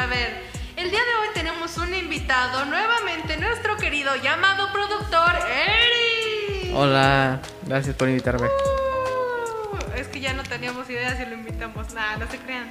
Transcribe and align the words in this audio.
Por 0.00 0.06
haber. 0.06 0.32
El 0.76 0.90
día 0.90 1.00
de 1.00 1.14
hoy 1.16 1.28
tenemos 1.34 1.76
un 1.76 1.94
invitado, 1.94 2.64
nuevamente 2.64 3.36
nuestro 3.36 3.76
querido 3.76 4.16
llamado 4.16 4.72
productor 4.72 5.36
Eri. 5.46 6.72
Hola, 6.74 7.38
gracias 7.66 7.94
por 7.96 8.08
invitarme. 8.08 8.46
Uh, 8.46 9.96
es 9.96 10.08
que 10.08 10.20
ya 10.20 10.32
no 10.32 10.42
teníamos 10.42 10.88
idea 10.88 11.14
si 11.18 11.26
lo 11.26 11.34
invitamos. 11.34 11.92
Nada, 11.92 12.16
no 12.16 12.30
se 12.30 12.38
crean. 12.38 12.70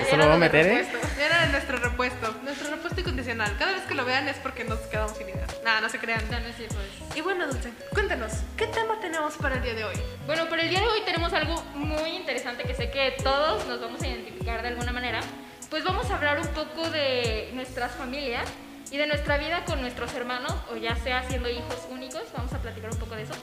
¿Esto 0.00 0.16
lo 0.16 0.26
voy 0.26 0.34
a 0.34 0.38
meter, 0.38 0.64
eh? 0.64 0.86
Era 1.18 1.46
nuestro 1.46 1.76
repuesto, 1.78 2.36
nuestro 2.44 2.70
repuesto 2.70 3.00
incondicional. 3.00 3.52
Cada 3.58 3.72
vez 3.72 3.82
que 3.82 3.94
lo 3.94 4.04
vean 4.04 4.28
es 4.28 4.36
porque 4.36 4.62
nos 4.62 4.78
quedamos 4.78 5.16
sin 5.16 5.28
ideas. 5.28 5.50
Nada, 5.64 5.80
no 5.80 5.88
se 5.88 5.98
crean. 5.98 6.22
No, 6.30 6.38
no 6.38 6.46
es 6.46 6.56
cierto 6.56 6.76
eso. 6.80 7.18
Y 7.18 7.20
bueno, 7.20 7.48
Dulce, 7.48 7.72
cuéntanos, 7.92 8.30
¿qué 8.56 8.68
tema 8.68 9.00
tenemos 9.00 9.34
para 9.38 9.56
el 9.56 9.62
día 9.62 9.74
de 9.74 9.86
hoy? 9.86 9.96
Bueno, 10.24 10.48
para 10.48 10.62
el 10.62 10.70
día 10.70 10.78
de 10.78 10.86
hoy 10.86 11.00
tenemos 11.04 11.32
algo 11.32 11.64
muy 11.74 12.10
interesante 12.10 12.62
que 12.62 12.76
sé 12.76 12.92
que 12.92 13.16
todos 13.24 13.66
nos 13.66 13.80
vamos 13.80 14.00
a 14.02 14.06
identificar 14.06 14.62
de 14.62 14.68
alguna 14.68 14.92
manera. 14.92 15.20
Pues 15.70 15.84
vamos 15.84 16.10
a 16.10 16.16
hablar 16.16 16.40
un 16.40 16.48
poco 16.48 16.90
de 16.90 17.50
nuestras 17.54 17.92
familias 17.92 18.42
y 18.90 18.96
de 18.96 19.06
nuestra 19.06 19.38
vida 19.38 19.64
con 19.64 19.80
nuestros 19.80 20.12
hermanos, 20.14 20.52
o 20.72 20.76
ya 20.76 20.96
sea 20.96 21.22
siendo 21.28 21.48
hijos 21.48 21.86
únicos. 21.88 22.24
Vamos 22.36 22.52
a 22.52 22.58
platicar 22.58 22.90
un 22.90 22.98
poco 22.98 23.14
de 23.14 23.22
eso. 23.22 23.34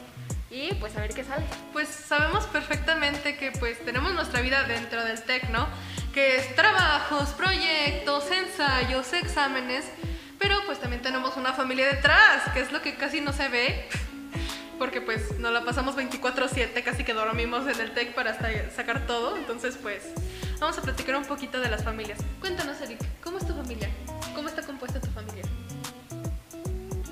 Y 0.52 0.74
pues 0.74 0.94
a 0.98 1.00
ver 1.00 1.14
qué 1.14 1.24
sale. 1.24 1.46
Pues 1.72 1.88
sabemos 1.88 2.44
perfectamente 2.48 3.38
que 3.38 3.54
pues 3.54 3.80
tenemos 3.86 4.14
nuestra 4.14 4.42
vida 4.42 4.64
dentro 4.64 5.06
del 5.06 5.24
TEC, 5.24 5.52
¿no? 5.52 5.70
Que 6.14 6.36
es 6.36 6.54
trabajos, 6.54 7.30
proyectos, 7.30 8.30
ensayos, 8.30 9.14
exámenes, 9.14 9.86
pero 10.38 10.58
pues 10.66 10.82
también 10.82 11.02
tenemos 11.02 11.38
una 11.38 11.54
familia 11.54 11.88
detrás, 11.88 12.52
que 12.54 12.60
es 12.60 12.74
lo 12.74 12.82
que 12.82 12.96
casi 12.96 13.22
no 13.22 13.32
se 13.32 13.48
ve, 13.48 13.88
porque 14.78 15.00
pues 15.00 15.40
nos 15.40 15.54
la 15.54 15.64
pasamos 15.64 15.96
24/7, 15.96 16.84
casi 16.84 17.06
que 17.06 17.14
dormimos 17.14 17.66
en 17.70 17.80
el 17.80 17.94
TEC 17.94 18.14
para 18.14 18.32
hasta 18.32 18.50
sacar 18.72 19.08
todo, 19.08 19.38
entonces 19.38 19.78
pues 19.82 20.04
vamos 20.60 20.78
a 20.78 20.82
platicar 20.82 21.16
un 21.16 21.26
poquito 21.26 21.60
de 21.60 21.70
las 21.70 21.84
familias. 21.84 22.20
Cuéntanos, 22.40 22.80
Eric, 22.82 23.00
¿cómo 23.24 23.38
es 23.38 23.46
tu 23.48 23.54
familia? 23.54 23.90
¿Cómo 24.36 24.48
está 24.50 24.62
compuesta 24.64 25.00
tu 25.00 25.10
familia? 25.12 25.44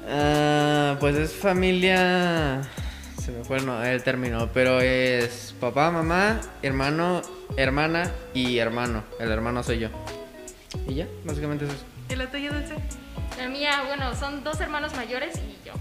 Ah, 0.08 0.98
pues 1.00 1.16
es 1.16 1.34
familia. 1.34 2.62
Se 3.22 3.32
me 3.32 3.44
fue 3.44 3.58
el, 3.58 3.66
no- 3.66 3.84
el 3.84 4.04
término, 4.04 4.50
pero 4.54 4.80
es 4.82 5.56
papá, 5.60 5.90
mamá, 5.90 6.40
hermano, 6.62 7.22
hermana 7.58 8.12
y 8.34 8.60
hermano. 8.60 9.04
El 9.20 9.32
hermano 9.32 9.64
soy 9.64 9.80
yo. 9.80 9.90
Y 10.88 10.96
ya, 10.96 11.08
básicamente 11.24 11.66
es 11.66 11.72
eso. 11.74 11.84
¿Y 12.10 12.16
la 12.16 12.30
tuya, 12.30 12.52
Dulce? 12.52 12.76
La 13.40 13.48
mía, 13.50 13.84
bueno, 13.88 14.14
son 14.16 14.44
dos 14.44 14.60
hermanos 14.62 14.94
mayores 14.96 15.36
y 15.38 15.66
yo. 15.68 15.74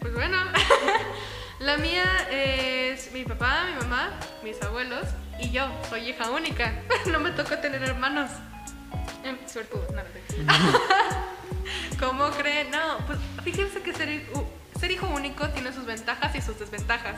Pues 0.00 0.12
bueno, 0.12 0.36
la 1.60 1.78
mía 1.78 2.04
es 2.30 3.10
mi 3.12 3.24
papá, 3.24 3.64
mi 3.72 3.80
mamá, 3.82 4.10
mis 4.42 4.60
abuelos 4.62 5.06
y 5.40 5.50
yo. 5.50 5.68
Soy 5.88 6.10
hija 6.10 6.30
única. 6.30 6.72
No 7.10 7.20
me 7.20 7.30
tocó 7.32 7.58
tener 7.58 7.82
hermanos. 7.82 8.30
Em, 9.24 9.36
suertudo, 9.46 9.86
nada. 9.92 10.08
¿Cómo 12.00 12.30
creen? 12.30 12.70
No, 12.70 12.98
pues 13.06 13.18
fíjense 13.42 13.82
que 13.82 13.92
ser, 13.92 14.26
ser 14.78 14.90
hijo 14.90 15.06
único 15.08 15.48
tiene 15.50 15.72
sus 15.72 15.84
ventajas 15.84 16.34
y 16.34 16.40
sus 16.40 16.58
desventajas. 16.58 17.16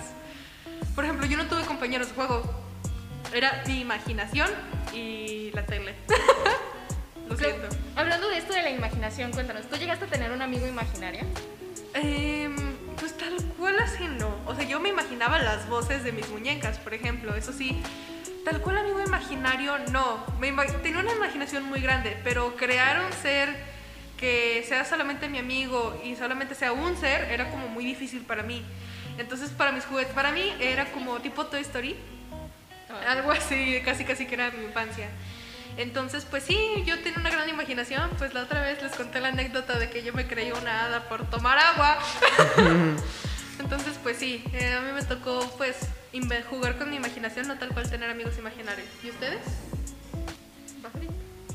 Por 0.95 1.05
ejemplo, 1.05 1.27
yo 1.27 1.37
no 1.37 1.47
tuve 1.47 1.63
compañeros 1.63 2.09
de 2.09 2.15
juego. 2.15 2.43
Era 3.33 3.63
mi 3.67 3.81
imaginación 3.81 4.49
y 4.93 5.51
la 5.53 5.65
tele. 5.67 5.95
Lo 7.29 7.37
siento. 7.37 7.69
Hablando 7.97 8.29
de 8.29 8.39
esto 8.39 8.53
de 8.55 8.63
la 8.63 8.71
imaginación, 8.71 9.33
cuéntanos, 9.33 9.69
¿tú 9.69 9.77
llegaste 9.77 10.05
a 10.05 10.09
tener 10.09 10.31
un 10.31 10.43
amigo 10.43 10.67
imaginario? 10.67 11.25
Em, 11.95 12.57
pues 12.99 13.17
tal 13.17 13.37
cual 13.57 13.79
así 13.79 14.05
no. 14.05 14.35
O 14.47 14.55
sea, 14.55 14.65
yo 14.65 14.81
me 14.81 14.89
imaginaba 14.89 15.39
las 15.39 15.69
voces 15.69 16.05
de 16.05 16.13
mis 16.13 16.29
muñecas, 16.29 16.79
por 16.79 16.95
ejemplo. 16.95 17.35
Eso 17.35 17.53
sí, 17.53 17.81
tal 18.45 18.61
cual 18.61 18.79
amigo 18.79 19.01
imaginario 19.01 19.79
no. 19.91 20.25
Me 20.41 20.53
tenía 20.83 21.01
una 21.01 21.13
imaginación 21.13 21.65
muy 21.65 21.81
grande, 21.81 22.17
pero 22.25 22.57
crear 22.57 23.01
un 23.05 23.13
ser 23.13 23.55
que 24.17 24.65
sea 24.67 24.85
solamente 24.85 25.29
mi 25.29 25.39
amigo 25.39 26.01
y 26.05 26.17
solamente 26.17 26.55
sea 26.55 26.73
un 26.73 26.97
ser 26.97 27.31
era 27.31 27.51
como 27.51 27.69
muy 27.69 27.85
difícil 27.85 28.23
para 28.23 28.43
mí. 28.43 28.65
Entonces, 29.19 29.51
para 29.51 29.73
mis 29.73 29.85
juguetes, 29.85 30.13
para 30.15 30.33
mí 30.33 30.55
era 30.61 30.87
como 30.87 31.21
tipo 31.21 31.47
Toy 31.47 31.61
Story. 31.63 31.97
Algo 33.07 33.31
así, 33.31 33.81
casi 33.85 34.05
casi 34.05 34.27
que 34.27 34.35
era 34.35 34.51
mi 34.51 34.65
infancia. 34.65 35.09
Entonces, 35.77 36.27
pues 36.29 36.45
sí, 36.45 36.59
yo 36.87 36.99
tenía 37.01 37.19
una 37.21 37.31
gran 37.31 37.49
imaginación. 37.49 38.11
Pues 38.19 38.35
la 38.35 38.43
otra 38.43 38.63
vez 38.63 38.83
les 38.83 38.93
conté 38.93 39.21
la 39.21 39.29
anécdota 39.29 39.79
de 39.79 39.91
que 39.91 40.03
yo 40.03 40.13
me 40.13 40.27
creí 40.27 40.53
una 40.53 40.87
hada 40.87 41.09
por 41.09 41.29
tomar 41.29 41.59
agua. 41.59 41.99
Entonces, 43.59 43.95
pues 44.03 44.17
sí, 44.17 44.45
eh, 44.53 44.75
a 44.75 44.81
mí 44.81 44.93
me 44.93 45.03
tocó 45.03 45.41
pues 45.57 45.77
jugar 46.49 46.79
con 46.79 46.91
mi 46.91 46.97
imaginación, 46.97 47.49
no 47.49 47.59
tal 47.59 47.71
cual 47.71 47.89
tener 47.91 48.11
amigos 48.11 48.39
imaginarios. 48.39 48.89
¿Y 49.03 49.11
ustedes? 49.11 49.41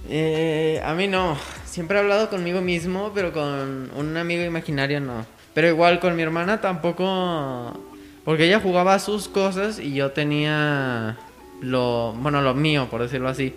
Eh, 0.09 0.81
a 0.83 0.93
mí 0.93 1.07
no. 1.07 1.37
Siempre 1.65 1.97
he 1.97 2.01
hablado 2.01 2.29
conmigo 2.29 2.61
mismo, 2.61 3.11
pero 3.13 3.31
con 3.31 3.89
un 3.95 4.17
amigo 4.17 4.43
imaginario 4.43 4.99
no. 4.99 5.25
Pero 5.53 5.67
igual 5.67 5.99
con 5.99 6.15
mi 6.15 6.21
hermana 6.21 6.61
tampoco. 6.61 7.79
Porque 8.25 8.45
ella 8.45 8.59
jugaba 8.59 8.99
sus 8.99 9.27
cosas 9.27 9.79
y 9.79 9.93
yo 9.93 10.11
tenía 10.11 11.17
lo. 11.61 12.13
Bueno, 12.17 12.41
lo 12.41 12.53
mío, 12.53 12.87
por 12.89 13.01
decirlo 13.01 13.29
así. 13.29 13.55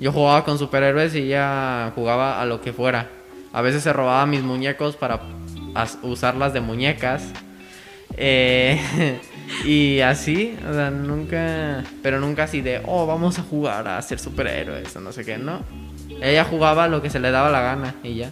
Yo 0.00 0.12
jugaba 0.12 0.44
con 0.44 0.58
superhéroes 0.58 1.14
y 1.14 1.18
ella 1.18 1.92
jugaba 1.94 2.40
a 2.40 2.46
lo 2.46 2.60
que 2.60 2.72
fuera. 2.72 3.08
A 3.52 3.62
veces 3.62 3.82
se 3.82 3.92
robaba 3.92 4.26
mis 4.26 4.42
muñecos 4.42 4.96
para 4.96 5.20
as- 5.74 5.98
usarlas 6.02 6.52
de 6.52 6.60
muñecas. 6.60 7.22
Eh, 8.16 9.18
y 9.64 10.00
así, 10.00 10.56
o 10.68 10.72
sea, 10.74 10.90
nunca. 10.90 11.84
Pero 12.02 12.20
nunca 12.20 12.44
así 12.44 12.60
de, 12.60 12.82
oh, 12.86 13.06
vamos 13.06 13.38
a 13.38 13.42
jugar 13.42 13.86
a 13.88 14.00
ser 14.02 14.18
superhéroes 14.18 14.94
o 14.96 15.00
no 15.00 15.12
sé 15.12 15.24
qué, 15.24 15.38
no. 15.38 15.60
Ella 16.20 16.44
jugaba 16.44 16.86
lo 16.88 17.02
que 17.02 17.10
se 17.10 17.18
le 17.20 17.30
daba 17.30 17.50
la 17.50 17.60
gana 17.60 17.94
y 18.02 18.14
ya. 18.16 18.30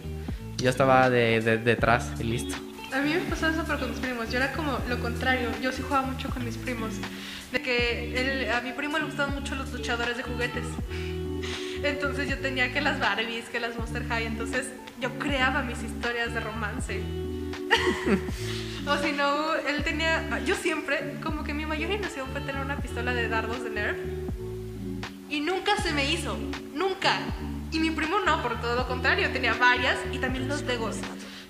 Yo 0.59 0.71
estaba 0.71 1.11
de, 1.11 1.41
de- 1.41 1.59
detrás 1.59 2.11
y 2.21 2.25
listo. 2.25 2.55
A 2.93 3.01
mí 3.01 3.11
me 3.15 3.21
pasó 3.21 3.49
eso 3.49 3.63
pero 3.67 3.79
con 3.81 3.91
mis 3.91 3.99
primos. 4.01 4.31
Yo 4.31 4.37
era 4.37 4.53
como 4.53 4.79
lo 4.89 4.99
contrario. 5.01 5.49
Yo 5.63 5.73
sí 5.73 5.83
jugaba 5.83 6.07
mucho 6.07 6.29
con 6.29 6.45
mis 6.45 6.57
primos. 6.59 6.91
De 7.53 7.63
que 7.63 8.15
él- 8.45 8.51
a 8.51 8.61
mi 8.61 8.73
primo 8.73 8.99
le 8.99 9.05
gustaban 9.07 9.35
mucho 9.35 9.55
los 9.55 9.73
luchadores 9.73 10.17
de 10.17 10.23
juguetes. 10.23 10.65
Entonces 11.83 12.29
yo 12.29 12.39
tenía 12.39 12.73
que 12.73 12.81
las 12.81 13.01
Barbies, 13.01 13.47
que 13.47 13.61
las 13.61 13.77
Monster 13.77 14.07
High. 14.09 14.27
Entonces 14.27 14.71
yo 15.01 15.19
creaba 15.19 15.63
mis 15.63 15.83
historias 15.83 16.33
de 16.33 16.41
romance. 16.41 17.03
o 18.87 18.97
si 18.99 19.13
no, 19.13 19.55
él 19.55 19.83
tenía. 19.83 20.41
Yo 20.45 20.55
siempre, 20.55 21.17
como 21.23 21.45
que 21.45 21.55
mi 21.55 21.67
mayor 21.67 21.91
ilusión 21.91 22.29
fue 22.31 22.41
tener 22.41 22.63
una 22.63 22.77
pistola 22.79 23.13
de 23.13 23.29
dardos 23.29 23.65
de 23.65 23.71
Nerf. 23.71 23.97
Y 25.29 25.41
nunca 25.41 25.77
se 25.77 25.93
me 25.93 26.11
hizo. 26.11 26.39
Nunca. 26.75 27.19
Y 27.73 27.79
mi 27.79 27.91
primo 27.91 28.21
no, 28.21 28.43
por 28.43 28.61
todo 28.61 28.77
lo 28.77 28.87
contrario. 28.87 29.31
Tenía 29.33 29.55
varias 29.55 29.99
y 30.13 30.19
también 30.19 30.49
los 30.49 30.63
Legos. 30.63 30.99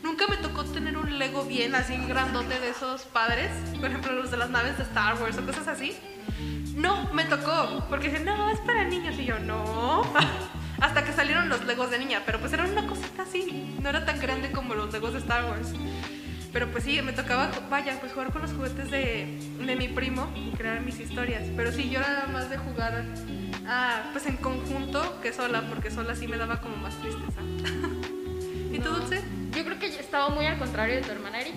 Nunca 0.03 0.27
me 0.27 0.37
tocó 0.37 0.65
tener 0.65 0.97
un 0.97 1.19
Lego 1.19 1.45
bien 1.45 1.75
así 1.75 1.97
grandote 2.09 2.59
de 2.59 2.71
esos 2.71 3.03
padres. 3.03 3.51
Por 3.79 3.89
ejemplo, 3.89 4.13
los 4.13 4.31
de 4.31 4.37
las 4.37 4.51
naves 4.51 4.77
de 4.79 4.85
Star 4.85 5.21
Wars 5.21 5.37
o 5.39 5.45
cosas 5.45 5.69
así. 5.69 5.95
No, 6.75 7.13
me 7.13 7.25
tocó. 7.25 7.85
Porque 7.89 8.09
dicen, 8.09 8.25
no, 8.25 8.51
es 8.51 8.61
para 8.61 8.85
niños. 8.85 9.19
Y 9.19 9.25
yo, 9.25 9.39
no. 9.39 10.03
Hasta 10.81 11.05
que 11.05 11.13
salieron 11.13 11.49
los 11.49 11.65
Legos 11.65 11.91
de 11.91 11.99
niña. 11.99 12.23
Pero 12.25 12.41
pues 12.41 12.53
era 12.53 12.65
una 12.65 12.87
cosita 12.87 13.23
así. 13.23 13.77
No 13.83 13.89
era 13.89 14.05
tan 14.05 14.21
grande 14.21 14.51
como 14.53 14.75
los 14.75 14.93
Legos 14.93 15.13
de 15.13 15.19
Star 15.21 15.45
Wars. 15.45 15.73
Pero 16.53 16.69
pues 16.71 16.85
sí, 16.85 17.01
me 17.01 17.13
tocaba, 17.13 17.51
vaya, 17.71 17.99
pues 17.99 18.13
jugar 18.13 18.31
con 18.31 18.43
los 18.43 18.53
juguetes 18.53 18.91
de, 18.91 19.39
de 19.65 19.77
mi 19.77 19.89
primo 19.89 20.31
y 20.37 20.51
crear 20.51 20.83
mis 20.83 21.01
historias. 21.01 21.45
Pero 21.57 21.73
sí, 21.73 21.89
yo 21.89 22.01
era 22.01 22.27
más 22.31 22.51
de 22.51 22.59
jugar, 22.59 23.07
ah, 23.67 24.11
pues 24.13 24.27
en 24.27 24.37
conjunto 24.37 25.19
que 25.23 25.33
sola, 25.33 25.63
porque 25.71 25.91
sola 25.91 26.15
sí 26.15 26.29
me 26.29 26.37
daba 26.37 26.61
como 26.61 26.77
más 26.77 26.95
tristeza. 26.97 27.41
¿Y 28.71 28.79
tú. 28.81 28.91
Dulce? 28.91 29.42
Yo 29.57 29.65
creo 29.65 29.79
que 29.79 29.91
yo 29.91 29.99
estaba 30.01 30.29
muy 30.31 30.47
al 30.47 30.59
contrario 30.59 30.97
de 30.97 31.03
tu 31.03 31.11
hermana 31.13 31.41
Eric. 31.41 31.55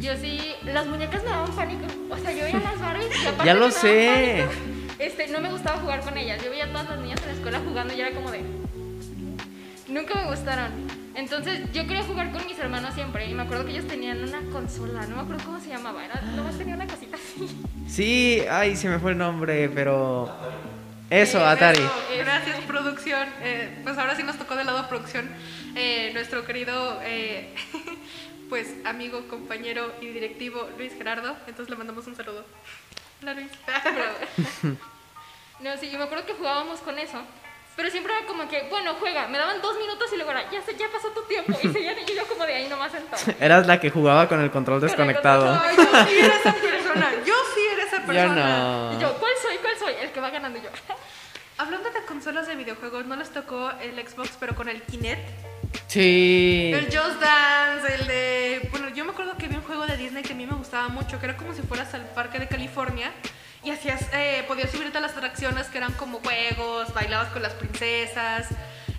Yo 0.00 0.16
sí, 0.16 0.40
las 0.64 0.86
muñecas 0.86 1.22
me 1.24 1.30
daban 1.30 1.50
pánico. 1.52 1.86
O 2.10 2.16
sea, 2.16 2.32
yo 2.32 2.44
veía 2.44 2.58
las 2.64 2.80
Barbies 2.80 3.10
y 3.22 3.26
aparte 3.26 3.44
Ya 3.46 3.54
lo 3.54 3.70
sé. 3.70 4.44
pánico. 4.46 4.74
Este, 4.98 5.28
no 5.28 5.40
me 5.40 5.50
gustaba 5.50 5.78
jugar 5.78 6.00
con 6.00 6.16
ellas. 6.18 6.42
Yo 6.44 6.50
veía 6.50 6.64
a 6.64 6.68
todas 6.68 6.88
las 6.90 6.98
niñas 7.00 7.20
en 7.22 7.28
la 7.28 7.32
escuela 7.34 7.60
jugando 7.64 7.94
y 7.94 8.00
era 8.00 8.10
como 8.12 8.30
de. 8.30 8.42
Nunca 9.88 10.14
me 10.16 10.30
gustaron. 10.30 10.72
Entonces, 11.14 11.60
yo 11.72 11.82
quería 11.86 12.04
jugar 12.04 12.30
con 12.30 12.44
mis 12.46 12.58
hermanos 12.58 12.94
siempre. 12.94 13.28
Y 13.28 13.34
me 13.34 13.42
acuerdo 13.42 13.64
que 13.64 13.72
ellos 13.72 13.86
tenían 13.86 14.22
una 14.22 14.40
consola. 14.52 15.06
No 15.06 15.16
me 15.16 15.22
acuerdo 15.22 15.44
cómo 15.44 15.60
se 15.60 15.68
llamaba. 15.68 16.04
Era, 16.04 16.20
nomás 16.36 16.56
tenía 16.58 16.74
una 16.74 16.86
cosita 16.86 17.16
así. 17.16 17.48
Sí, 17.88 18.42
ay, 18.50 18.76
se 18.76 18.88
me 18.88 18.98
fue 18.98 19.12
el 19.12 19.18
nombre, 19.18 19.68
pero. 19.68 20.30
Eso, 21.10 21.38
Eh, 21.38 21.44
Atari. 21.46 21.78
Eso, 21.78 21.92
gracias, 22.18 22.37
producción. 23.24 23.42
Eh, 23.42 23.80
pues 23.84 23.98
ahora 23.98 24.14
sí 24.16 24.22
nos 24.22 24.36
tocó 24.38 24.56
del 24.56 24.66
lado 24.66 24.82
de 24.82 24.88
producción 24.88 25.28
eh, 25.74 26.10
nuestro 26.14 26.44
querido, 26.44 27.00
eh, 27.02 27.54
pues 28.48 28.74
amigo, 28.84 29.26
compañero 29.28 29.92
y 30.00 30.06
directivo 30.06 30.68
Luis 30.76 30.92
Gerardo. 30.94 31.36
Entonces 31.46 31.70
le 31.70 31.76
mandamos 31.76 32.06
un 32.06 32.16
saludo. 32.16 32.44
Hola, 33.22 33.34
Luis. 33.34 33.50
No, 35.60 35.76
sí, 35.76 35.90
yo 35.90 35.98
me 35.98 36.04
acuerdo 36.04 36.24
que 36.24 36.34
jugábamos 36.34 36.78
con 36.78 36.96
eso. 37.00 37.20
Pero 37.74 37.90
siempre 37.90 38.12
era 38.16 38.24
como 38.28 38.48
que, 38.48 38.68
bueno, 38.70 38.94
juega. 39.00 39.26
Me 39.26 39.38
daban 39.38 39.60
dos 39.60 39.76
minutos 39.76 40.08
y 40.12 40.16
luego 40.16 40.30
era, 40.30 40.48
ya, 40.52 40.60
ya 40.64 40.86
pasó 40.92 41.08
tu 41.08 41.22
tiempo. 41.22 41.58
Y 41.60 41.68
seguían 41.72 41.96
y 41.98 42.14
yo 42.14 42.24
como 42.28 42.46
de 42.46 42.54
ahí 42.54 42.68
nomás 42.68 42.92
sentado. 42.92 43.20
Eras 43.40 43.66
la 43.66 43.80
que 43.80 43.90
jugaba 43.90 44.28
con 44.28 44.40
el 44.40 44.52
control 44.52 44.80
desconectado. 44.80 45.60
Ay, 45.60 45.76
yo 45.76 45.82
sí 46.06 46.18
era 46.20 46.36
esa 46.36 46.52
persona. 46.54 47.10
Yo 47.26 47.34
sí 47.56 47.60
era 47.72 47.82
esa 47.82 48.00
Yo 48.00 48.06
persona. 48.06 48.58
no. 48.58 48.92
Y 48.96 49.00
yo, 49.02 49.12
¿cuál 49.18 49.32
soy? 49.42 49.56
cuál 49.58 49.76
soy, 49.76 49.94
el 50.00 50.12
que 50.12 50.20
va 50.20 50.30
ganando 50.30 50.60
yo. 50.60 50.68
Consolas 52.18 52.48
de 52.48 52.56
videojuegos, 52.56 53.06
¿no 53.06 53.14
les 53.14 53.30
tocó 53.30 53.70
el 53.80 53.94
Xbox 54.04 54.30
pero 54.40 54.52
con 54.56 54.68
el 54.68 54.82
Kinect? 54.82 55.22
Sí. 55.86 56.72
El 56.74 56.86
Just 56.86 57.20
Dance, 57.20 57.94
el 57.94 58.08
de... 58.08 58.68
Bueno, 58.72 58.88
yo 58.88 59.04
me 59.04 59.12
acuerdo 59.12 59.36
que 59.36 59.46
había 59.46 59.58
un 59.58 59.64
juego 59.64 59.86
de 59.86 59.96
Disney 59.96 60.24
que 60.24 60.32
a 60.32 60.36
mí 60.36 60.44
me 60.44 60.56
gustaba 60.56 60.88
mucho, 60.88 61.20
que 61.20 61.26
era 61.26 61.36
como 61.36 61.54
si 61.54 61.62
fueras 61.62 61.94
al 61.94 62.04
parque 62.06 62.40
de 62.40 62.48
California 62.48 63.12
y 63.62 63.70
hacías, 63.70 64.08
eh, 64.12 64.44
podías 64.48 64.72
subirte 64.72 64.98
a 64.98 65.00
las 65.00 65.16
atracciones 65.16 65.68
que 65.68 65.78
eran 65.78 65.92
como 65.92 66.18
juegos, 66.18 66.92
bailabas 66.92 67.28
con 67.28 67.40
las 67.40 67.52
princesas, 67.52 68.48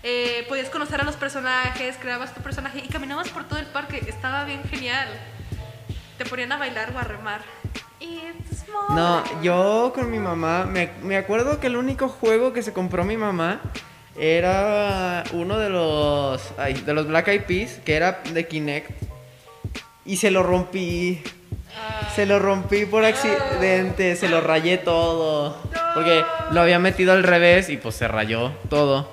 eh, 0.01 0.45
podías 0.48 0.69
conocer 0.69 1.01
a 1.01 1.04
los 1.04 1.18
personajes, 1.18 1.98
creabas 1.98 2.33
tu 2.33 2.42
personaje 2.42 2.81
y 2.86 2.88
caminabas 2.88 3.27
por 3.27 3.50
todo 3.50 3.60
el 3.60 3.65
parque. 3.65 4.01
Estaba 4.07 4.45
bien 4.45 4.63
genial. 4.63 5.10
Te 6.18 6.24
ponían 6.24 6.54
a 6.54 6.57
bailar 6.57 6.94
o 6.95 6.98
a 6.98 7.04
remar. 7.04 7.42
No, 8.90 9.24
yo 9.42 9.92
con 9.94 10.10
mi 10.10 10.19
mamá, 10.19 10.66
me, 10.66 10.90
me 11.04 11.18
acuerdo 11.18 11.60
que 11.60 11.68
el 11.68 11.75
único 11.75 12.10
juego 12.10 12.54
que 12.54 12.63
se 12.63 12.74
compró 12.74 13.04
mi 13.04 13.18
mamá 13.18 13.62
era 14.19 15.24
uno 15.31 15.57
de 15.57 15.69
los, 15.69 16.42
ay, 16.57 16.74
de 16.74 16.94
los 16.94 17.07
Black 17.07 17.30
Eyed 17.30 17.44
Peas, 17.44 17.80
que 17.86 17.96
era 17.96 18.22
de 18.34 18.48
Kinect. 18.48 18.92
Y 20.06 20.18
se 20.18 20.31
lo 20.31 20.44
rompí. 20.44 21.22
Se 22.16 22.25
lo 22.25 22.40
rompí 22.40 22.86
por 22.86 23.06
accidente, 23.06 24.16
se 24.16 24.28
lo 24.28 24.42
rayé 24.42 24.78
todo. 24.78 25.57
Porque 25.94 26.24
lo 26.51 26.62
había 26.62 26.80
metido 26.80 27.13
al 27.13 27.24
revés 27.24 27.69
y 27.69 27.78
pues 27.78 27.96
se 27.96 28.07
rayó 28.07 28.51
todo. 28.69 29.10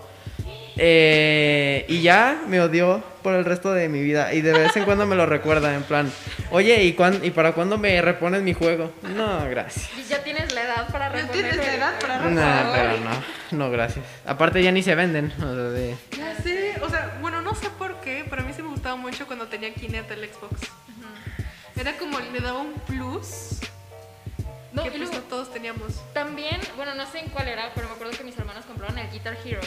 Eh, 0.77 1.85
y 1.88 2.03
ya 2.03 2.43
me 2.49 2.61
odió 2.61 3.03
por 3.26 3.34
el 3.34 3.44
resto 3.44 3.73
de 3.75 3.88
mi 3.88 4.02
vida. 4.02 4.32
Y 4.34 4.40
de 4.40 4.52
vez 4.52 4.76
en 4.76 4.84
cuando 4.84 5.05
me 5.05 5.17
lo 5.17 5.26
recuerda, 5.26 5.75
en 5.75 5.82
plan, 5.82 6.08
oye, 6.52 6.84
¿y, 6.84 6.93
cuán- 6.93 7.25
¿y 7.25 7.32
para 7.32 7.55
cuándo 7.55 7.76
me 7.76 8.00
repones 8.00 8.40
mi 8.43 8.55
juego? 8.55 8.93
No, 9.02 9.44
gracias. 9.50 9.90
Y 9.99 10.05
ya 10.05 10.23
tienes 10.23 10.55
la 10.55 10.62
edad 10.62 10.88
para 10.93 11.08
¿No 11.08 11.17
reponer. 11.17 11.32
tienes 11.50 11.56
la 11.56 11.75
edad 11.75 11.99
para 12.00 12.19
No, 12.19 12.73
pero 12.73 12.93
no, 13.00 13.58
no, 13.64 13.70
gracias. 13.73 14.05
Aparte 14.25 14.62
ya 14.62 14.70
ni 14.70 14.81
se 14.84 14.94
venden. 14.94 15.32
o 15.38 15.40
sea, 15.40 15.49
de- 15.55 15.96
Ya 16.17 16.37
sé, 16.40 16.76
o 16.81 16.88
sea, 16.88 17.19
bueno, 17.20 17.43
no 17.43 17.56
sé 17.56 17.69
por 17.70 17.96
qué, 18.00 18.25
pero 18.31 18.43
a 18.43 18.44
mí 18.44 18.52
sí 18.55 18.62
me 18.62 18.69
gustaba 18.69 18.94
mucho 18.94 19.26
cuando 19.26 19.49
tenía 19.49 19.75
Kinect 19.75 20.08
el 20.12 20.28
Xbox. 20.32 20.61
Era 21.75 21.96
como, 21.99 22.20
le 22.20 22.38
daba 22.40 22.61
un 22.61 22.75
plus 22.87 23.58
No, 24.73 24.84
que 24.84 24.90
pues 24.90 25.00
luego 25.02 25.17
no 25.17 25.20
todos 25.23 25.52
teníamos. 25.52 25.94
también, 26.14 26.61
bueno, 26.76 26.94
no 26.94 27.05
sé 27.11 27.19
en 27.19 27.31
cuál 27.31 27.49
era, 27.49 27.73
pero 27.75 27.88
me 27.88 27.94
acuerdo 27.94 28.17
que 28.17 28.23
mis 28.23 28.38
hermanos 28.38 28.64
compraron 28.67 28.96
el 28.99 29.11
Guitar 29.11 29.37
Hero. 29.44 29.61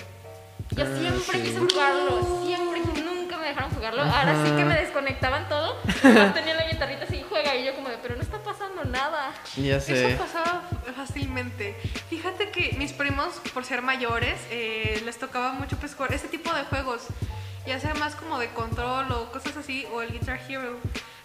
Yo 0.79 0.97
siempre 0.97 1.43
quise 1.43 1.59
jugarlo, 1.59 2.41
siempre, 2.45 2.81
nunca 3.03 3.37
me 3.37 3.47
dejaron 3.47 3.69
jugarlo. 3.71 4.01
Ahora 4.03 4.45
sí 4.45 4.51
que 4.55 4.63
me 4.63 4.75
desconectaban 4.75 5.49
todo. 5.49 5.75
Tenía 6.33 6.55
la 6.55 6.67
guitarrita 6.69 7.03
así, 7.03 7.23
juega. 7.27 7.55
Y 7.55 7.65
yo 7.65 7.75
como 7.75 7.89
de, 7.89 7.97
pero 8.01 8.15
no 8.15 8.21
está 8.21 8.39
pasando 8.39 8.85
nada. 8.85 9.33
Ya 9.57 9.79
sé. 9.79 10.13
Eso 10.13 10.23
pasaba 10.23 10.63
fácilmente. 10.95 11.75
Fíjate 12.09 12.51
que 12.51 12.75
mis 12.77 12.93
primos, 12.93 13.41
por 13.53 13.65
ser 13.65 13.81
mayores, 13.81 14.39
eh, 14.51 15.01
les 15.05 15.17
tocaba 15.17 15.51
mucho 15.51 15.77
pues, 15.77 15.95
jugar 15.95 16.13
ese 16.13 16.27
tipo 16.27 16.53
de 16.53 16.63
juegos. 16.63 17.07
Ya 17.67 17.79
sea 17.79 17.93
más 17.95 18.15
como 18.15 18.39
de 18.39 18.49
control 18.49 19.11
o 19.11 19.31
cosas 19.31 19.57
así, 19.57 19.85
o 19.93 20.01
el 20.01 20.11
Guitar 20.13 20.39
Hero. 20.47 20.77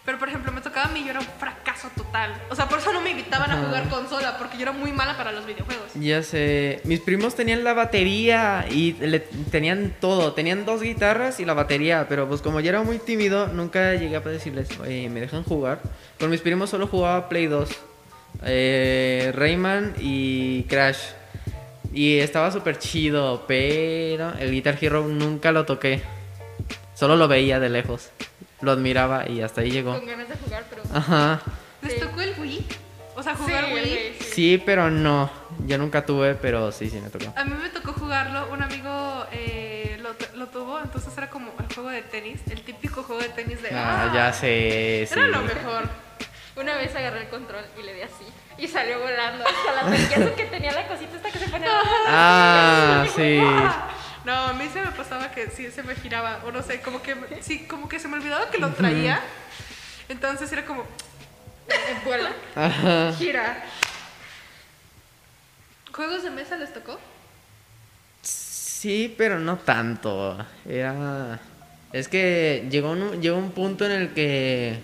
Pero 0.04 0.18
por 0.18 0.28
ejemplo, 0.28 0.52
me 0.52 0.60
tocaba 0.60 0.86
a 0.86 0.92
mí 0.92 1.00
y 1.00 1.04
yo 1.04 1.10
era 1.10 1.20
un 1.20 1.26
fracaso 1.26 1.88
total. 1.96 2.34
O 2.50 2.54
sea, 2.54 2.68
por 2.68 2.78
eso 2.78 2.92
no 2.92 3.00
me 3.00 3.10
invitaban 3.10 3.50
a 3.50 3.56
jugar 3.56 3.88
consola, 3.88 4.36
porque 4.36 4.58
yo 4.58 4.64
era 4.64 4.72
muy 4.72 4.92
mala 4.92 5.16
para 5.16 5.32
los 5.32 5.46
videojuegos. 5.46 5.94
Ya 5.94 6.22
sé. 6.22 6.82
Mis 6.84 7.00
primos 7.00 7.34
tenían 7.34 7.64
la 7.64 7.72
batería 7.72 8.66
y 8.70 8.92
le, 8.94 9.20
tenían 9.20 9.94
todo. 10.00 10.34
Tenían 10.34 10.66
dos 10.66 10.82
guitarras 10.82 11.40
y 11.40 11.46
la 11.46 11.54
batería. 11.54 12.06
Pero 12.06 12.28
pues 12.28 12.42
como 12.42 12.60
yo 12.60 12.68
era 12.68 12.82
muy 12.82 12.98
tímido, 12.98 13.48
nunca 13.48 13.94
llegué 13.94 14.16
a 14.16 14.20
decirles, 14.20 14.68
oye, 14.78 15.08
¿me 15.08 15.20
dejan 15.20 15.42
jugar? 15.42 15.80
Con 16.20 16.28
mis 16.28 16.42
primos 16.42 16.68
solo 16.68 16.86
jugaba 16.86 17.30
Play 17.30 17.46
2. 17.46 17.70
Eh, 18.44 19.32
Rayman 19.34 19.94
y 19.98 20.64
Crash. 20.64 20.98
Y 21.94 22.18
estaba 22.18 22.50
súper 22.50 22.78
chido, 22.78 23.44
pero 23.46 24.34
el 24.38 24.50
Guitar 24.50 24.76
Hero 24.78 25.06
nunca 25.06 25.50
lo 25.50 25.64
toqué. 25.64 26.02
Solo 26.94 27.16
lo 27.16 27.26
veía 27.26 27.58
de 27.58 27.70
lejos. 27.70 28.10
Lo 28.64 28.72
admiraba 28.72 29.28
y 29.28 29.40
hasta 29.42 29.60
ahí 29.60 29.70
llegó. 29.70 29.94
Con 29.94 30.06
ganas 30.06 30.28
de 30.28 30.36
jugar, 30.36 30.64
pero. 30.70 30.82
Ajá. 30.92 31.40
¿Les 31.82 31.94
Sí. 31.94 32.00
tocó 32.00 32.20
el 32.22 32.34
Wii? 32.38 32.66
O 33.16 33.22
sea, 33.22 33.36
jugar 33.36 33.66
Sí, 33.66 33.72
Wii. 33.74 33.84
sí. 34.18 34.24
Sí, 34.32 34.62
pero 34.64 34.90
no. 34.90 35.30
Yo 35.66 35.78
nunca 35.78 36.04
tuve, 36.04 36.34
pero 36.34 36.72
sí, 36.72 36.88
sí 36.90 36.98
me 37.00 37.10
tocó. 37.10 37.32
A 37.38 37.44
mí 37.44 37.54
me 37.62 37.68
tocó 37.68 37.92
jugarlo, 37.92 38.48
un 38.50 38.62
amigo 38.62 39.26
eh, 39.32 39.98
lo, 40.02 40.14
lo 40.36 40.46
tuvo, 40.48 40.80
entonces 40.80 41.16
era 41.16 41.30
como 41.30 41.52
el 41.60 41.72
juego 41.74 41.90
de 41.90 42.02
tenis, 42.02 42.40
el 42.50 42.62
típico 42.62 43.02
juego 43.04 43.22
de 43.22 43.28
tenis 43.28 43.62
de... 43.62 43.68
Ah, 43.72 44.10
ya 44.14 44.32
sé, 44.32 45.06
sí. 45.08 45.14
Era 45.18 45.28
lo 45.28 45.42
mejor. 45.42 45.84
Una 46.56 46.76
vez 46.76 46.94
agarré 46.96 47.22
el 47.22 47.28
control 47.28 47.64
y 47.78 47.82
le 47.84 47.94
di 47.94 48.00
así. 48.02 48.24
Y 48.58 48.66
salió 48.68 48.98
volando 49.00 49.44
hasta 49.46 49.90
la 49.90 50.34
que 50.36 50.44
tenía 50.46 50.72
la 50.72 50.86
cosita 50.88 51.16
esta 51.16 51.30
que 51.30 51.38
se 51.38 51.48
ponía. 51.48 51.68
Ah, 52.08 53.04
sí. 53.14 53.38
No, 54.24 54.32
a 54.32 54.52
mí 54.54 54.68
se 54.72 54.80
me 54.80 54.90
pasaba 54.92 55.30
que 55.30 55.50
sí 55.50 55.70
se 55.70 55.82
me 55.82 55.94
giraba, 55.94 56.42
o 56.44 56.52
no 56.52 56.62
sé, 56.62 56.80
como 56.80 57.02
que 57.02 57.14
sí, 57.42 57.66
como 57.66 57.88
que 57.88 57.98
se 57.98 58.08
me 58.08 58.16
olvidaba 58.16 58.50
que 58.50 58.58
lo 58.58 58.70
traía. 58.72 59.20
Entonces 60.08 60.50
era 60.50 60.64
como, 60.64 60.84
Vuela. 62.04 62.30
Ajá. 62.54 63.12
gira. 63.18 63.64
¿Juegos 65.92 66.22
de 66.22 66.30
mesa 66.30 66.56
les 66.56 66.72
tocó? 66.72 66.98
Sí, 68.22 69.14
pero 69.16 69.38
no 69.38 69.56
tanto. 69.58 70.44
Era. 70.68 71.40
Es 71.92 72.08
que 72.08 72.66
llegó 72.70 72.90
un, 72.90 73.22
llegó 73.22 73.38
un 73.38 73.52
punto 73.52 73.86
en 73.86 73.92
el 73.92 74.12
que. 74.12 74.78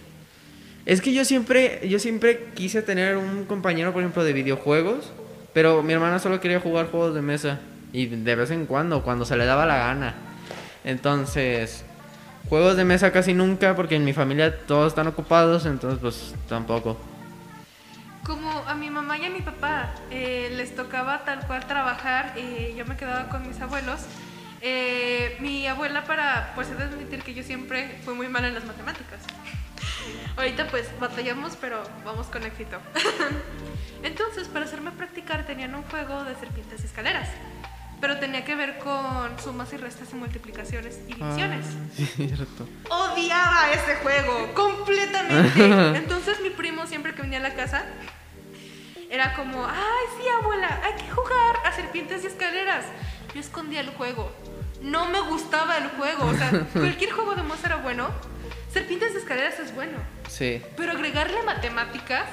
Es 0.87 1.01
que 1.03 1.13
yo 1.13 1.25
siempre, 1.25 1.87
yo 1.89 1.99
siempre 1.99 2.51
quise 2.55 2.83
tener 2.83 3.17
un 3.17 3.45
compañero, 3.45 3.93
por 3.93 4.03
ejemplo, 4.03 4.25
de 4.25 4.33
videojuegos. 4.33 5.13
Pero 5.53 5.83
mi 5.83 5.93
hermana 5.93 6.19
solo 6.19 6.41
quería 6.41 6.61
jugar 6.61 6.91
juegos 6.91 7.15
de 7.15 7.23
mesa. 7.23 7.59
Y 7.93 8.07
de 8.07 8.35
vez 8.37 8.51
en 8.51 8.67
cuando, 8.67 9.03
cuando 9.03 9.25
se 9.25 9.37
le 9.37 9.45
daba 9.47 9.67
la 9.67 9.79
gana. 9.79 10.15
Entonces. 10.85 11.85
Juegos 12.49 12.75
de 12.77 12.85
mesa 12.85 13.13
casi 13.13 13.35
nunca, 13.35 13.77
porque 13.77 13.97
en 13.97 14.05
mi 14.05 14.13
familia 14.13 14.65
todos 14.67 14.89
están 14.89 15.07
ocupados, 15.07 15.67
entonces 15.67 16.01
pues 16.01 16.35
tampoco. 16.49 16.97
Como 18.25 18.51
a 18.67 18.75
mi 18.75 18.91
mamá 18.91 19.19
y 19.19 19.25
a 19.27 19.31
mi 19.31 19.41
papá 19.41 19.95
eh, 20.11 20.51
les 20.57 20.75
tocaba 20.75 21.25
tal 21.25 21.47
cual 21.47 21.67
trabajar 21.67 22.35
y 22.37 22.75
yo 22.75 22.85
me 22.87 22.97
quedaba 22.97 23.29
con 23.29 23.47
mis 23.47 23.61
abuelos. 23.61 24.01
eh, 24.63 25.37
mi 25.41 25.67
abuela 25.67 26.05
para 26.05 26.53
pues 26.55 26.69
admitir 26.71 27.23
que 27.23 27.35
yo 27.35 27.43
siempre 27.43 27.99
fui 28.05 28.15
muy 28.15 28.29
mala 28.29 28.49
en 28.49 28.55
las 28.55 28.65
matemáticas. 28.65 29.21
Ahorita 30.37 30.67
pues 30.69 30.89
batallamos, 30.99 31.57
pero 31.61 31.83
vamos 32.05 32.27
con 32.27 32.43
éxito. 32.45 32.79
Entonces, 34.03 34.49
para 34.49 34.65
hacerme 34.65 34.91
practicar 34.93 35.47
tenían 35.47 35.75
un 35.75 35.83
juego 35.85 36.25
de 36.25 36.35
serpientes 36.37 36.83
y 36.83 36.87
escaleras, 36.87 37.29
pero 38.01 38.19
tenía 38.19 38.45
que 38.45 38.55
ver 38.55 38.79
con 38.79 39.39
sumas 39.43 39.73
y 39.73 39.77
restas 39.77 40.09
y 40.13 40.17
multiplicaciones 40.17 41.01
y 41.07 41.15
divisiones. 41.15 41.67
Ah, 41.67 42.05
cierto. 42.17 42.69
Odiaba 42.89 43.71
ese 43.73 43.97
juego 43.97 44.53
completamente. 44.55 45.65
Entonces 45.99 46.41
mi 46.41 46.51
primo 46.51 46.87
siempre 46.87 47.15
que 47.15 47.23
venía 47.23 47.39
a 47.39 47.43
la 47.43 47.55
casa 47.55 47.85
era 49.11 49.35
como, 49.35 49.67
ay 49.67 50.07
sí 50.17 50.29
abuela, 50.41 50.81
hay 50.85 51.03
que 51.03 51.11
jugar 51.11 51.57
a 51.65 51.73
serpientes 51.73 52.25
y 52.25 52.29
escaleras. 52.29 52.85
Yo 53.35 53.41
escondía 53.41 53.81
el 53.81 53.91
juego. 53.91 54.33
No 54.83 55.07
me 55.07 55.21
gustaba 55.21 55.77
el 55.79 55.89
juego. 55.91 56.27
O 56.27 56.35
sea, 56.35 56.51
cualquier 56.73 57.11
juego 57.13 57.35
de 57.35 57.43
moza 57.43 57.67
era 57.67 57.77
bueno. 57.77 58.09
Serpientes 58.73 59.13
y 59.15 59.19
escaleras 59.19 59.59
es 59.59 59.75
bueno. 59.75 59.99
Sí. 60.29 60.63
Pero 60.77 60.93
agregarle 60.93 61.43
matemáticas, 61.43 62.29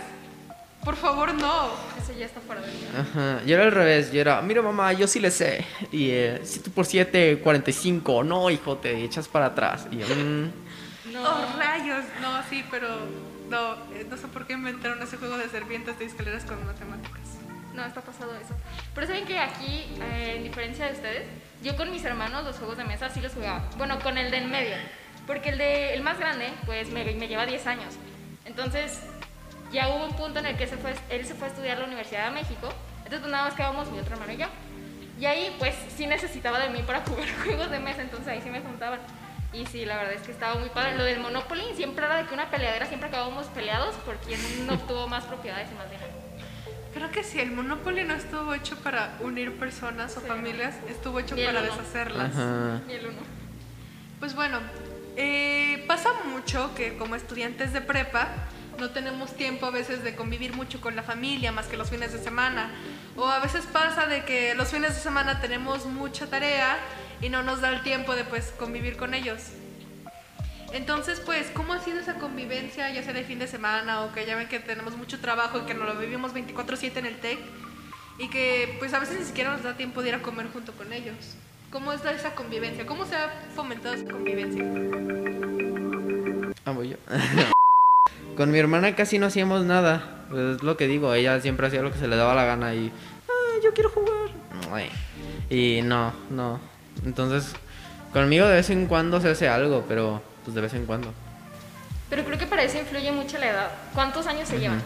por 0.88 0.96
favor 0.96 1.34
no. 1.34 1.67
Eso 2.01 2.13
ya 2.17 2.27
está 2.27 2.39
fuera 2.39 2.62
de 2.62 2.72
mí. 2.72 2.79
Ajá, 2.98 3.41
yo 3.46 3.56
era 3.56 3.65
al 3.65 3.74
revés, 3.74 4.10
yo 4.13 4.22
era, 4.22 4.41
mira 4.41 4.62
mamá, 4.62 4.94
yo 4.94 5.06
sí 5.06 5.20
le 5.20 5.32
sé. 5.32 5.65
Y 5.91 6.12
eh, 6.12 6.39
7 6.41 6.70
por 6.70 6.86
7, 6.86 7.39
45, 7.44 8.24
no 8.24 8.50
hijo, 8.50 8.77
te 8.77 9.03
echas 9.03 9.27
para 9.27 9.48
atrás. 9.48 9.86
Y 9.91 9.98
yo, 9.98 10.06
mm, 10.08 10.50
Oh, 11.20 11.58
rayos. 11.60 12.06
No, 12.22 12.41
sí, 12.50 12.63
pero 12.72 12.88
no, 13.50 13.74
eh, 13.96 14.08
no 14.10 14.15
sé 14.15 14.27
por 14.29 14.48
qué 14.48 14.53
inventaron 14.53 15.01
ese 15.03 15.17
juego 15.17 15.38
de 15.38 15.50
serpientes 15.50 15.96
y 16.00 16.06
escaleras 16.06 16.46
con 16.46 16.65
matemáticas. 16.65 17.36
No, 17.74 17.84
está 17.84 18.00
pasado 18.00 18.34
eso. 18.36 18.56
Pero 18.96 19.08
saben 19.08 19.25
que 19.25 19.39
aquí, 19.39 19.88
eh, 20.01 20.36
en 20.38 20.44
diferencia 20.44 20.86
de 20.86 20.94
ustedes, 20.94 21.24
yo 21.63 21.75
con 21.75 21.91
mis 21.91 22.06
hermanos 22.06 22.46
los 22.46 22.56
juegos 22.56 22.77
de 22.77 22.86
mesa 22.86 23.10
sí 23.10 23.20
los 23.20 23.34
jugaba. 23.34 23.70
Bueno, 23.77 24.00
con 24.00 24.17
el 24.17 24.32
de 24.32 24.38
en 24.38 24.50
medio. 24.50 24.75
Porque 25.25 25.50
el 25.50 25.58
de 25.58 25.96
el 25.96 26.01
más 26.01 26.17
grande, 26.17 26.48
pues 26.65 26.89
me, 26.91 27.03
me 27.03 27.27
lleva 27.27 27.46
10 27.46 27.67
años. 27.67 27.94
Entonces, 28.46 29.01
ya 29.71 29.89
hubo 29.89 30.05
un 30.05 30.13
punto 30.15 30.39
en 30.39 30.45
el 30.47 30.57
que 30.57 30.67
se 30.67 30.77
fue, 30.77 30.93
él 31.09 31.25
se 31.25 31.33
fue 31.36 31.47
a 31.47 31.51
estudiar 31.51 31.77
a 31.77 31.79
la 31.81 31.86
Universidad 31.88 32.25
de 32.25 32.31
México. 32.31 32.69
Entonces, 33.00 33.19
pues, 33.21 33.31
nada 33.31 33.45
más 33.45 33.53
quedábamos 33.53 33.91
mi 33.91 34.00
otro 34.00 34.13
hermano 34.13 34.33
y 34.33 34.38
yo. 34.38 34.47
Y 35.19 35.25
ahí, 35.25 35.55
pues, 35.59 35.75
sí 35.95 36.05
necesitaba 36.07 36.59
de 36.59 36.69
mí 36.69 36.83
para 36.83 37.01
jugar 37.05 37.27
juegos 37.43 37.69
de 37.71 37.79
mesa. 37.79 38.01
Entonces, 38.01 38.27
ahí 38.27 38.41
sí 38.41 38.50
me 38.50 38.62
juntaban. 38.62 39.00
Y 39.53 39.65
sí, 39.65 39.86
la 39.86 39.95
verdad 39.97 40.13
es 40.13 40.21
que 40.21 40.31
estaba 40.31 40.55
muy 40.55 40.69
padre. 40.69 40.95
Lo 40.97 41.03
del 41.03 41.19
Monopoly 41.19 41.63
siempre 41.75 42.05
era 42.05 42.17
de 42.17 42.25
que 42.27 42.33
una 42.33 42.50
peleadera 42.50 42.86
siempre 42.86 43.07
acabábamos 43.09 43.47
peleados 43.47 43.95
por 43.97 44.17
quien 44.17 44.39
no 44.67 44.74
obtuvo 44.74 45.07
más 45.07 45.24
propiedades 45.24 45.69
y 45.71 45.75
más 45.75 45.89
dinero. 45.89 46.12
Creo 46.93 47.12
que 47.12 47.24
si 47.24 47.39
el 47.39 47.51
Monopoly 47.51 48.03
no 48.03 48.13
estuvo 48.15 48.53
hecho 48.53 48.75
para 48.77 49.13
unir 49.21 49.57
personas 49.57 50.15
o 50.17 50.21
Sí. 50.21 50.27
familias, 50.27 50.75
estuvo 50.89 51.19
hecho 51.19 51.36
para 51.36 51.51
uno. 51.51 51.62
deshacerlas. 51.62 52.31
ajá. 52.36 52.81
Ni 52.88 52.93
el 52.93 53.07
uno. 53.07 53.19
Pues 54.19 54.36
bueno, 54.36 54.59
eh, 55.15 55.83
pasa 55.88 56.09
mucho 56.25 56.74
que 56.75 56.97
como 56.97 57.15
estudiantes 57.15 57.71
de 57.71 57.81
prepa 57.81 58.29
no 58.77 58.89
tenemos 58.91 59.36
tiempo 59.36 59.65
a 59.65 59.72
veces 59.72 60.03
de 60.03 60.15
convivir 60.15 60.53
mucho 60.53 60.79
con 60.81 60.96
la 60.96 61.03
familia 61.03 61.51
más 61.51 61.67
que 61.67 61.77
los 61.77 61.89
fines 61.89 62.13
de 62.13 62.19
semana. 62.19 62.72
O 63.15 63.27
a 63.27 63.39
veces 63.39 63.65
pasa 63.65 64.05
de 64.05 64.24
que 64.25 64.55
los 64.55 64.69
fines 64.69 64.96
de 64.96 65.01
semana 65.01 65.41
tenemos 65.41 65.86
mucha 65.86 66.27
tarea 66.27 66.77
y 67.22 67.29
no 67.29 67.43
nos 67.43 67.62
da 67.62 67.69
el 67.69 67.81
tiempo 67.84 68.15
de 68.15 68.24
pues 68.24 68.53
convivir 68.57 68.98
con 68.98 69.13
ellos. 69.13 69.41
Entonces, 70.74 71.22
pues, 71.25 71.48
¿cómo 71.53 71.74
ha 71.74 71.79
sido 71.79 72.00
esa 72.00 72.15
convivencia, 72.15 72.91
ya 72.91 73.01
sea 73.01 73.13
de 73.13 73.24
fin 73.24 73.39
de 73.39 73.48
semana 73.48 74.01
o 74.03 74.12
que 74.12 74.25
ya 74.25 74.36
ven 74.36 74.50
que 74.50 74.60
tenemos 74.60 74.98
mucho 74.98 75.19
trabajo 75.19 75.60
y 75.60 75.62
que 75.62 75.74
nos 75.74 75.88
lo 75.88 76.00
vivimos 76.00 76.34
24/7 76.34 77.00
en 77.00 77.05
el 77.05 77.17
TEC 77.17 77.39
y 78.19 78.27
que 78.29 78.75
pues 78.79 78.93
a 78.93 79.00
veces 79.00 79.19
ni 79.19 79.25
siquiera 79.25 79.51
nos 79.51 79.63
da 79.63 79.77
tiempo 79.77 80.01
de 80.01 80.10
ir 80.10 80.15
a 80.15 80.22
comer 80.22 80.48
junto 80.51 80.74
con 80.74 80.91
ellos? 80.91 81.15
¿Cómo 81.72 81.93
es 81.93 82.03
esa 82.05 82.36
convivencia? 82.36 82.86
¿Cómo 82.86 83.05
se 83.05 83.15
ha 83.15 83.29
fomentado 83.55 83.96
esa 83.96 84.10
convivencia? 84.10 84.63
Ah, 86.65 86.75
yo. 86.84 86.98
Con 88.38 88.51
mi 88.51 88.60
hermana 88.60 88.96
casi 88.96 89.17
no 89.20 89.25
hacíamos 89.25 89.65
nada. 89.65 90.03
Pues 90.29 90.58
es 90.58 90.63
lo 90.63 90.77
que 90.77 90.88
digo, 90.88 91.13
ella 91.13 91.41
siempre 91.41 91.67
hacía 91.67 91.82
lo 91.82 91.91
que 91.91 91.98
se 91.98 92.08
le 92.08 92.15
daba 92.15 92.36
la 92.36 92.46
gana 92.46 92.74
y. 92.75 92.91
"Ay, 93.27 93.62
yo 93.63 93.74
quiero 93.74 93.89
jugar. 93.89 94.29
Y 95.50 95.82
no, 95.84 96.13
no. 96.29 96.60
Entonces, 97.06 97.53
conmigo 98.13 98.46
de 98.48 98.56
vez 98.56 98.70
en 98.70 98.86
cuando 98.88 99.20
se 99.22 99.29
hace 99.29 99.48
algo, 99.48 99.86
pero 99.88 100.22
pues 100.44 100.53
de 100.56 100.62
vez 100.62 100.74
en 100.74 100.86
cuando. 100.86 101.13
Pero 102.10 102.24
creo 102.24 102.38
que 102.38 102.46
para 102.48 102.63
eso 102.63 102.77
influye 102.77 103.12
mucho 103.12 103.38
la 103.38 103.50
edad. 103.50 103.72
¿Cuántos 103.94 104.27
años 104.27 104.48
se 104.48 104.60
llevan? 104.60 104.82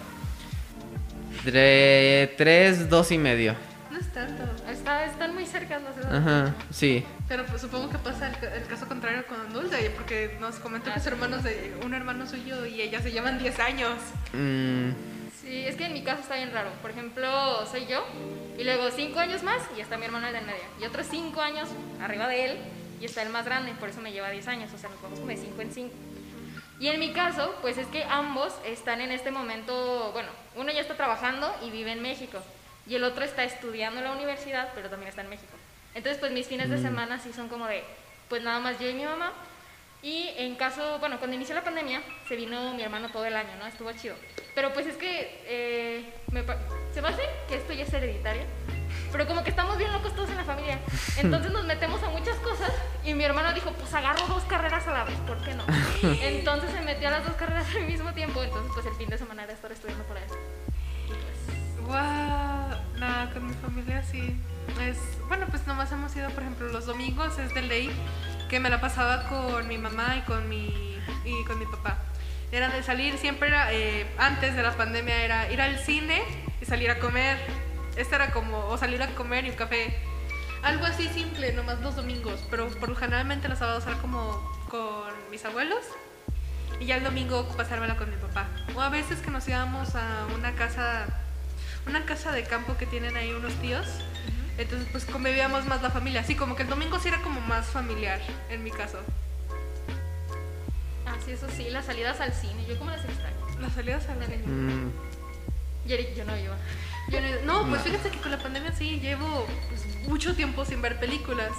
De 1.46 2.34
tres, 2.38 2.90
dos 2.90 3.12
y 3.12 3.18
medio. 3.18 3.56
No 3.92 4.00
es 4.00 4.12
tanto. 4.14 4.41
Está, 4.82 5.06
están 5.06 5.36
muy 5.36 5.46
cerca 5.46 5.78
las 5.78 5.96
edades. 5.96 6.12
Ajá, 6.28 6.56
sí. 6.72 7.06
Pero 7.28 7.46
pues 7.46 7.62
supongo 7.62 7.88
que 7.92 8.00
pasa 8.00 8.30
el, 8.30 8.62
el 8.64 8.68
caso 8.68 8.88
contrario 8.88 9.28
con 9.28 9.54
Dulce, 9.54 9.92
porque 9.92 10.36
nos 10.40 10.56
comentó 10.56 10.92
que 10.92 11.00
su 11.00 11.10
hermano 11.10 11.38
es 11.38 11.44
de 11.44 11.78
un 11.86 11.94
hermano 11.94 12.26
suyo 12.26 12.66
y 12.66 12.82
ella 12.82 13.00
se 13.00 13.12
llevan 13.12 13.38
10 13.38 13.60
años. 13.60 13.94
Mm, 14.34 14.90
Sí, 15.40 15.66
es 15.66 15.76
que 15.76 15.86
en 15.86 15.94
mi 15.94 16.04
caso 16.04 16.22
está 16.22 16.36
bien 16.36 16.52
raro. 16.52 16.70
Por 16.82 16.92
ejemplo, 16.92 17.66
soy 17.66 17.86
yo 17.88 18.06
y 18.58 18.64
luego 18.64 18.90
cinco 18.92 19.20
años 19.20 19.44
más 19.44 19.62
y 19.76 19.82
está 19.82 19.98
mi 19.98 20.06
hermano 20.06 20.28
el 20.28 20.34
de 20.34 20.40
en 20.40 20.46
medio. 20.46 20.64
Y 20.80 20.86
otros 20.86 21.08
cinco 21.10 21.42
años 21.42 21.68
arriba 22.02 22.28
de 22.28 22.46
él 22.46 22.58
y 23.02 23.06
está 23.06 23.22
el 23.24 23.30
más 23.30 23.46
grande, 23.46 23.74
por 23.80 23.90
eso 23.90 24.02
me 24.02 24.12
lleva 24.12 24.30
10 24.30 24.48
años. 24.48 24.72
O 24.74 24.78
sea, 24.78 24.90
nos 24.90 25.02
vamos 25.02 25.20
como 25.20 25.32
de 25.32 25.38
5 25.38 25.62
en 25.62 25.72
5. 25.74 25.96
Y 26.80 26.88
en 26.88 27.00
mi 27.00 27.12
caso, 27.12 27.56
pues 27.62 27.78
es 27.78 27.88
que 27.88 28.04
ambos 28.04 28.54
están 28.66 29.02
en 29.02 29.12
este 29.12 29.30
momento, 29.30 30.12
bueno, 30.14 30.30
uno 30.56 30.72
ya 30.72 30.82
está 30.82 30.96
trabajando 30.96 31.54
y 31.64 31.70
vive 31.70 31.92
en 31.92 32.02
México 32.02 32.40
y 32.88 32.96
el 32.96 33.04
otro 33.04 33.24
está 33.24 33.44
estudiando 33.44 34.00
en 34.00 34.06
la 34.06 34.12
universidad, 34.12 34.70
pero 34.76 34.90
también 34.90 35.10
está 35.10 35.22
en 35.22 35.30
México. 35.30 35.54
Entonces, 35.94 36.20
pues 36.20 36.32
mis 36.32 36.48
fines 36.48 36.70
de 36.70 36.78
semana 36.78 37.20
sí 37.20 37.34
son 37.34 37.50
como 37.50 37.68
de, 37.68 37.84
pues 38.30 38.42
nada 38.42 38.60
más 38.60 38.80
yo 38.80 38.90
y 38.90 38.94
mi 38.94 39.04
mamá. 39.04 39.34
Y 40.04 40.30
en 40.38 40.56
caso, 40.56 40.98
bueno, 41.00 41.20
cuando 41.20 41.36
inició 41.36 41.54
la 41.54 41.64
pandemia, 41.64 42.02
se 42.28 42.36
vino 42.36 42.74
mi 42.74 42.82
hermano 42.82 43.10
todo 43.10 43.26
el 43.26 43.36
año, 43.36 43.52
¿no? 43.60 43.68
Estuvo 43.68 43.92
chido. 43.92 44.16
Pero 44.56 44.74
pues 44.74 44.88
es 44.88 44.96
que, 44.96 45.44
eh, 45.46 46.14
me 46.32 46.44
se 46.94 47.02
me 47.02 47.10
hace 47.10 47.22
que 47.48 47.56
esto 47.56 47.72
ya 47.74 47.84
es 47.84 47.94
hereditario, 47.94 48.44
pero 49.12 49.28
como 49.28 49.44
que 49.44 49.52
estamos 49.52 49.78
bien 49.78 49.92
locos 49.94 50.16
todos 50.16 50.30
en 50.30 50.38
la 50.38 50.44
familia. 50.44 50.80
Entonces 51.18 51.52
nos 51.52 51.66
metemos 51.66 52.02
a 52.04 52.10
muchas 52.10 52.36
cosas 52.38 52.72
y 53.06 53.14
mi 53.14 53.24
hermano 53.24 53.54
dijo, 53.54 53.72
pues 53.72 53.94
agarro 53.94 54.26
dos 54.28 54.44
carreras 54.44 54.88
a 54.88 54.94
la 54.94 55.04
vez, 55.04 55.18
¿por 55.28 55.42
qué 55.44 55.54
no? 55.54 55.66
Entonces 56.22 56.72
se 56.72 56.82
metió 56.82 57.10
a 57.10 57.12
las 57.12 57.26
dos 57.26 57.36
carreras 57.36 57.68
al 57.76 57.84
mismo 57.84 58.14
tiempo, 58.14 58.42
entonces 58.44 58.72
pues 58.74 58.86
el 58.88 58.96
fin 58.96 59.10
de 59.10 59.18
semana 59.18 59.44
era 59.44 59.54
estar 59.54 59.72
estudiando 59.72 60.04
para 60.06 60.24
eso. 60.26 60.36
Y 61.06 61.10
pues, 61.10 61.88
Wow, 61.88 62.31
familia 63.72 64.04
sí. 64.04 64.36
Es, 64.82 64.98
bueno, 65.28 65.46
pues 65.50 65.66
nomás 65.66 65.92
hemos 65.92 66.16
ido, 66.16 66.30
por 66.32 66.44
ejemplo, 66.44 66.68
los 66.68 66.86
domingos 66.86 67.40
es 67.40 67.54
de 67.54 67.62
ley 67.62 67.90
que 68.50 68.60
me 68.60 68.70
la 68.70 68.82
pasaba 68.82 69.28
con 69.30 69.68
mi 69.68 69.78
mamá 69.78 70.18
y 70.18 70.22
con 70.22 70.50
mi, 70.50 70.98
y 71.24 71.44
con 71.46 71.58
mi 71.58 71.66
papá. 71.66 71.98
Era 72.52 72.68
de 72.70 72.84
salir, 72.84 73.18
siempre 73.18 73.48
era, 73.48 73.72
eh, 73.72 74.06
antes 74.18 74.56
de 74.56 74.64
la 74.64 74.76
pandemia 74.76 75.24
era 75.24 75.52
ir 75.52 75.62
al 75.62 75.80
cine 75.80 76.22
y 76.62 76.66
salir 76.66 76.92
a 76.92 77.00
comer. 77.00 77.38
Este 77.96 78.16
era 78.16 78.32
como, 78.32 78.68
o 78.68 78.78
salir 78.78 79.02
a 79.02 79.08
comer 79.16 79.46
y 79.46 79.52
un 79.52 79.56
café. 79.56 79.98
Algo 80.64 80.86
así 80.86 81.08
simple, 81.08 81.54
nomás 81.54 81.80
los 81.80 81.96
domingos, 81.96 82.46
pero 82.50 82.68
por 82.68 82.90
lo 82.90 82.96
generalmente 82.96 83.48
los 83.48 83.60
sábados 83.60 83.88
era 83.88 83.98
como 83.98 84.52
con 84.70 85.12
mis 85.32 85.44
abuelos 85.46 85.84
y 86.80 86.86
ya 86.86 86.98
el 86.98 87.04
domingo 87.04 87.48
pasármela 87.56 87.96
con 87.96 88.10
mi 88.10 88.18
papá. 88.18 88.48
O 88.76 88.82
a 88.82 88.90
veces 88.90 89.20
que 89.20 89.32
nos 89.32 89.48
íbamos 89.48 89.96
a 89.96 90.28
una 90.36 90.52
casa, 90.54 91.08
una 91.88 92.06
casa 92.06 92.32
de 92.32 92.44
campo 92.44 92.78
que 92.78 92.86
tienen 92.86 93.16
ahí 93.18 93.32
unos 93.32 93.54
tíos. 93.56 93.86
Entonces 94.58 94.88
pues 94.92 95.06
convivíamos 95.06 95.66
más 95.66 95.82
la 95.82 95.90
familia. 95.90 96.22
Así 96.22 96.36
como 96.36 96.56
que 96.56 96.64
el 96.64 96.70
domingo 96.70 97.00
sí 97.00 97.08
era 97.08 97.22
como 97.22 97.42
más 97.42 97.68
familiar 97.68 98.20
en 98.50 98.64
mi 98.64 98.72
caso. 98.72 99.00
ah, 101.06 101.16
sí, 101.26 101.32
eso 101.32 101.48
sí, 101.56 101.70
las 101.70 101.86
salidas 101.86 102.20
al 102.22 102.34
cine, 102.34 102.66
yo 102.68 102.78
como 102.78 102.92
las 102.92 103.04
extraño. 103.04 103.36
Las 103.60 103.74
salidas 103.74 104.08
a 104.10 104.16
la 104.16 104.28
mm, 104.28 104.92
Y 105.88 105.94
Eric, 105.94 106.16
yo 106.16 106.26
no 106.26 106.38
iba. 106.38 106.58
Yo 107.10 107.20
no, 107.20 107.64
no, 107.64 107.70
pues 107.70 107.82
fíjense 107.82 108.10
que 108.10 108.20
con 108.20 108.32
la 108.32 108.38
pandemia 108.38 108.72
sí 108.74 109.00
llevo 109.00 109.48
pues, 109.70 109.86
mucho 110.08 110.36
tiempo 110.36 110.66
sin 110.66 110.82
ver 110.82 111.00
películas. 111.00 111.52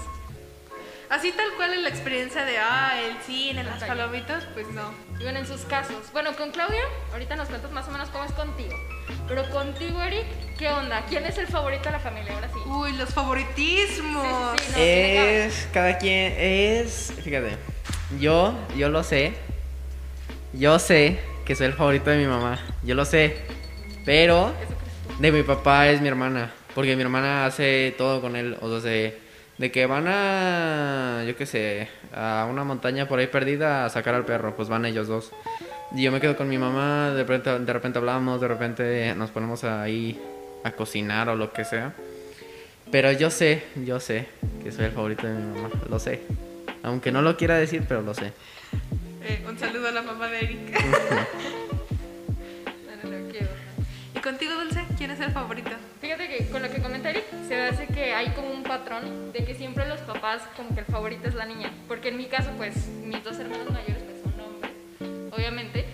Así 1.13 1.31
tal 1.33 1.53
cual 1.57 1.75
en 1.75 1.83
la 1.83 1.91
experiencia 1.91 2.45
de, 2.47 2.57
ah, 2.57 2.99
el 2.99 3.19
cine, 3.23 3.63
las 3.65 3.85
palomitas, 3.85 4.45
pues 4.55 4.67
no. 4.69 4.95
Y 5.21 5.25
bueno, 5.25 5.41
en 5.41 5.47
sus 5.47 5.61
casos. 5.63 6.11
Bueno, 6.13 6.35
con 6.37 6.53
Claudia, 6.53 6.81
ahorita 7.13 7.37
nos 7.37 7.49
cuentas 7.49 7.71
más 7.71 7.87
o 7.87 7.91
menos 7.91 8.09
cómo 8.09 8.25
es 8.25 8.33
contigo. 8.33 8.75
Pero 9.29 9.49
contigo, 9.51 10.01
Eric, 10.03 10.27
¿qué 10.59 10.69
onda? 10.69 11.05
¿Quién 11.09 11.25
es 11.25 11.39
el 11.39 11.47
favorito 11.47 11.85
de 11.85 11.93
la 11.93 12.01
familia? 12.01 12.35
Ahora 12.35 12.49
sí. 12.49 12.59
Uy, 12.67 12.93
los 12.93 13.11
favoritismos. 13.11 14.61
Sí, 14.61 14.67
sí, 14.67 14.73
sí, 14.75 15.15
no, 15.17 15.25
es 15.25 15.69
cada 15.73 15.99
quien 15.99 16.35
es, 16.39 17.13
fíjate, 17.23 17.57
yo 18.21 18.55
yo 18.77 18.89
lo 18.89 19.03
sé. 19.03 19.35
Yo 20.53 20.79
sé 20.79 21.19
que 21.47 21.55
soy 21.57 21.67
el 21.69 21.73
favorito 21.73 22.11
de 22.11 22.19
mi 22.19 22.27
mamá. 22.27 22.59
Yo 22.83 22.95
lo 22.95 23.05
sé. 23.05 23.37
Pero 24.05 24.53
de 25.19 25.33
mi 25.33 25.43
papá 25.43 25.89
es 25.89 26.01
mi 26.01 26.09
hermana, 26.09 26.53
porque 26.75 26.97
mi 26.97 27.03
hermana 27.03 27.47
hace 27.47 27.95
todo 27.97 28.21
con 28.21 28.37
él, 28.37 28.57
o 28.61 28.81
sea, 28.81 28.91
de, 28.91 29.19
de 29.59 29.71
que 29.71 29.87
van 29.87 30.07
a 30.09 31.23
yo 31.27 31.37
qué 31.37 31.47
sé, 31.47 31.89
a 32.15 32.47
una 32.51 32.65
montaña 32.65 33.07
por 33.07 33.21
ahí 33.21 33.29
perdida 33.29 33.85
a 33.85 33.89
sacar 33.91 34.15
al 34.15 34.25
perro, 34.25 34.57
pues 34.57 34.69
van 34.69 34.85
ellos 34.85 35.07
dos. 35.07 35.31
Y 35.95 36.03
yo 36.03 36.13
me 36.13 36.21
quedo 36.21 36.37
con 36.37 36.49
mi 36.49 36.57
mamá, 36.57 37.11
de 37.11 37.23
repente, 37.23 37.59
de 37.59 37.73
repente 37.73 37.99
hablamos, 37.99 38.41
de 38.41 38.49
repente 38.49 39.15
nos 39.15 39.31
ponemos 39.31 39.63
ahí 39.65 40.19
a 40.65 40.73
cocinar 40.73 41.29
o 41.29 41.37
lo 41.37 41.53
que 41.53 41.65
sea. 41.65 41.93
Pero 42.91 43.13
yo 43.13 43.31
sé, 43.31 43.65
yo 43.85 44.01
sé 44.01 44.27
que 44.63 44.73
soy 44.73 44.87
el 44.87 44.93
favorito 44.93 45.27
de 45.27 45.35
mi 45.35 45.55
mamá, 45.55 45.71
lo 45.91 45.99
sé. 45.99 46.23
Aunque 46.83 47.13
no 47.13 47.21
lo 47.21 47.37
quiera 47.37 47.57
decir, 47.57 47.85
pero 47.87 48.01
lo 48.03 48.15
sé. 48.15 48.33
Eh, 49.23 49.45
un 49.49 49.59
saludo 49.59 49.89
a 49.89 49.93
la 49.93 50.03
mamá 50.03 50.29
de 50.29 50.39
Eric. 50.39 50.59
No, 53.05 53.11
no, 53.11 53.19
no, 53.19 53.33
qué 53.33 53.39
onda. 53.39 53.51
¿Y 54.15 54.21
contigo, 54.21 54.55
Dulce? 54.55 54.85
¿Quién 54.97 55.11
es 55.11 55.21
el 55.21 55.33
favorito? 55.33 55.71
Fíjate 56.01 56.29
que 56.29 56.49
con 56.51 56.63
lo 56.63 56.71
que 56.71 56.81
comenta 56.81 57.11
Eric, 57.11 57.25
se 57.49 57.55
me 57.55 57.63
hace 57.63 57.87
que 57.89 58.13
hay 58.13 58.29
como 58.31 58.51
un 58.51 58.63
patrón 58.63 59.33
de 59.33 59.45
que 59.45 59.55
siempre 59.55 59.89
los 59.89 60.01
papás, 60.01 60.43
como 60.57 60.75
que 60.75 60.81
el 60.81 60.87
favorito 60.87 61.29
es 61.29 61.35
la 61.35 61.47
niña. 61.47 61.71
Porque 61.89 62.09
en 62.09 62.17
mi 62.17 62.27
caso, 62.27 62.51
pues, 62.57 62.87
mis 63.05 63.23
dos 63.25 63.39
hermanos 63.39 63.71
mayores 63.71 63.92
obviamente. 65.43 65.85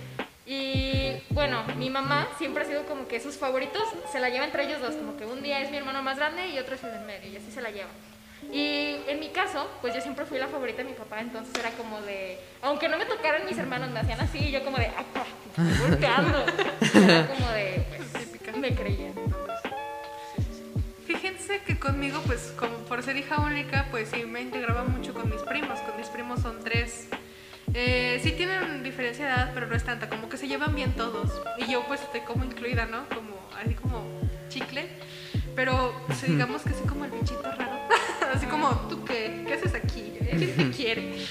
Y 0.47 1.13
bueno, 1.31 1.65
mi 1.77 1.91
mamá 1.91 2.29
siempre 2.39 2.65
ha 2.65 2.67
sido 2.67 2.85
como 2.85 3.07
que 3.09 3.21
sus 3.21 3.37
favoritos 3.37 3.83
se 4.11 4.21
la 4.21 4.29
lleva 4.29 4.45
entre 4.45 4.65
ellos 4.65 4.81
dos. 4.81 4.95
Como 4.95 5.17
que 5.17 5.25
un 5.25 5.43
día 5.43 5.61
es 5.61 5.71
mi 5.71 5.79
hermano 5.79 6.03
más 6.03 6.17
grande 6.19 6.49
y 6.49 6.59
otro 6.59 6.75
es 6.75 6.85
el 6.85 6.93
del 6.93 7.05
medio, 7.05 7.31
y 7.31 7.37
así 7.37 7.51
se 7.51 7.61
la 7.61 7.71
lleva. 7.71 7.91
Y 8.53 8.97
en 9.09 9.21
mi 9.21 9.29
caso, 9.29 9.69
pues 9.81 9.95
yo 9.95 10.01
siempre 10.01 10.25
fui 10.25 10.39
la 10.39 10.47
favorita 10.47 10.83
de 10.83 10.89
mi 10.89 10.95
papá, 10.95 11.21
entonces 11.21 11.53
era 11.59 11.71
como 11.73 12.01
de, 12.03 12.39
aunque 12.63 12.89
no 12.89 12.97
me 12.97 13.05
tocaran 13.05 13.45
mis 13.45 13.59
hermanos, 13.59 13.91
me 13.91 14.01
hacían 14.01 14.21
así, 14.21 14.39
y 14.39 14.51
yo 14.53 14.65
como 14.65 14.79
de, 14.79 14.87
estoy 14.87 15.89
golpeando. 15.89 16.45
Era 16.95 17.27
como 17.27 17.51
de, 17.51 17.85
pues, 17.97 18.57
me 18.57 18.75
creían. 18.75 19.13
Fíjense 21.07 21.61
que 21.67 21.79
conmigo, 21.79 22.21
pues, 22.27 22.55
como 22.59 22.77
por 22.79 23.03
ser 23.03 23.17
hija 23.17 23.41
única, 23.41 23.87
pues 23.91 24.09
sí 24.11 24.25
me 24.25 24.41
integraba 24.41 24.85
mucho 24.85 25.13
con 25.15 25.29
mis 25.31 25.43
primos. 25.43 25.81
Con 25.81 25.97
mis 25.97 26.09
primos 26.09 26.41
son 26.41 26.63
tres. 26.63 27.09
Eh, 27.75 28.21
sí 28.23 28.33
tienen 28.33 28.83
diferencia 28.83 29.27
de 29.27 29.33
edad, 29.33 29.51
pero 29.55 29.67
no 29.67 29.75
es 29.75 29.85
tanta. 29.85 30.09
Como 30.09 30.29
que 30.29 30.37
se 30.37 30.49
llevan 30.49 30.75
bien 30.75 30.93
todos. 30.93 31.31
Y 31.59 31.71
yo, 31.71 31.85
pues, 31.87 32.01
estoy 32.03 32.21
como 32.21 32.45
incluida, 32.45 32.87
¿no? 32.87 33.09
Como, 33.09 33.37
así 33.63 33.75
como 33.75 34.05
chicle. 34.49 34.89
Pero 35.55 35.93
pues, 36.07 36.23
digamos 36.23 36.63
que 36.63 36.71
soy 36.71 36.87
como 36.87 37.05
el 37.05 37.11
bichito 37.11 37.43
raro. 37.43 37.81
así 38.35 38.47
como, 38.47 38.71
¿tú 38.89 39.05
qué? 39.05 39.45
¿Qué 39.47 39.55
haces 39.55 39.75
aquí? 39.75 40.13
¿Quién 40.19 40.57
te 40.57 40.71
quiere? 40.71 41.27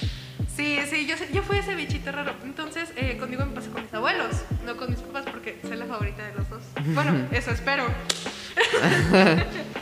Sí, 0.53 0.79
sí, 0.89 1.05
yo, 1.05 1.15
yo 1.31 1.43
fui 1.43 1.59
ese 1.59 1.75
bichito 1.75 2.11
raro. 2.11 2.33
Entonces, 2.43 2.91
eh, 2.95 3.17
conmigo 3.17 3.45
me 3.45 3.53
pasó 3.53 3.71
con 3.71 3.83
mis 3.83 3.93
abuelos, 3.93 4.43
no 4.65 4.75
con 4.75 4.89
mis 4.89 4.99
papás, 4.99 5.25
porque 5.31 5.59
soy 5.61 5.77
la 5.77 5.85
favorita 5.85 6.25
de 6.25 6.33
los 6.33 6.49
dos. 6.49 6.63
Bueno, 6.93 7.27
eso 7.31 7.51
espero. 7.51 7.85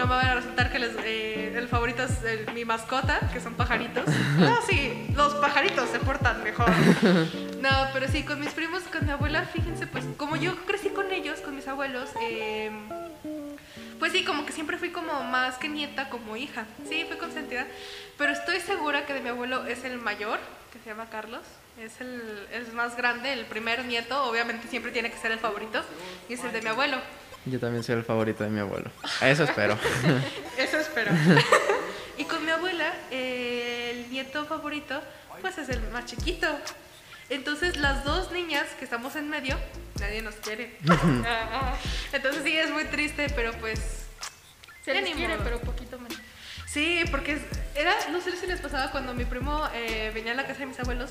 No 0.00 0.06
me 0.06 0.14
va 0.14 0.30
a 0.30 0.34
resultar 0.34 0.72
que 0.72 0.78
les, 0.78 0.92
eh, 1.04 1.52
el 1.56 1.68
favorito 1.68 2.02
es 2.04 2.22
el- 2.24 2.50
mi 2.54 2.64
mascota, 2.64 3.20
que 3.34 3.38
son 3.40 3.52
pajaritos. 3.54 4.04
No, 4.38 4.62
sí, 4.62 5.06
los 5.14 5.34
pajaritos 5.34 5.90
se 5.90 5.98
portan 5.98 6.42
mejor. 6.42 6.70
No, 7.60 7.88
pero 7.92 8.08
sí, 8.08 8.22
con 8.22 8.40
mis 8.40 8.54
primos, 8.54 8.82
con 8.84 9.04
mi 9.04 9.12
abuela, 9.12 9.42
fíjense, 9.44 9.86
pues 9.86 10.02
como 10.16 10.36
yo 10.36 10.56
crecí 10.64 10.88
con 10.88 11.12
ellos, 11.12 11.40
con 11.40 11.54
mis 11.54 11.68
abuelos, 11.68 12.08
eh, 12.22 12.70
pues 13.98 14.12
sí, 14.12 14.24
como 14.24 14.46
que 14.46 14.52
siempre 14.52 14.78
fui 14.78 14.88
como 14.90 15.22
más 15.24 15.58
que 15.58 15.68
nieta, 15.68 16.08
como 16.08 16.38
hija. 16.38 16.64
Sí, 16.88 17.04
fui 17.06 17.18
consentida. 17.18 17.66
Pero 18.16 18.32
estoy 18.32 18.60
segura 18.60 19.04
que 19.04 19.12
de 19.12 19.20
mi 19.20 19.28
abuelo 19.28 19.66
es 19.66 19.84
el 19.84 19.98
mayor. 19.98 20.38
que 20.72 20.78
se 20.78 20.86
llama 20.90 21.10
Carlos. 21.10 21.42
Es 21.78 22.00
el, 22.00 22.46
el 22.52 22.72
más 22.72 22.96
grande, 22.96 23.32
el 23.34 23.44
primer 23.44 23.84
nieto. 23.84 24.24
Obviamente 24.24 24.66
siempre 24.68 24.92
tiene 24.92 25.10
que 25.10 25.18
ser 25.18 25.30
el 25.32 25.38
favorito. 25.40 25.82
Y 26.30 26.34
es 26.34 26.44
el 26.44 26.52
de 26.52 26.62
mi 26.62 26.68
abuelo. 26.68 26.96
Yo 27.46 27.58
también 27.58 27.82
soy 27.82 27.96
el 27.96 28.04
favorito 28.04 28.44
de 28.44 28.50
mi 28.50 28.60
abuelo. 28.60 28.90
Eso 29.22 29.44
espero. 29.44 29.78
Eso 30.58 30.78
espero. 30.78 31.10
y 32.18 32.24
con 32.24 32.44
mi 32.44 32.50
abuela, 32.50 32.92
eh, 33.10 33.92
el 33.94 34.10
nieto 34.10 34.44
favorito, 34.44 35.00
pues 35.40 35.56
es 35.58 35.68
el 35.70 35.80
más 35.90 36.04
chiquito. 36.04 36.46
Entonces 37.30 37.76
las 37.76 38.04
dos 38.04 38.30
niñas 38.32 38.66
que 38.78 38.84
estamos 38.84 39.16
en 39.16 39.30
medio, 39.30 39.56
nadie 40.00 40.20
nos 40.20 40.34
quiere. 40.36 40.76
Entonces 42.12 42.42
sí, 42.44 42.56
es 42.56 42.70
muy 42.70 42.84
triste, 42.84 43.28
pero 43.34 43.52
pues... 43.54 44.06
se 44.84 44.92
les 44.94 45.14
quiere, 45.14 45.34
modo. 45.34 45.44
pero 45.44 45.60
poquito 45.60 45.98
menos. 45.98 46.18
Sí, 46.72 47.02
porque 47.10 47.36
era, 47.74 47.92
no 48.12 48.20
sé 48.20 48.36
si 48.36 48.46
les 48.46 48.60
pasaba 48.60 48.92
cuando 48.92 49.12
mi 49.12 49.24
primo 49.24 49.68
eh, 49.74 50.12
venía 50.14 50.32
a 50.32 50.34
la 50.36 50.46
casa 50.46 50.60
de 50.60 50.66
mis 50.66 50.78
abuelos, 50.78 51.10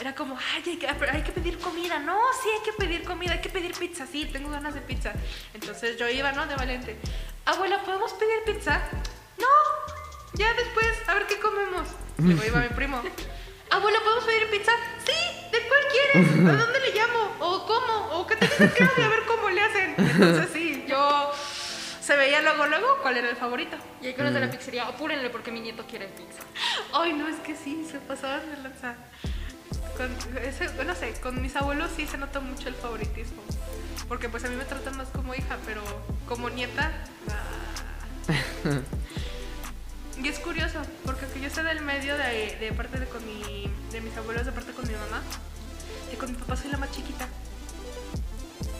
era 0.00 0.14
como, 0.14 0.38
ay, 0.38 0.62
hay 0.66 0.78
que, 0.78 0.86
hay 0.86 1.22
que 1.22 1.32
pedir 1.32 1.58
comida, 1.58 1.98
no, 1.98 2.18
sí, 2.42 2.48
hay 2.56 2.64
que 2.64 2.72
pedir 2.72 3.04
comida, 3.04 3.32
hay 3.32 3.42
que 3.42 3.50
pedir 3.50 3.74
pizza, 3.74 4.06
sí, 4.06 4.24
tengo 4.32 4.48
ganas 4.48 4.72
de 4.72 4.80
pizza. 4.80 5.12
Entonces 5.52 5.98
yo 5.98 6.08
iba, 6.08 6.32
¿no? 6.32 6.46
De 6.46 6.54
valiente, 6.56 6.96
abuela, 7.44 7.82
¿podemos 7.84 8.14
pedir 8.14 8.44
pizza? 8.46 8.80
No, 9.36 10.38
ya 10.38 10.54
después, 10.54 10.86
a 11.06 11.14
ver 11.14 11.26
qué 11.26 11.38
comemos. 11.38 11.86
Luego 12.16 12.44
iba 12.46 12.60
mi 12.60 12.68
primo, 12.68 13.02
abuela, 13.70 13.98
¿podemos 14.02 14.24
pedir 14.24 14.48
pizza? 14.48 14.72
Sí, 15.04 15.50
¿de 15.52 15.68
cuál 15.68 15.80
quieres? 15.92 16.30
¿A 16.48 16.52
dónde 16.64 16.80
le 16.80 16.94
llamo? 16.94 17.36
¿O 17.40 17.66
cómo? 17.66 18.20
¿O 18.20 18.26
qué 18.26 18.36
te 18.36 18.46
Claudia? 18.46 19.04
A 19.04 19.08
ver 19.10 19.24
cómo 19.26 19.50
le 19.50 19.60
hacen. 19.60 19.94
Entonces 19.98 20.48
sí, 20.50 20.67
se 22.08 22.16
veía 22.16 22.40
luego, 22.40 22.66
luego 22.66 22.86
cuál 23.02 23.18
era 23.18 23.28
el 23.28 23.36
favorito. 23.36 23.76
Y 24.00 24.06
ahí 24.06 24.14
con 24.14 24.24
los 24.24 24.32
de 24.32 24.40
la 24.40 24.50
pizzería, 24.50 24.88
apúrenle 24.88 25.28
porque 25.28 25.50
mi 25.50 25.60
nieto 25.60 25.84
quiere 25.86 26.08
pizza. 26.08 26.42
Ay, 26.94 27.12
no, 27.12 27.28
es 27.28 27.36
que 27.40 27.54
sí, 27.54 27.86
se 27.90 27.98
pasaban 27.98 28.40
de 28.48 28.62
lanza. 28.62 28.94
Con, 29.94 30.10
ese, 30.42 30.72
no 30.84 30.94
sé, 30.94 31.12
con 31.20 31.42
mis 31.42 31.54
abuelos 31.54 31.90
sí 31.94 32.06
se 32.06 32.16
nota 32.16 32.40
mucho 32.40 32.70
el 32.70 32.76
favoritismo. 32.76 33.42
Porque 34.08 34.30
pues 34.30 34.42
a 34.46 34.48
mí 34.48 34.56
me 34.56 34.64
tratan 34.64 34.96
más 34.96 35.08
como 35.08 35.34
hija, 35.34 35.58
pero 35.66 35.82
como 36.26 36.48
nieta... 36.48 36.90
ah. 37.28 38.80
Y 40.24 40.28
es 40.28 40.38
curioso, 40.38 40.80
porque 41.04 41.26
aunque 41.26 41.40
yo 41.40 41.50
soy 41.50 41.62
del 41.64 41.82
medio 41.82 42.16
de, 42.16 42.56
de 42.58 42.72
parte 42.72 42.98
de, 42.98 43.06
con 43.06 43.24
mi, 43.24 43.70
de 43.92 44.00
mis 44.00 44.16
abuelos, 44.16 44.46
de 44.46 44.52
parte 44.52 44.72
con 44.72 44.88
mi 44.88 44.94
mamá, 44.94 45.22
y 46.12 46.16
con 46.16 46.32
mi 46.32 46.38
papá 46.38 46.56
soy 46.56 46.72
la 46.72 46.78
más 46.78 46.90
chiquita. 46.90 47.28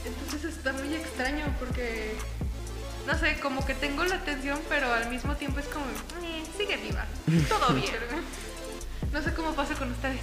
Entonces 0.04 0.56
está 0.56 0.72
muy 0.72 0.92
extraño 0.94 1.44
porque, 1.60 2.16
no 3.08 3.18
sé, 3.18 3.40
como 3.40 3.64
que 3.64 3.72
tengo 3.74 4.04
la 4.04 4.16
atención, 4.16 4.58
pero 4.68 4.92
al 4.92 5.08
mismo 5.08 5.34
tiempo 5.34 5.58
es 5.60 5.66
como, 5.66 5.86
"Eh, 5.86 6.42
sigue 6.56 6.76
viva, 6.76 7.06
todo 7.48 7.74
bien. 7.74 7.94
No 9.12 9.22
sé 9.22 9.32
cómo 9.32 9.54
pasa 9.54 9.74
con 9.74 9.90
ustedes. 9.90 10.20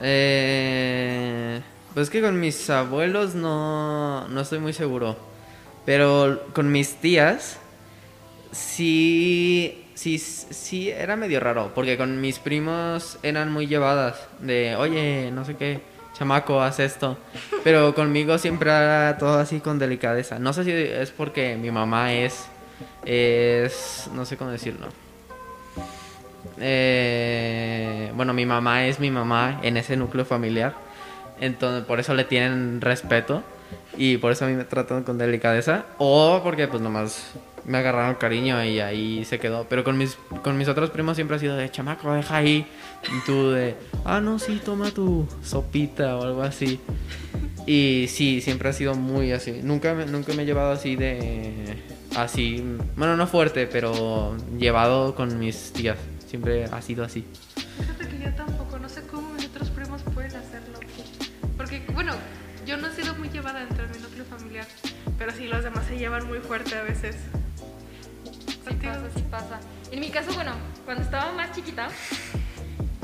Eh, 0.00 1.60
pues 1.92 2.08
que 2.08 2.22
con 2.22 2.40
mis 2.40 2.68
abuelos 2.70 3.34
no, 3.34 4.26
no 4.28 4.40
estoy 4.40 4.58
muy 4.58 4.72
seguro. 4.72 5.16
Pero 5.84 6.46
con 6.54 6.72
mis 6.72 6.94
tías 6.96 7.58
sí, 8.52 9.84
sí, 9.94 10.18
sí 10.18 10.90
era 10.90 11.14
medio 11.16 11.40
raro. 11.40 11.72
Porque 11.74 11.98
con 11.98 12.20
mis 12.22 12.38
primos 12.38 13.18
eran 13.22 13.52
muy 13.52 13.66
llevadas. 13.66 14.16
De, 14.40 14.76
oye, 14.76 15.30
no 15.30 15.44
sé 15.44 15.56
qué, 15.56 15.82
chamaco, 16.14 16.62
haz 16.62 16.80
esto. 16.80 17.18
Pero 17.62 17.94
conmigo 17.94 18.38
siempre 18.38 18.70
era 18.70 19.18
todo 19.18 19.38
así 19.38 19.60
con 19.60 19.78
delicadeza. 19.78 20.38
No 20.38 20.52
sé 20.52 20.64
si 20.64 20.72
es 20.72 21.10
porque 21.10 21.56
mi 21.56 21.70
mamá 21.70 22.12
es, 22.14 22.46
es, 23.04 24.08
no 24.14 24.24
sé 24.24 24.36
cómo 24.36 24.50
decirlo. 24.50 24.88
Eh, 26.60 28.12
bueno, 28.14 28.32
mi 28.32 28.46
mamá 28.46 28.86
es 28.86 29.00
mi 29.00 29.10
mamá 29.10 29.60
en 29.62 29.76
ese 29.76 29.96
núcleo 29.96 30.24
familiar. 30.24 30.74
Entonces, 31.40 31.84
por 31.84 32.00
eso 32.00 32.14
le 32.14 32.24
tienen 32.24 32.80
respeto. 32.80 33.42
Y 33.96 34.16
por 34.18 34.32
eso 34.32 34.44
a 34.44 34.48
mí 34.48 34.54
me 34.54 34.64
tratan 34.64 35.04
con 35.04 35.18
delicadeza. 35.18 35.86
O 35.98 36.40
porque, 36.42 36.68
pues, 36.68 36.82
nomás 36.82 37.32
me 37.64 37.78
agarraron 37.78 38.16
cariño 38.16 38.62
y 38.64 38.80
ahí 38.80 39.24
se 39.24 39.38
quedó. 39.38 39.66
Pero 39.68 39.84
con 39.84 39.96
mis, 39.96 40.16
con 40.42 40.56
mis 40.56 40.68
otros 40.68 40.90
primos 40.90 41.16
siempre 41.16 41.36
ha 41.36 41.40
sido 41.40 41.56
de 41.56 41.70
chamaco, 41.70 42.12
deja 42.12 42.36
ahí. 42.36 42.66
Y 43.04 43.24
tú 43.26 43.50
de, 43.50 43.76
ah, 44.04 44.20
no, 44.20 44.38
sí, 44.38 44.60
toma 44.64 44.90
tu 44.90 45.26
sopita 45.42 46.16
o 46.16 46.24
algo 46.24 46.42
así. 46.42 46.80
Y 47.66 48.06
sí, 48.08 48.40
siempre 48.40 48.68
ha 48.68 48.72
sido 48.72 48.94
muy 48.94 49.32
así. 49.32 49.60
Nunca, 49.62 49.94
nunca 49.94 50.34
me 50.34 50.42
he 50.42 50.46
llevado 50.46 50.72
así 50.72 50.96
de. 50.96 51.76
Así. 52.16 52.62
Bueno, 52.96 53.16
no 53.16 53.26
fuerte, 53.26 53.66
pero 53.66 54.36
llevado 54.58 55.14
con 55.14 55.38
mis 55.38 55.72
tías. 55.72 55.98
Siempre 56.26 56.64
ha 56.64 56.82
sido 56.82 57.04
así. 57.04 57.24
Fíjate 57.78 58.08
que 58.08 58.24
yo 58.24 58.34
tampoco, 58.34 58.78
no 58.78 58.88
sé 58.88 59.02
cómo 59.02 59.23
pero 65.24 65.38
sí 65.38 65.46
los 65.46 65.64
demás 65.64 65.86
se 65.86 65.96
llevan 65.96 66.26
muy 66.26 66.38
fuerte 66.40 66.76
a 66.76 66.82
veces. 66.82 67.16
Sí 68.68 68.74
pasa, 68.74 69.00
sí 69.16 69.24
pasa. 69.30 69.58
En 69.90 70.00
mi 70.00 70.10
caso, 70.10 70.34
bueno, 70.34 70.52
cuando 70.84 71.02
estaba 71.02 71.32
más 71.32 71.50
chiquita, 71.52 71.88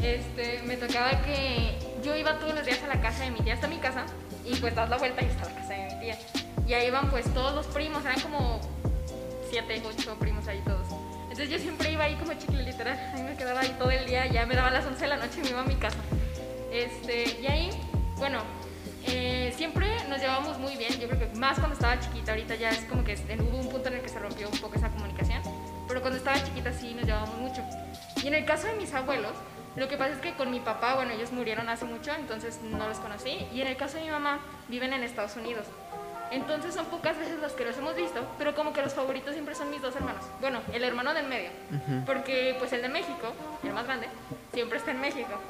este, 0.03 0.61
me 0.67 0.77
tocaba 0.77 1.23
que 1.23 1.79
yo 2.05 2.15
iba 2.15 2.39
todos 2.39 2.55
los 2.55 2.67
días 2.67 2.83
a 2.83 2.89
la 2.89 3.01
casa 3.01 3.25
de 3.25 3.31
mi 3.31 3.41
tía, 3.41 3.55
hasta 3.55 3.69
mi 3.69 3.79
casa, 3.79 4.05
y 4.45 4.55
pues 4.57 4.75
das 4.75 4.91
la 4.91 4.99
vuelta 4.99 5.23
y 5.23 5.29
está 5.29 5.49
la 5.49 5.55
casa 5.55 5.73
de 5.73 5.95
mi 5.95 6.01
tía. 6.01 6.19
Y 6.67 6.75
ahí 6.75 6.89
iban 6.89 7.09
pues 7.09 7.25
todos 7.33 7.55
los 7.55 7.67
primos, 7.69 8.05
eran 8.05 8.21
como 8.21 8.61
siete, 9.49 9.83
ocho 9.83 10.15
primos 10.19 10.47
ahí 10.47 10.61
todos. 10.67 10.89
Entonces 11.23 11.49
yo 11.49 11.59
siempre 11.59 11.91
iba 11.91 12.05
ahí 12.05 12.17
como 12.17 12.35
chicle 12.35 12.63
literal, 12.65 12.99
ahí 13.15 13.23
me 13.23 13.35
quedaba 13.35 13.61
ahí 13.61 13.75
todo 13.79 13.91
el 13.91 14.05
día, 14.05 14.27
ya 14.27 14.45
me 14.45 14.57
daba 14.57 14.71
las 14.71 14.85
11 14.85 15.01
de 15.01 15.09
la 15.09 15.17
noche 15.17 15.39
y 15.39 15.45
me 15.45 15.51
iba 15.51 15.61
a 15.63 15.65
mi 15.65 15.77
casa. 15.77 15.97
Este, 16.71 17.41
y 17.41 17.47
ahí, 17.47 17.71
bueno, 18.19 18.43
eh, 19.13 19.53
siempre 19.57 19.87
nos 20.09 20.21
llevábamos 20.21 20.59
muy 20.59 20.77
bien, 20.77 20.93
yo 21.01 21.09
creo 21.09 21.19
que 21.19 21.39
más 21.39 21.59
cuando 21.59 21.75
estaba 21.75 21.99
chiquita, 22.01 22.33
ahorita 22.33 22.55
ya 22.55 22.71
es 22.71 22.85
como 22.85 23.05
que 23.05 23.15
hubo 23.41 23.59
un 23.59 23.69
punto 23.69 23.89
en 23.89 23.97
el 23.97 24.01
que 24.01 24.09
se 24.09 24.19
rompió 24.19 24.49
un 24.49 24.59
poco 24.59 24.77
esa 24.77 24.89
comunicación, 24.91 25.43
pero 25.89 26.01
cuando 26.01 26.19
estaba 26.19 26.43
chiquita 26.43 26.73
sí 26.73 26.95
nos 26.95 27.05
llevábamos 27.05 27.37
mucho. 27.39 27.63
Y 28.23 28.29
en 28.29 28.35
el 28.35 28.45
caso 28.45 28.67
de 28.67 28.75
mis 28.75 28.93
abuelos, 28.95 29.33
lo 29.77 29.89
que 29.89 29.97
pasa 29.97 30.13
es 30.13 30.19
que 30.19 30.35
con 30.35 30.51
mi 30.51 30.61
papá, 30.61 30.95
bueno, 30.95 31.13
ellos 31.13 31.33
murieron 31.33 31.69
hace 31.69 31.85
mucho, 31.85 32.13
entonces 32.13 32.61
no 32.63 32.89
los 32.89 32.99
conocí, 32.99 33.47
y 33.53 33.61
en 33.61 33.69
el 33.69 33.77
caso 33.77 33.99
de 33.99 34.05
mi 34.05 34.11
mamá, 34.11 34.41
viven 34.69 34.93
en 34.93 35.03
Estados 35.03 35.37
Unidos. 35.37 35.67
Entonces 36.31 36.75
son 36.75 36.87
pocas 36.87 37.19
veces 37.19 37.41
los 37.41 37.53
que 37.53 37.65
los 37.65 37.77
hemos 37.77 37.97
visto, 37.97 38.25
pero 38.39 38.55
como 38.55 38.73
que 38.73 38.83
los 38.83 38.95
favoritos 38.95 39.33
siempre 39.33 39.55
son 39.55 39.71
mis 39.71 39.83
dos 39.83 39.97
hermanos. 39.97 40.25
Bueno, 40.41 40.61
el 40.73 40.85
hermano 40.85 41.13
del 41.13 41.27
medio, 41.27 41.51
porque 42.07 42.55
pues 42.59 42.73
el 42.73 42.83
de 42.83 42.89
México, 42.89 43.33
el 43.65 43.73
más 43.73 43.85
grande, 43.85 44.09
siempre 44.53 44.79
está 44.79 44.93
en 44.93 45.01
México. 45.01 45.41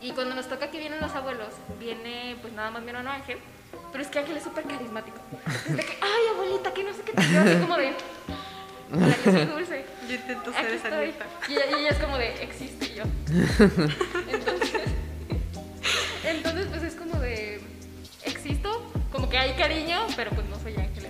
Y 0.00 0.12
cuando 0.12 0.34
nos 0.34 0.48
toca 0.48 0.70
que 0.70 0.78
vienen 0.78 1.00
los 1.00 1.12
abuelos, 1.14 1.48
viene 1.78 2.36
pues 2.40 2.52
nada 2.52 2.70
más 2.70 2.82
mi 2.82 2.90
hermano 2.90 3.10
Ángel, 3.10 3.38
pero 3.92 4.02
es 4.02 4.10
que 4.10 4.18
Ángel 4.18 4.36
es 4.36 4.42
súper 4.42 4.64
carismático. 4.64 5.16
Es 5.66 5.76
de 5.76 5.84
que, 5.84 5.98
ay 6.00 6.34
abuelita, 6.34 6.72
que 6.72 6.84
no 6.84 6.92
sé 6.92 7.02
qué 7.02 7.12
te 7.12 7.22
yo 7.32 7.40
así 7.40 7.56
como 7.60 7.76
de, 7.76 7.94
hola 8.92 9.14
que 9.14 9.30
soy 9.30 9.44
dulce. 9.46 9.84
Yo 10.08 10.14
intento 10.14 10.50
Aquí 10.50 10.60
ser 10.60 10.72
esa 10.74 11.02
estoy. 11.02 11.14
Y 11.48 11.52
ella, 11.52 11.64
y 11.70 11.80
ella 11.80 11.90
es 11.90 11.98
como 11.98 12.18
de, 12.18 12.42
existe 12.42 12.86
y 12.86 12.94
yo. 12.94 13.04
Entonces, 14.28 14.82
entonces 16.24 16.66
pues 16.66 16.82
es 16.82 16.94
como 16.94 17.18
de, 17.18 17.60
existo, 18.24 18.90
como 19.12 19.28
que 19.28 19.38
hay 19.38 19.52
cariño, 19.54 20.06
pero 20.16 20.30
pues 20.30 20.46
no 20.48 20.58
soy 20.60 20.74
Ángel 20.76 21.03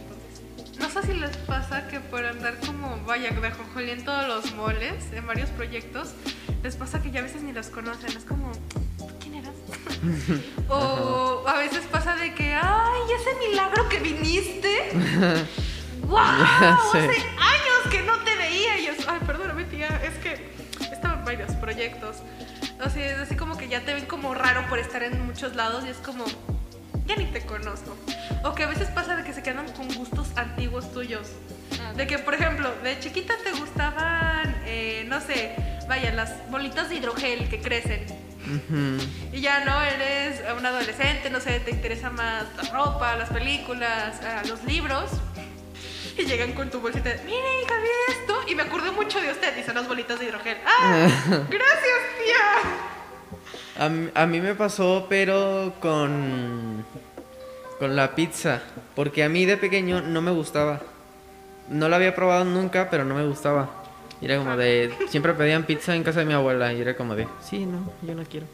sé 0.94 1.08
si 1.08 1.18
les 1.18 1.36
pasa 1.38 1.88
que 1.88 1.98
por 1.98 2.24
andar 2.24 2.56
como, 2.64 2.96
vaya, 3.04 3.30
de 3.30 3.46
ajonjolí 3.48 3.90
en 3.90 4.04
todos 4.04 4.28
los 4.28 4.54
moles, 4.54 5.12
en 5.12 5.26
varios 5.26 5.50
proyectos, 5.50 6.14
les 6.62 6.76
pasa 6.76 7.02
que 7.02 7.10
ya 7.10 7.20
a 7.20 7.22
veces 7.24 7.42
ni 7.42 7.52
los 7.52 7.66
conocen. 7.66 8.16
Es 8.16 8.24
como, 8.24 8.52
¿tú 8.98 9.08
quién 9.20 9.34
eras? 9.34 9.54
o 10.68 11.44
a 11.46 11.58
veces 11.58 11.84
pasa 11.90 12.14
de 12.14 12.32
que, 12.34 12.54
ay, 12.54 13.00
ese 13.20 13.48
milagro 13.48 13.88
que 13.88 13.98
viniste. 13.98 14.92
¡Wow! 16.06 16.18
Hace 16.18 16.98
años 16.98 17.80
que 17.90 18.02
no 18.02 18.16
te 18.18 18.36
veía. 18.36 18.78
Y 18.78 18.86
yo, 18.86 18.92
ay, 19.08 19.18
perdóname, 19.26 19.64
tía, 19.64 19.88
es 20.04 20.14
que 20.18 20.54
estaba 20.92 21.18
en 21.18 21.24
varios 21.24 21.52
proyectos. 21.56 22.18
O 22.84 22.88
sea, 22.88 23.06
es 23.06 23.18
así 23.18 23.34
como 23.34 23.56
que 23.56 23.68
ya 23.68 23.84
te 23.84 23.94
ven 23.94 24.06
como 24.06 24.32
raro 24.34 24.64
por 24.68 24.78
estar 24.78 25.02
en 25.02 25.26
muchos 25.26 25.56
lados 25.56 25.84
y 25.86 25.88
es 25.88 25.96
como, 25.96 26.24
ya 27.06 27.16
ni 27.16 27.26
te 27.26 27.40
conozco. 27.42 27.96
O 28.42 28.54
que 28.54 28.64
a 28.64 28.66
veces 28.66 28.88
pasa 28.88 29.16
de 29.16 29.24
que 29.24 29.32
se 29.32 29.42
quedan 29.42 29.70
con 29.72 29.88
gustos 29.94 30.28
antiguos 30.36 30.92
tuyos. 30.92 31.28
Ah, 31.80 31.92
De 31.94 32.06
que, 32.06 32.18
por 32.18 32.34
ejemplo, 32.34 32.72
de 32.82 32.98
chiquita 33.00 33.34
te 33.42 33.52
gustaban, 33.52 34.54
eh, 34.66 35.04
no 35.08 35.20
sé, 35.20 35.54
vaya, 35.88 36.12
las 36.12 36.48
bolitas 36.50 36.88
de 36.88 36.96
hidrogel 36.96 37.48
que 37.48 37.60
crecen. 37.60 38.06
Y 39.32 39.40
ya 39.40 39.64
no, 39.64 39.80
eres 39.80 40.42
un 40.56 40.66
adolescente, 40.66 41.30
no 41.30 41.40
sé, 41.40 41.60
te 41.60 41.70
interesa 41.70 42.10
más 42.10 42.44
la 42.62 42.70
ropa, 42.70 43.16
las 43.16 43.30
películas, 43.30 44.20
ah, 44.22 44.42
los 44.46 44.62
libros. 44.64 45.10
Y 46.16 46.24
llegan 46.26 46.52
con 46.52 46.70
tu 46.70 46.78
bolsita 46.80 47.08
de, 47.08 47.16
mire, 47.24 47.62
hija, 47.62 47.74
vi 47.78 48.12
esto. 48.14 48.40
Y 48.46 48.54
me 48.54 48.62
acordé 48.62 48.90
mucho 48.90 49.20
de 49.20 49.30
usted, 49.32 49.56
y 49.56 49.62
son 49.64 49.74
las 49.76 49.88
bolitas 49.88 50.18
de 50.20 50.26
hidrogel. 50.26 50.58
¡Ah! 50.66 51.08
¡Gracias, 51.50 51.98
tía! 52.22 52.93
A, 53.78 54.22
a 54.22 54.26
mí 54.26 54.40
me 54.40 54.54
pasó, 54.54 55.06
pero 55.08 55.74
con, 55.80 56.84
con 57.78 57.96
la 57.96 58.14
pizza. 58.14 58.62
Porque 58.94 59.24
a 59.24 59.28
mí 59.28 59.44
de 59.44 59.56
pequeño 59.56 60.00
no 60.00 60.22
me 60.22 60.30
gustaba. 60.30 60.80
No 61.68 61.88
la 61.88 61.96
había 61.96 62.14
probado 62.14 62.44
nunca, 62.44 62.88
pero 62.90 63.04
no 63.04 63.14
me 63.14 63.26
gustaba. 63.26 63.70
Y 64.20 64.26
era 64.26 64.38
como 64.38 64.56
de, 64.56 64.92
siempre 65.08 65.34
pedían 65.34 65.64
pizza 65.64 65.94
en 65.94 66.02
casa 66.02 66.20
de 66.20 66.26
mi 66.26 66.32
abuela 66.32 66.72
y 66.72 66.80
era 66.80 66.96
como 66.96 67.14
de, 67.14 67.26
sí, 67.42 67.66
no, 67.66 67.90
yo 68.02 68.14
no 68.14 68.22
quiero. 68.24 68.46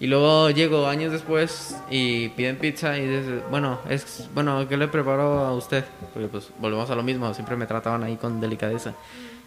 Y 0.00 0.06
luego 0.06 0.50
llego 0.50 0.86
años 0.86 1.12
después 1.12 1.76
y 1.90 2.30
piden 2.30 2.56
pizza 2.56 2.98
y 2.98 3.40
bueno, 3.50 3.78
es, 3.88 4.28
bueno, 4.34 4.66
¿qué 4.68 4.76
le 4.76 4.88
preparo 4.88 5.40
a 5.40 5.54
usted? 5.54 5.84
Porque 6.12 6.28
pues 6.28 6.50
volvemos 6.58 6.90
a 6.90 6.94
lo 6.94 7.02
mismo, 7.02 7.32
siempre 7.34 7.56
me 7.56 7.66
trataban 7.66 8.02
ahí 8.02 8.16
con 8.16 8.40
delicadeza. 8.40 8.94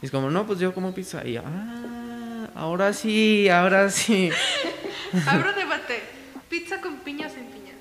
Y 0.01 0.05
es 0.05 0.11
como, 0.11 0.29
no, 0.29 0.45
pues 0.45 0.59
yo 0.59 0.73
como 0.73 0.93
pizza. 0.93 1.25
Y 1.27 1.37
ah, 1.37 2.47
ahora 2.55 2.93
sí, 2.93 3.49
ahora 3.49 3.89
sí. 3.89 4.29
Abro 5.27 5.53
debate. 5.53 6.03
¿Pizza 6.49 6.79
con 6.81 6.97
piña 6.97 7.27
o 7.27 7.29
sin 7.29 7.45
piña? 7.45 7.73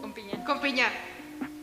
Con 0.00 0.12
piña. 0.12 0.44
Con 0.44 0.60
piña. 0.60 0.86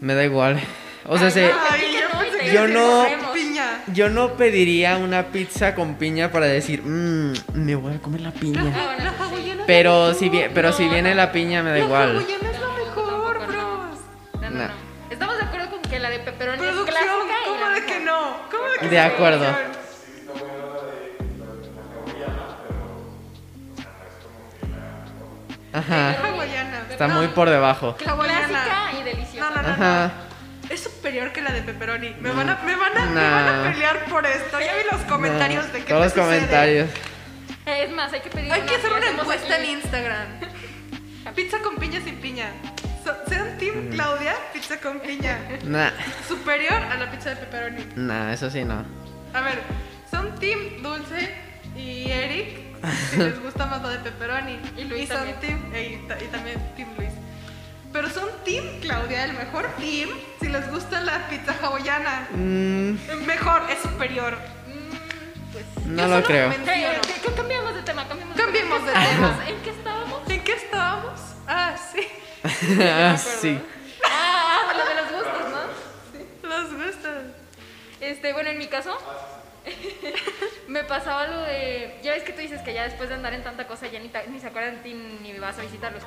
Me 0.01 0.13
da 0.13 0.23
igual. 0.23 0.60
O 1.08 1.17
sea, 1.17 1.28
Ay, 1.28 1.32
se, 1.32 1.47
no, 1.51 1.54
yo 1.54 2.08
no, 2.08 2.51
yo 2.51 2.67
no- 2.67 3.04
"Corremos". 3.04 3.32
Piña. 3.32 3.82
yo 3.88 4.10
no 4.10 4.34
pediría 4.38 4.97
una 4.97 5.28
pizza 5.28 5.75
con 5.75 5.95
piña 5.95 6.32
para 6.32 6.45
decir, 6.47 6.82
mmm, 6.84 7.34
me 7.54 7.75
voy 7.75 7.93
a 7.95 7.99
comer 7.99 8.21
la 8.21 8.32
piña. 8.32 8.63
La 8.63 9.13
Pero 9.67 10.10
la 10.10 10.13
si, 10.13 10.30
vie- 10.30 10.49
pero 10.54 10.71
si 10.73 10.88
viene 10.88 11.10
no. 11.12 11.15
la 11.15 11.32
piña 11.32 11.62
me 11.63 11.69
da 11.71 11.78
La 11.78 11.84
igual. 11.84 12.17
hawaiana 12.17 12.49
es 12.51 12.60
la 12.60 12.67
No, 12.67 12.73
mejor, 12.86 13.47
bros. 13.47 13.99
No, 14.41 14.49
no, 14.49 14.67
no. 14.67 14.69
Estamos 15.10 15.38
de 15.38 15.43
acuerdo 15.43 15.69
con 15.71 15.82
que 15.84 15.99
la 15.99 16.10
de 16.10 16.19
pepperoni 16.19 16.63
es 16.65 16.73
clásica 16.73 17.04
y 17.43 17.47
¿cómo 17.49 17.60
la 17.62 17.69
de 17.69 17.82
mejor. 17.82 17.86
que 17.97 17.99
no? 18.06 18.38
¿Cómo 18.51 18.63
de 18.71 18.78
que 18.80 18.88
De 18.89 18.99
acuerdo. 18.99 19.45
Ajá. 25.80 26.12
Hawaiana. 26.28 26.86
Está 26.90 27.08
muy 27.08 27.28
por 27.30 27.50
debajo. 27.50 27.96
Clásica 27.98 28.92
y 29.00 29.04
deliciosa. 29.04 29.50
No, 29.50 29.56
no, 29.56 29.62
no. 29.64 29.74
Ajá. 29.74 30.12
Es 30.70 30.82
superior 30.84 31.32
que 31.32 31.42
la 31.42 31.52
de 31.52 31.62
pepperoni. 31.62 32.16
Me 32.20 32.32
van 32.32 32.50
a, 32.50 32.56
me 32.66 32.76
van 32.76 32.98
a, 32.98 33.06
me 33.06 33.14
Nah. 33.16 33.32
van 33.32 33.48
a 33.68 33.72
pelear 33.72 34.06
por 34.06 34.26
esto. 34.26 34.60
Ya 34.60 34.74
vi 34.76 34.82
los 34.92 35.02
comentarios 35.02 35.68
No, 35.68 35.74
de 35.74 35.80
qué 35.80 35.86
Todos 35.90 36.04
los 36.06 36.12
sucede. 36.14 36.26
comentarios. 36.26 36.90
Es 37.66 37.92
más, 37.92 38.14
hay 38.14 38.22
que 38.22 38.30
pedir 38.30 38.52
Hay 38.52 38.62
que 38.62 38.76
hacer 38.76 38.92
una 38.94 39.08
encuesta 39.10 39.58
en. 39.58 39.66
Instagram. 39.66 40.28
Pizza 41.36 41.58
con 41.60 41.76
piña 41.78 42.00
sin 42.02 42.16
piña. 42.18 42.50
So- 43.04 43.16
sean 43.28 43.56
Mm. 43.56 43.58
Team 43.58 43.90
Claudia, 43.92 44.36
pizza 44.54 44.80
con 44.80 45.00
piña. 45.00 45.38
Nah, 45.64 45.92
Superior 46.28 46.74
a 46.74 46.96
la 46.98 47.12
pizza 47.12 47.30
de 47.32 47.36
pepperoni. 47.38 47.86
nah, 47.96 48.32
eso 48.34 48.50
sí 48.50 48.64
no. 48.64 48.84
A 49.34 49.42
ver, 49.42 49.60
son 50.10 50.34
Team 50.40 50.82
Dulce 50.82 51.36
y 51.76 52.10
Eric. 52.10 52.64
Si 53.12 53.17
les 53.17 53.41
gusta 53.41 53.65
más 53.65 53.82
lo 53.82 53.89
de 53.89 54.00
pepperoni. 54.00 54.60
Y 54.78 54.84
Luis 54.86 55.08
son 55.08 55.17
también. 55.17 55.39
Team. 55.39 55.74
y, 55.76 56.08
ta- 56.08 56.17
y 56.24 56.28
también 56.28 56.74
Team 56.76 56.89
Luis. 56.98 57.10
Pero 57.93 58.10
son 58.10 58.28
Team 58.43 58.65
Claudia, 58.82 59.24
el 59.26 59.34
mejor 59.34 59.67
team. 59.78 60.10
Si 60.41 60.50
les 60.50 60.69
gusta 60.71 61.00
la 61.02 61.28
pizza 61.30 61.56
hawaiana. 61.62 62.28
Mm, 62.32 63.26
Mejor, 63.26 63.63
es 63.71 63.80
superior. 63.82 64.38
Mm, 64.67 65.52
Pues. 65.54 65.65
no 65.86 66.02
Yo 66.04 66.08
lo 66.10 66.15
solo 66.15 66.26
creo. 66.28 66.45
Eh, 66.52 66.58
Menciono. 66.58 67.02
¿qué- 67.02 67.21
qué- 67.21 67.34
cambiamos 67.34 67.76
de 67.76 67.82
tema, 67.84 68.08
cambiamos 68.08 68.36
de 68.36 68.43
Cambiemos 68.43 68.86
de 68.86 68.91
tema. 68.91 69.39
¿En 69.48 69.62
qué 69.62 69.69
estábamos? 69.69 70.30
¿En 70.30 70.43
qué 70.43 70.54
estábamos? 70.54 71.19
Ah, 71.48 71.76
sí. 71.93 72.02
Ah, 72.82 73.17
sí. 73.17 73.60
Ah, 74.04 74.74
lo 74.78 74.86
de 74.86 74.95
los 75.02 75.12
gustos, 75.24 75.50
¿no? 75.52 76.50
Los 76.50 76.74
gustos. 76.74 77.12
Este, 78.02 78.34
bueno, 78.34 78.50
en 78.50 78.58
mi 78.60 78.67
caso, 78.67 78.95
me 80.67 80.84
pasaba 80.84 81.28
lo 81.28 81.41
de. 81.41 81.99
Ya 82.04 82.13
ves 82.13 82.23
que 82.23 82.34
tú 82.34 82.41
dices 82.41 82.62
que 82.62 82.73
ya 82.73 82.84
después 82.84 83.10
de 83.10 83.15
andar 83.15 83.34
en 83.34 83.43
tanta 83.43 83.67
cosa 83.67 83.88
ya 83.88 83.99
ni, 83.99 84.12
ni 84.30 84.39
se 84.39 84.47
acuerdan 84.47 84.75
de 84.75 84.82
ti 84.82 84.93
ni 84.93 85.38
vas 85.39 85.58
a 85.58 85.62
visitarlos. 85.62 86.04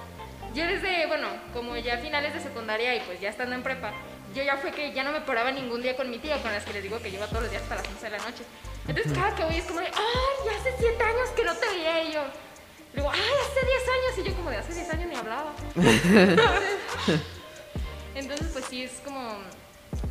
Yo 0.54 0.66
desde, 0.66 1.06
bueno, 1.06 1.28
como 1.52 1.76
ya 1.76 1.98
finales 1.98 2.34
de 2.34 2.40
secundaria 2.40 2.94
y 2.96 3.00
pues 3.00 3.20
ya 3.20 3.28
estando 3.28 3.54
en 3.54 3.62
prepa, 3.62 3.92
yo 4.34 4.42
ya 4.42 4.56
fue 4.56 4.72
que 4.72 4.92
ya 4.92 5.04
no 5.04 5.12
me 5.12 5.20
paraba 5.20 5.50
ningún 5.50 5.82
día 5.82 5.96
con 5.96 6.10
mi 6.10 6.18
tía, 6.18 6.40
con 6.42 6.52
las 6.52 6.64
que 6.64 6.72
les 6.72 6.82
digo 6.82 7.00
que 7.00 7.10
lleva 7.10 7.26
todos 7.26 7.42
los 7.42 7.50
días 7.50 7.62
hasta 7.62 7.76
las 7.76 7.86
11 7.86 8.04
de 8.04 8.10
la 8.10 8.18
noche. 8.18 8.44
Entonces 8.86 9.12
cada 9.12 9.34
que 9.34 9.44
voy 9.44 9.56
es 9.56 9.64
como 9.64 9.80
de, 9.80 9.86
ay, 9.86 9.92
ya 10.46 10.56
hace 10.58 10.74
7 10.78 11.04
años 11.04 11.28
que 11.36 11.44
no 11.44 11.54
te 11.54 11.66
veía 11.66 12.04
y 12.04 12.12
yo. 12.12 12.22
Digo, 12.94 13.10
ay, 13.12 13.20
hace 13.20 13.66
10 13.66 13.82
años. 13.88 14.18
Y 14.18 14.22
yo 14.28 14.36
como 14.36 14.50
de 14.50 14.56
hace 14.56 14.74
10 14.74 14.90
años 14.90 15.08
ni 15.08 15.16
hablaba. 15.16 15.52
Entonces, 18.14 18.48
pues 18.52 18.64
sí, 18.64 18.84
es 18.84 19.00
como 19.04 19.38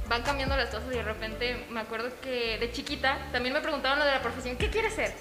van 0.08 0.22
cambiando 0.24 0.56
las 0.56 0.70
cosas 0.70 0.88
y 0.92 0.96
de 0.98 1.04
repente 1.04 1.66
me 1.70 1.80
acuerdo 1.82 2.10
que 2.22 2.58
de 2.60 2.72
chiquita 2.72 3.18
también 3.32 3.54
me 3.54 3.62
preguntaban 3.62 4.00
lo 4.00 4.06
de 4.06 4.12
la 4.12 4.22
profesión, 4.22 4.56
¿qué 4.58 4.70
quieres 4.70 4.94
ser? 4.94 5.14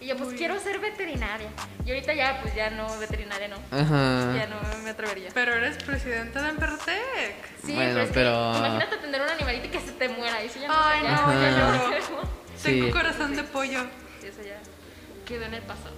Y 0.00 0.06
yo, 0.06 0.16
pues 0.16 0.34
quiero 0.36 0.58
ser 0.58 0.78
veterinaria. 0.80 1.48
Y 1.86 1.90
ahorita 1.90 2.12
ya, 2.14 2.40
pues 2.42 2.54
ya 2.54 2.70
no, 2.70 2.98
veterinaria 2.98 3.48
no. 3.48 3.56
Ya 3.70 3.78
Ajá. 3.82 4.46
no 4.46 4.78
me 4.82 4.90
atrevería. 4.90 5.30
Pero 5.32 5.54
eres 5.54 5.82
presidenta 5.82 6.42
de 6.42 6.48
Empertec. 6.50 7.34
Sí, 7.64 7.74
Bueno, 7.74 7.90
pero, 7.92 8.00
es 8.02 8.08
que 8.08 8.14
pero- 8.14 8.56
imagínate 8.58 8.96
tener 8.98 9.20
un 9.22 9.28
animalito 9.28 9.66
y 9.66 9.68
que 9.70 9.80
se 9.80 9.92
te 9.92 10.08
muera. 10.08 10.42
Y 10.42 10.46
eso 10.46 10.58
ya 10.60 10.68
no 10.68 10.74
Ay, 10.76 11.00
sé, 11.00 11.08
no, 11.08 11.32
ya, 11.32 11.40
ya 11.40 11.50
ya 11.50 12.00
lloro. 12.08 12.28
Sí. 12.56 12.62
Tengo 12.80 12.90
corazón 12.90 13.36
de 13.36 13.42
pollo. 13.44 13.82
Sí, 14.20 14.26
eso 14.26 14.42
ya 14.42 14.58
quedó 15.26 15.44
en 15.44 15.54
el 15.54 15.62
pasado. 15.62 15.94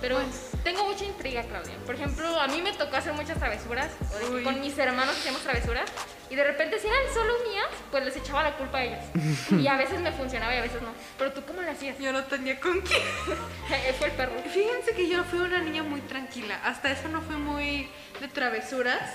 Pero 0.00 0.18
tengo 0.64 0.84
mucha 0.84 1.04
intriga, 1.04 1.42
Claudia. 1.44 1.74
Por 1.86 1.94
ejemplo, 1.94 2.40
a 2.40 2.46
mí 2.48 2.60
me 2.60 2.72
tocó 2.72 2.96
hacer 2.96 3.12
muchas 3.14 3.38
travesuras, 3.38 3.90
o 4.14 4.18
de 4.18 4.24
que 4.26 4.30
Uy. 4.34 4.42
con 4.44 4.60
mis 4.60 4.76
hermanos 4.78 5.16
hacíamos 5.16 5.40
travesuras, 5.42 5.84
y 6.30 6.34
de 6.34 6.44
repente 6.44 6.78
si 6.78 6.86
eran 6.86 7.14
solo 7.14 7.32
mías, 7.48 7.68
pues 7.90 8.04
les 8.04 8.16
echaba 8.16 8.42
la 8.42 8.56
culpa 8.56 8.78
a 8.78 8.84
ellos. 8.84 9.04
y 9.50 9.66
a 9.66 9.76
veces 9.76 10.00
me 10.00 10.12
funcionaba 10.12 10.54
y 10.54 10.58
a 10.58 10.62
veces 10.62 10.82
no. 10.82 10.88
Pero 11.18 11.32
tú, 11.32 11.42
¿cómo 11.46 11.62
lo 11.62 11.70
hacías? 11.70 11.98
Yo 11.98 12.12
no 12.12 12.24
tenía 12.24 12.58
con 12.60 12.80
quién. 12.80 13.02
Fue 13.98 14.08
el 14.08 14.12
perro. 14.12 14.32
Fíjense 14.52 14.92
que 14.94 15.08
yo 15.08 15.24
fui 15.24 15.38
una 15.38 15.60
niña 15.60 15.82
muy 15.82 16.00
tranquila. 16.02 16.60
Hasta 16.64 16.90
eso 16.90 17.08
no 17.08 17.22
fui 17.22 17.36
muy 17.36 17.88
de 18.20 18.28
travesuras. 18.28 19.14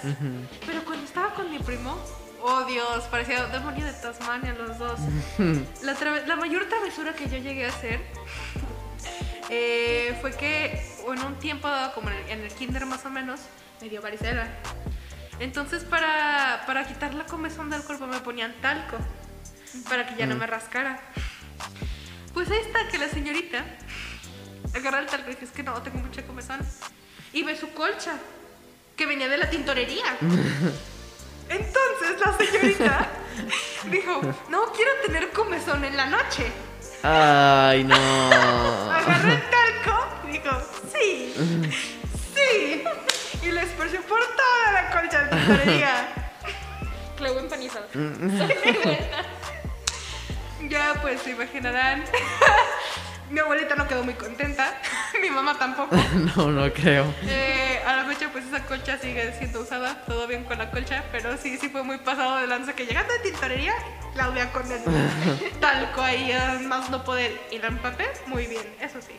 Pero 0.65 0.83
cuando 0.85 1.05
estaba 1.05 1.33
con 1.33 1.51
mi 1.51 1.59
primo, 1.59 1.97
oh 2.41 2.63
Dios, 2.65 3.03
parecía 3.05 3.45
demonio 3.47 3.85
de 3.85 3.93
Tasmania 3.93 4.53
los 4.53 4.77
dos. 4.77 4.99
La, 5.83 5.95
la 6.25 6.35
mayor 6.35 6.65
travesura 6.67 7.13
que 7.13 7.29
yo 7.29 7.37
llegué 7.37 7.65
a 7.65 7.69
hacer 7.69 7.99
eh, 9.49 10.17
fue 10.21 10.31
que 10.31 10.81
en 11.05 11.19
un 11.25 11.35
tiempo 11.35 11.67
dado, 11.67 11.93
como 11.93 12.09
en 12.09 12.15
el, 12.15 12.29
en 12.29 12.39
el 12.41 12.53
kinder 12.53 12.85
más 12.85 13.05
o 13.05 13.09
menos, 13.09 13.41
me 13.81 13.89
dio 13.89 14.01
varicela. 14.01 14.47
Entonces 15.39 15.83
para, 15.83 16.63
para 16.67 16.85
quitar 16.85 17.13
la 17.13 17.25
comezón 17.25 17.69
del 17.69 17.83
cuerpo 17.83 18.07
me 18.07 18.19
ponían 18.19 18.53
talco 18.61 18.97
para 19.89 20.05
que 20.05 20.15
ya 20.15 20.25
no 20.25 20.35
me 20.35 20.47
rascara. 20.47 20.99
Pues 22.33 22.49
ahí 22.49 22.59
está 22.59 22.87
que 22.89 22.97
la 22.97 23.09
señorita 23.09 23.63
agarra 24.73 24.99
el 24.99 25.07
talco 25.07 25.29
y 25.29 25.33
dije, 25.33 25.45
es 25.45 25.51
que 25.51 25.63
no, 25.63 25.81
tengo 25.81 25.99
mucha 25.99 26.23
comezón. 26.23 26.59
Y 27.33 27.43
ve 27.43 27.57
su 27.57 27.71
colcha, 27.73 28.13
que 28.95 29.05
venía 29.05 29.27
de 29.27 29.37
la 29.37 29.49
tintorería. 29.49 30.17
Entonces 31.49 32.19
la 32.19 32.37
señorita 32.37 33.09
dijo, 33.91 34.21
no 34.49 34.71
quiero 34.73 34.91
tener 35.05 35.31
comezón 35.31 35.83
en 35.83 35.97
la 35.97 36.05
noche. 36.05 36.45
Ay, 37.03 37.83
no. 37.83 37.95
Agarró 38.91 39.31
el 39.31 39.41
talco 39.49 40.07
y 40.27 40.31
dijo, 40.31 40.61
sí, 40.93 41.33
sí. 42.33 42.83
Y 43.43 43.51
lo 43.51 43.59
esparció 43.59 44.01
por 44.03 44.19
toda 44.19 44.71
la 44.71 44.91
colcha 44.91 45.23
de 45.23 45.35
tintorería. 45.35 46.07
Clau 47.17 47.39
empanizado. 47.39 47.87
Ya 50.69 50.93
pues 51.01 51.21
se 51.21 51.31
imaginarán. 51.31 52.03
Mi 53.31 53.39
abuelita 53.39 53.75
no 53.75 53.87
quedó 53.87 54.03
muy 54.03 54.13
contenta, 54.13 54.77
mi 55.21 55.29
mamá 55.29 55.57
tampoco. 55.57 55.95
No, 56.35 56.51
no 56.51 56.71
creo. 56.73 57.05
Eh, 57.23 57.81
a 57.87 57.95
la 57.95 58.03
fecha 58.03 58.29
pues 58.29 58.45
esa 58.45 58.65
colcha 58.65 58.97
sigue 58.97 59.33
siendo 59.37 59.61
usada, 59.61 60.03
todo 60.05 60.27
bien 60.27 60.43
con 60.43 60.57
la 60.57 60.69
colcha, 60.69 61.05
pero 61.13 61.37
sí, 61.37 61.57
sí 61.57 61.69
fue 61.69 61.81
muy 61.83 61.97
pasado 61.99 62.37
de 62.39 62.47
lanza 62.47 62.73
que 62.73 62.85
llegando 62.85 63.13
de 63.13 63.19
tintorería, 63.19 63.73
Claudia 64.13 64.51
con 64.51 64.69
el 64.69 64.81
talco 65.61 66.01
ahí, 66.01 66.37
más 66.65 66.89
no 66.89 67.05
poder. 67.05 67.39
Y 67.51 67.59
la 67.59 67.67
empapé 67.67 68.09
muy 68.27 68.47
bien, 68.47 68.65
eso 68.81 69.01
sí. 69.01 69.13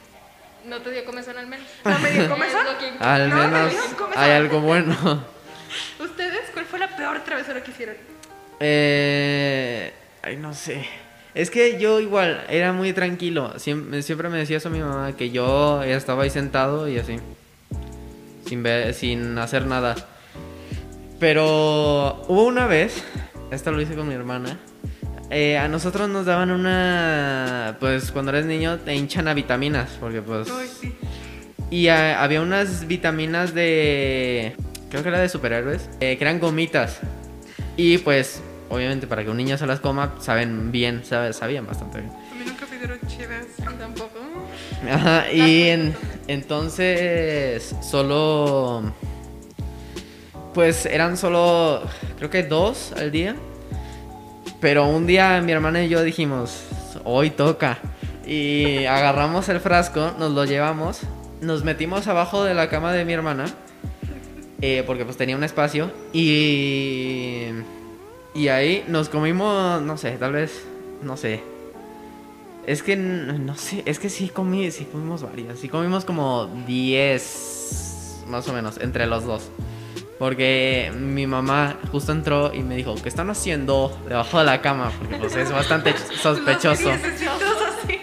No 0.66 0.80
te 0.80 0.90
dio 0.90 1.04
comezón 1.04 1.36
al 1.38 1.46
menos. 1.46 1.66
¿No 1.84 1.98
me 1.98 2.10
dio 2.10 2.28
comezón? 2.28 2.60
Al 3.00 3.28
No, 3.28 3.36
no, 3.36 3.48
menos 3.48 3.72
no, 3.90 3.96
comezón. 3.96 4.22
hay 4.22 4.30
algo 4.32 4.60
bueno. 4.60 5.24
¿Ustedes 5.98 6.50
cuál 6.52 6.64
fue 6.66 6.78
la 6.78 6.94
peor 6.96 7.20
travesura 7.24 7.62
que 7.62 7.70
hicieron? 7.70 7.96
Eh, 8.60 9.92
ay, 10.22 10.36
no 10.36 10.54
sé. 10.54 10.86
Es 11.34 11.50
que 11.50 11.78
yo 11.80 11.98
igual 12.00 12.44
era 12.48 12.72
muy 12.72 12.92
tranquilo. 12.92 13.58
Siempre, 13.58 14.02
siempre 14.02 14.28
me 14.28 14.38
decía 14.38 14.58
eso 14.58 14.70
mi 14.70 14.80
mamá, 14.80 15.16
que 15.16 15.30
yo 15.30 15.82
ya 15.84 15.96
estaba 15.96 16.24
ahí 16.24 16.30
sentado 16.30 16.88
y 16.88 16.98
así. 16.98 17.16
Sin, 18.46 18.62
ver, 18.62 18.92
sin 18.94 19.38
hacer 19.38 19.64
nada. 19.66 19.94
Pero 21.18 22.22
hubo 22.28 22.44
una 22.44 22.66
vez, 22.66 23.02
esto 23.50 23.70
lo 23.72 23.80
hice 23.80 23.94
con 23.94 24.08
mi 24.08 24.14
hermana. 24.14 24.58
Eh, 25.32 25.58
a 25.58 25.66
nosotros 25.68 26.08
nos 26.08 26.26
daban 26.26 26.50
una. 26.50 27.76
Pues 27.80 28.12
cuando 28.12 28.30
eres 28.30 28.46
niño 28.46 28.78
te 28.78 28.94
hinchan 28.94 29.26
a 29.28 29.34
vitaminas. 29.34 29.90
Porque 30.00 30.22
pues. 30.22 30.48
Ay, 30.50 30.68
sí. 30.80 30.94
Y 31.70 31.88
ah, 31.88 32.22
había 32.22 32.40
unas 32.40 32.86
vitaminas 32.86 33.54
de. 33.54 34.54
Creo 34.90 35.02
que 35.02 35.08
era 35.08 35.20
de 35.20 35.28
superhéroes. 35.28 35.88
eh, 36.00 36.16
que 36.18 36.24
eran 36.24 36.38
gomitas. 36.38 37.00
Y 37.76 37.96
pues, 37.98 38.42
obviamente, 38.68 39.06
para 39.06 39.24
que 39.24 39.30
un 39.30 39.36
niño 39.38 39.56
se 39.56 39.66
las 39.66 39.80
coma, 39.80 40.14
saben 40.20 40.70
bien, 40.70 41.02
sabe- 41.04 41.32
sabían 41.32 41.66
bastante 41.66 42.00
bien. 42.02 42.12
A 42.12 42.34
mí 42.34 42.44
nunca 42.46 42.66
me 42.70 42.76
dieron 42.78 42.98
chidas. 43.08 43.46
Tampoco. 43.78 44.18
Ajá, 44.90 45.32
y 45.32 45.68
en- 45.70 45.94
entonces 46.28 47.74
solo. 47.82 48.92
Pues 50.52 50.84
eran 50.84 51.16
solo. 51.16 51.82
Creo 52.18 52.28
que 52.28 52.42
dos 52.42 52.92
al 52.96 53.10
día. 53.10 53.34
Pero 54.62 54.86
un 54.86 55.08
día 55.08 55.42
mi 55.42 55.50
hermana 55.50 55.84
y 55.84 55.88
yo 55.88 56.02
dijimos: 56.02 56.62
Hoy 57.04 57.30
toca. 57.30 57.78
Y 58.24 58.84
agarramos 58.84 59.48
el 59.48 59.58
frasco, 59.58 60.12
nos 60.20 60.30
lo 60.30 60.44
llevamos, 60.44 61.00
nos 61.40 61.64
metimos 61.64 62.06
abajo 62.06 62.44
de 62.44 62.54
la 62.54 62.70
cama 62.70 62.92
de 62.92 63.04
mi 63.04 63.12
hermana, 63.12 63.46
eh, 64.60 64.84
porque 64.86 65.04
pues 65.04 65.16
tenía 65.16 65.36
un 65.36 65.42
espacio, 65.42 65.90
y, 66.12 67.48
y 68.32 68.46
ahí 68.46 68.84
nos 68.86 69.08
comimos, 69.08 69.82
no 69.82 69.96
sé, 69.96 70.12
tal 70.12 70.34
vez, 70.34 70.64
no 71.02 71.16
sé. 71.16 71.42
Es 72.64 72.84
que, 72.84 72.94
no 72.94 73.56
sé, 73.56 73.82
es 73.86 73.98
que 73.98 74.08
sí, 74.08 74.28
comí, 74.28 74.70
sí 74.70 74.84
comimos 74.84 75.22
varias, 75.22 75.58
sí 75.58 75.68
comimos 75.68 76.04
como 76.04 76.46
10, 76.68 78.26
más 78.28 78.46
o 78.48 78.52
menos, 78.52 78.78
entre 78.80 79.06
los 79.06 79.24
dos. 79.24 79.50
Porque 80.22 80.92
mi 80.96 81.26
mamá 81.26 81.80
justo 81.90 82.12
entró 82.12 82.54
y 82.54 82.62
me 82.62 82.76
dijo, 82.76 82.94
¿qué 82.94 83.08
están 83.08 83.28
haciendo 83.28 84.00
debajo 84.06 84.38
de 84.38 84.44
la 84.44 84.62
cama? 84.62 84.92
Porque 84.96 85.16
pues 85.16 85.34
es 85.34 85.50
bastante 85.50 85.96
sospechoso. 86.22 86.92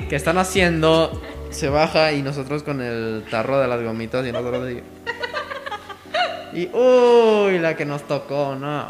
¿Qué 0.09 0.17
están 0.17 0.37
haciendo? 0.37 1.21
Se 1.49 1.69
baja 1.69 2.11
y 2.11 2.21
nosotros 2.21 2.63
con 2.63 2.81
el 2.81 3.23
tarro 3.31 3.57
de 3.61 3.69
las 3.69 3.81
gomitas 3.81 4.27
y 4.27 4.33
nosotros. 4.33 4.69
Y 6.51 6.67
uy, 6.73 7.57
la 7.57 7.77
que 7.77 7.85
nos 7.85 8.05
tocó, 8.05 8.53
no. 8.53 8.89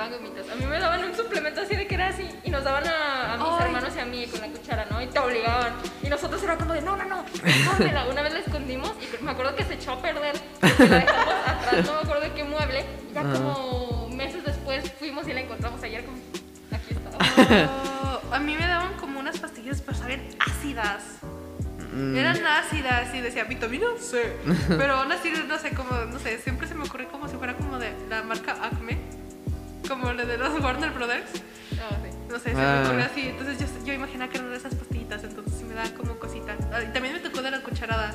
Daban 0.00 0.12
gomitas. 0.12 0.48
A 0.50 0.54
mí 0.54 0.64
me 0.66 0.78
daban 0.78 1.04
un 1.04 1.14
suplemento 1.14 1.60
así 1.60 1.76
de 1.76 1.86
que 1.86 1.94
era 1.94 2.08
así. 2.08 2.28
Y 2.44 2.50
nos 2.50 2.64
daban 2.64 2.86
a, 2.86 3.34
a 3.34 3.36
mis 3.36 3.46
Ay. 3.60 3.66
hermanos 3.66 3.92
y 3.96 4.00
a 4.00 4.04
mí 4.06 4.26
con 4.26 4.40
la 4.40 4.46
cuchara, 4.48 4.86
¿no? 4.90 5.02
Y 5.02 5.06
te 5.06 5.18
obligaban. 5.18 5.72
Y 6.02 6.08
nosotros 6.08 6.42
era 6.42 6.56
como 6.56 6.72
de, 6.74 6.82
no, 6.82 6.96
no, 6.96 7.04
no. 7.04 7.24
Una 8.10 8.22
vez 8.22 8.32
la 8.32 8.38
escondimos 8.40 8.92
y 9.20 9.22
me 9.24 9.30
acuerdo 9.30 9.54
que 9.54 9.64
se 9.64 9.74
echó 9.74 9.92
a 9.92 10.02
perder. 10.02 10.34
la 10.62 10.68
dejamos 10.98 11.34
atrás, 11.46 11.86
no 11.86 11.94
me 11.94 12.00
acuerdo 12.00 12.20
de 12.22 12.32
qué 12.32 12.44
mueble. 12.44 12.84
Y 13.10 13.14
ya 13.14 13.22
como 13.22 14.08
meses 14.10 14.44
después 14.44 14.90
fuimos 14.98 15.26
y 15.28 15.32
la 15.32 15.40
encontramos 15.40 15.82
ayer 15.82 16.04
como, 16.04 16.18
aquí 16.72 16.94
está. 16.94 17.70
Oh, 18.30 18.34
a 18.34 18.38
mí 18.38 18.54
me 18.56 18.66
daban 18.66 18.94
como 18.94 19.20
unas 19.20 19.38
pastillas 19.38 19.80
para 19.80 19.98
saber 19.98 20.20
ácidas. 20.38 21.02
Mm, 21.92 22.16
Eran 22.16 22.46
ácidas 22.46 23.12
y 23.14 23.20
decía 23.20 23.44
vitamina 23.44 23.86
C. 23.98 24.36
Pero 24.68 24.94
aún 24.94 25.10
así, 25.12 25.32
no 25.48 25.58
sé, 25.58 25.70
como, 25.70 25.90
no 25.92 26.18
sé, 26.18 26.38
siempre 26.38 26.66
se 26.68 26.74
me 26.74 26.84
ocurre 26.84 27.06
como 27.08 27.28
si 27.28 27.36
fuera 27.36 27.54
como 27.54 27.78
de 27.78 27.92
la 28.08 28.22
marca 28.22 28.56
Acme. 28.62 28.98
Como 29.88 30.12
la 30.12 30.24
de 30.24 30.38
los 30.38 30.60
Warner 30.62 30.90
Brothers. 30.90 31.30
No, 31.72 31.88
sí. 32.04 32.16
No 32.28 32.38
sé, 32.38 32.50
se 32.54 32.60
Ah. 32.60 32.80
me 32.82 32.88
ocurre 32.88 33.02
así. 33.04 33.28
Entonces 33.28 33.58
yo, 33.58 33.86
yo 33.86 33.92
imaginaba 33.92 34.30
que 34.30 34.38
eran 34.38 34.50
de 34.50 34.56
esas 34.56 34.74
pastillitas, 34.74 35.24
entonces 35.24 35.54
sí 35.58 35.64
me 35.64 35.74
da 35.74 35.84
como 35.96 36.16
cosita. 36.18 36.56
Ah, 36.72 36.82
Y 36.82 36.92
también 36.92 37.14
me 37.14 37.20
tocó 37.20 37.42
de 37.42 37.50
la 37.50 37.60
cucharada. 37.62 38.14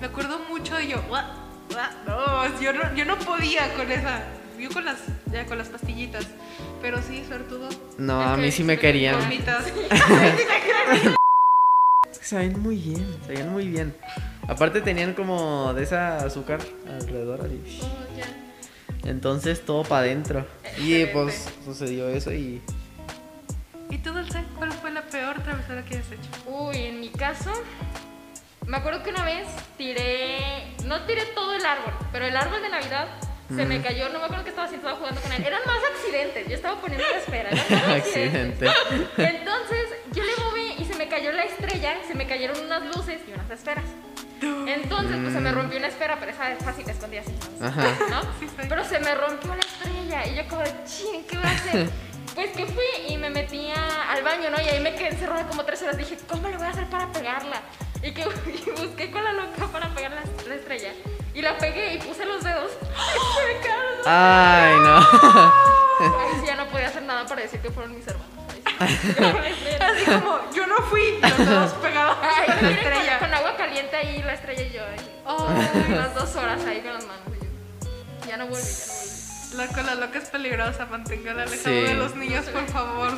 Me 0.00 0.06
acuerdo 0.06 0.38
mucho 0.48 0.78
y 0.80 0.88
yo, 0.88 1.02
no, 1.08 2.60
yo 2.60 2.72
no, 2.72 2.94
yo 2.94 3.04
no 3.04 3.18
podía 3.18 3.72
con 3.74 3.90
esa. 3.90 4.22
Yo 4.58 4.70
con 4.70 4.84
las, 4.86 4.96
ya 5.30 5.44
con 5.46 5.58
las 5.58 5.68
pastillitas. 5.68 6.26
Pero 6.80 7.02
sí, 7.02 7.24
suertudo. 7.26 7.68
No, 7.98 8.22
Es 8.22 8.28
a 8.28 8.36
que 8.36 8.40
mí 8.42 8.52
sí 8.52 8.64
me 8.64 8.74
sí, 8.76 8.80
querían. 8.82 9.18
Gomitas. 9.20 9.64
Es 12.10 12.18
que 12.30 12.36
ven 12.36 12.60
muy 12.60 12.76
bien, 12.76 13.06
se 13.26 13.32
ven 13.32 13.50
muy 13.50 13.68
bien. 13.68 13.94
Aparte 14.48 14.80
tenían 14.80 15.12
como 15.14 15.74
de 15.74 15.82
esa 15.82 16.18
azúcar 16.18 16.60
alrededor. 16.88 17.48
Entonces 19.06 19.64
todo 19.64 19.84
para 19.84 20.02
adentro. 20.02 20.46
Y 20.78 21.06
pues 21.06 21.48
sucedió 21.64 22.08
eso 22.08 22.32
y... 22.32 22.60
¿Y 23.88 23.98
tú, 23.98 24.12
Dulce? 24.12 24.42
¿Cuál 24.56 24.72
fue 24.72 24.90
la 24.90 25.02
peor 25.02 25.40
travesura 25.42 25.84
que 25.84 25.98
has 25.98 26.10
hecho? 26.10 26.28
Uy, 26.46 26.76
en 26.76 27.00
mi 27.00 27.08
caso, 27.10 27.52
me 28.66 28.78
acuerdo 28.78 29.04
que 29.04 29.10
una 29.10 29.24
vez 29.24 29.46
tiré, 29.78 30.74
no 30.84 31.02
tiré 31.02 31.24
todo 31.36 31.54
el 31.54 31.64
árbol, 31.64 31.94
pero 32.10 32.26
el 32.26 32.36
árbol 32.36 32.60
de 32.62 32.68
Navidad 32.68 33.06
se 33.48 33.64
me 33.64 33.80
cayó, 33.80 34.08
no 34.08 34.18
me 34.18 34.24
acuerdo 34.24 34.42
que 34.42 34.50
estaba 34.50 34.66
haciendo, 34.66 34.88
estaba 34.88 34.98
jugando 34.98 35.20
con 35.20 35.32
él. 35.32 35.44
Eran 35.46 35.60
más 35.66 35.78
accidentes, 35.94 36.48
yo 36.48 36.56
estaba 36.56 36.80
poniendo 36.80 37.06
la 37.08 37.18
espera. 37.18 37.50
eran 37.50 37.64
más 37.70 37.88
accidentes. 38.00 38.68
Accidente. 38.68 39.38
Entonces 39.38 39.86
yo 40.12 40.24
le 40.24 40.32
moví 40.44 40.74
y 40.78 40.84
se 40.84 40.96
me 40.96 41.08
cayó 41.08 41.30
la 41.30 41.44
estrella, 41.44 41.94
se 42.08 42.14
me 42.16 42.26
cayeron 42.26 42.58
unas 42.58 42.82
luces 42.96 43.20
y 43.28 43.32
unas 43.32 43.48
esferas. 43.50 43.84
Entonces, 44.42 45.16
pues 45.22 45.32
se 45.32 45.40
me 45.40 45.52
rompió 45.52 45.78
una 45.78 45.88
esfera, 45.88 46.16
pero 46.20 46.32
esa 46.32 46.52
es 46.52 46.62
fácil, 46.64 46.88
escondí 46.88 47.16
así. 47.18 47.34
Ajá. 47.62 47.82
¿no? 48.10 48.22
Sí, 48.38 48.48
sí. 48.48 48.66
Pero 48.68 48.84
se 48.84 48.98
me 49.00 49.14
rompió 49.14 49.54
la 49.54 49.60
estrella 49.60 50.26
y 50.26 50.34
yo 50.36 50.46
como 50.48 50.62
de, 50.62 50.72
ching, 50.84 51.24
¿qué 51.24 51.36
voy 51.38 51.46
a 51.46 51.50
hacer? 51.50 51.90
Pues 52.36 52.50
que 52.50 52.66
fui 52.66 52.84
y 53.08 53.16
me 53.16 53.30
metí 53.30 53.70
a- 53.70 54.12
al 54.12 54.22
baño, 54.22 54.50
¿no? 54.50 54.60
Y 54.62 54.68
ahí 54.68 54.78
me 54.82 54.94
quedé 54.94 55.08
encerrada 55.08 55.46
como 55.48 55.64
tres 55.64 55.80
horas. 55.80 55.96
Dije, 55.96 56.18
¿cómo 56.28 56.46
le 56.50 56.58
voy 56.58 56.66
a 56.66 56.68
hacer 56.70 56.84
para 56.90 57.10
pegarla? 57.10 57.62
Y 58.02 58.12
que 58.12 58.20
y 58.66 58.70
busqué 58.78 59.10
con 59.10 59.24
la 59.24 59.32
loca 59.32 59.66
para 59.72 59.88
pegar 59.94 60.10
la, 60.10 60.22
la 60.46 60.54
estrella. 60.54 60.92
Y 61.32 61.40
la 61.40 61.56
pegué 61.56 61.94
y 61.94 61.98
puse 61.98 62.26
los 62.26 62.44
dedos. 62.44 62.72
Y 62.72 62.84
se 63.40 63.54
me 63.54 63.60
quedaron 63.62 63.86
los 63.86 63.96
dedos. 63.96 64.06
Ay, 64.06 64.74
no. 64.80 64.96
Ahí 66.20 66.40
sí 66.40 66.46
ya 66.46 66.56
no 66.56 66.66
podía 66.66 66.88
hacer 66.88 67.04
nada 67.04 67.24
para 67.24 67.40
decir 67.40 67.58
que 67.60 67.70
fueron 67.70 67.94
mis 67.96 68.06
hermanos. 68.06 68.28
Así 68.78 70.04
como, 70.04 70.38
yo 70.54 70.66
no 70.66 70.76
fui, 70.90 71.18
los 71.22 71.46
dos 71.48 71.72
pegados 71.74 72.18
Ay, 72.22 72.46
con 72.48 72.62
la 72.64 72.70
estrella. 72.70 73.18
Con, 73.18 73.28
con 73.30 73.34
agua 73.38 73.55
caliente 73.76 73.96
ahí 73.96 74.22
la 74.22 74.34
estrella 74.34 74.62
y 74.62 74.72
yo. 74.72 74.82
ahí. 74.84 75.22
Ay, 75.26 75.92
Unas 75.92 76.14
dos 76.14 76.34
horas 76.36 76.64
ahí 76.64 76.80
con 76.80 76.94
las 76.94 77.06
manos. 77.06 77.22
y 77.28 77.44
yo, 78.24 78.26
Ya 78.28 78.36
no 78.38 78.46
volví, 78.46 78.62
ya 78.62 79.56
no. 79.56 79.64
Loco, 79.66 79.82
la 79.82 79.94
loca 79.94 80.18
es 80.18 80.28
peligrosa, 80.28 80.86
manténgala 80.86 81.42
alejado 81.44 81.76
Sí. 81.76 81.82
de 81.82 81.94
los 81.94 82.14
niños, 82.16 82.44
por 82.46 82.66
favor. 82.68 83.12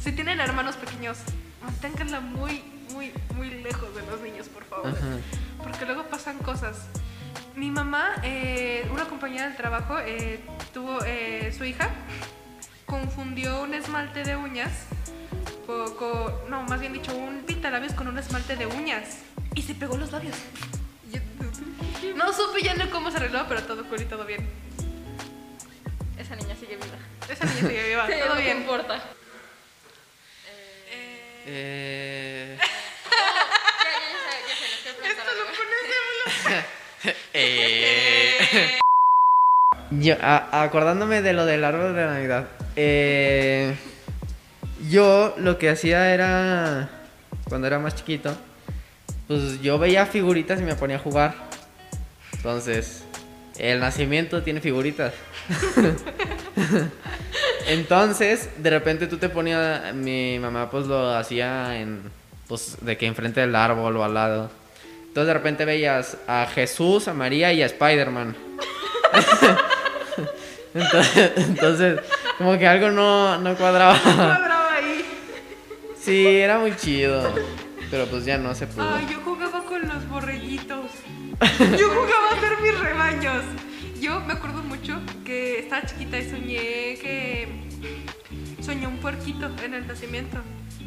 Si 0.00 0.12
tienen 0.12 0.40
hermanos 0.40 0.76
pequeños, 0.76 1.18
manténganla 1.62 2.20
muy, 2.20 2.62
muy, 2.92 3.12
muy 3.34 3.50
lejos 3.62 3.94
de 3.94 4.02
los 4.06 4.20
niños, 4.20 4.48
por 4.48 4.64
favor. 4.64 4.88
Ajá. 4.88 5.18
Porque 5.62 5.84
luego 5.84 6.04
pasan 6.04 6.38
cosas. 6.38 6.76
Mi 7.54 7.70
mamá, 7.70 8.14
eh, 8.22 8.86
una 8.92 9.04
compañera 9.04 9.46
del 9.46 9.56
trabajo, 9.56 9.98
eh, 10.00 10.40
tuvo 10.74 10.98
eh, 11.04 11.54
su 11.56 11.64
hija, 11.64 11.88
confundió 12.86 13.62
un 13.62 13.74
esmalte 13.74 14.24
de 14.24 14.36
uñas, 14.36 14.70
co- 15.66 15.94
co- 15.96 16.42
no, 16.48 16.62
más 16.64 16.80
bien 16.80 16.92
dicho, 16.94 17.14
un 17.14 17.42
pintalabios 17.46 17.92
con 17.92 18.08
un 18.08 18.18
esmalte 18.18 18.56
de 18.56 18.66
uñas 18.66 19.04
y 19.54 19.62
se 19.62 19.74
pegó 19.74 19.96
los 19.96 20.12
labios. 20.12 20.36
No 22.16 22.32
supe 22.32 22.62
ya 22.62 22.74
no 22.74 22.90
cómo 22.90 23.10
se 23.10 23.16
arregló, 23.18 23.44
pero 23.48 23.62
todo 23.62 23.84
cool 23.88 24.02
y 24.02 24.04
todo 24.04 24.24
bien. 24.24 24.48
Esa 26.18 26.36
niña 26.36 26.54
sigue 26.54 26.76
viva. 26.76 26.96
Esa 27.28 27.44
niña 27.46 27.60
sigue 27.68 27.88
viva, 27.88 28.06
Sí, 28.06 28.12
todo 28.20 28.34
no 28.34 28.40
bien. 28.40 28.56
importa. 28.58 28.96
Eh, 31.46 32.56
Eh... 32.56 32.58
Eh. 37.34 38.78
Yo, 39.90 40.14
a- 40.22 40.62
acordándome 40.62 41.22
de 41.22 41.32
lo 41.32 41.44
del 41.46 41.64
árbol 41.64 41.94
de 41.94 42.04
Navidad. 42.06 42.46
eh, 42.76 43.74
yo 44.88 45.34
lo 45.38 45.58
que 45.58 45.70
hacía 45.70 46.12
era. 46.14 46.88
Cuando 47.48 47.66
era 47.66 47.78
más 47.78 47.94
chiquito. 47.94 48.34
Pues 49.32 49.62
yo 49.62 49.78
veía 49.78 50.04
figuritas 50.04 50.60
y 50.60 50.62
me 50.62 50.74
ponía 50.74 50.96
a 50.96 50.98
jugar. 50.98 51.34
Entonces. 52.34 53.04
El 53.58 53.80
nacimiento 53.80 54.42
tiene 54.42 54.60
figuritas. 54.60 55.14
Entonces, 57.66 58.50
de 58.58 58.70
repente 58.70 59.06
tú 59.06 59.16
te 59.16 59.30
ponías. 59.30 59.94
Mi 59.94 60.38
mamá, 60.38 60.70
pues 60.70 60.86
lo 60.86 61.14
hacía 61.14 61.80
en. 61.80 62.02
Pues 62.46 62.76
de 62.82 62.98
que 62.98 63.06
enfrente 63.06 63.40
del 63.40 63.56
árbol 63.56 63.96
o 63.96 64.04
al 64.04 64.12
lado. 64.12 64.50
Entonces, 65.06 65.28
de 65.28 65.34
repente 65.34 65.64
veías 65.64 66.18
a 66.26 66.46
Jesús, 66.46 67.08
a 67.08 67.14
María 67.14 67.54
y 67.54 67.62
a 67.62 67.66
Spider-Man. 67.66 68.36
entonces, 70.74 71.32
entonces, 71.36 72.00
como 72.36 72.58
que 72.58 72.66
algo 72.66 72.90
no, 72.90 73.38
no 73.38 73.56
cuadraba. 73.56 73.98
cuadraba 73.98 74.74
ahí. 74.74 75.06
Sí, 75.98 76.26
era 76.26 76.58
muy 76.58 76.76
chido. 76.76 77.32
Pero 77.92 78.06
pues 78.06 78.24
ya 78.24 78.38
no 78.38 78.54
se 78.54 78.66
pudo. 78.66 78.88
Ay, 78.88 79.06
yo 79.10 79.20
jugaba 79.20 79.62
con 79.66 79.86
los 79.86 80.08
borreguitos. 80.08 80.90
Yo 81.78 81.90
jugaba 81.90 82.30
a 82.30 82.34
hacer 82.38 82.58
mis 82.62 82.78
rebaños. 82.78 83.44
Yo 84.00 84.18
me 84.20 84.32
acuerdo 84.32 84.62
mucho 84.62 84.98
que 85.26 85.58
estaba 85.58 85.84
chiquita 85.84 86.18
y 86.18 86.30
soñé 86.30 86.96
que 87.02 87.48
soñé 88.62 88.86
un 88.86 88.96
puerquito 88.96 89.50
en 89.62 89.74
el 89.74 89.86
nacimiento. 89.86 90.38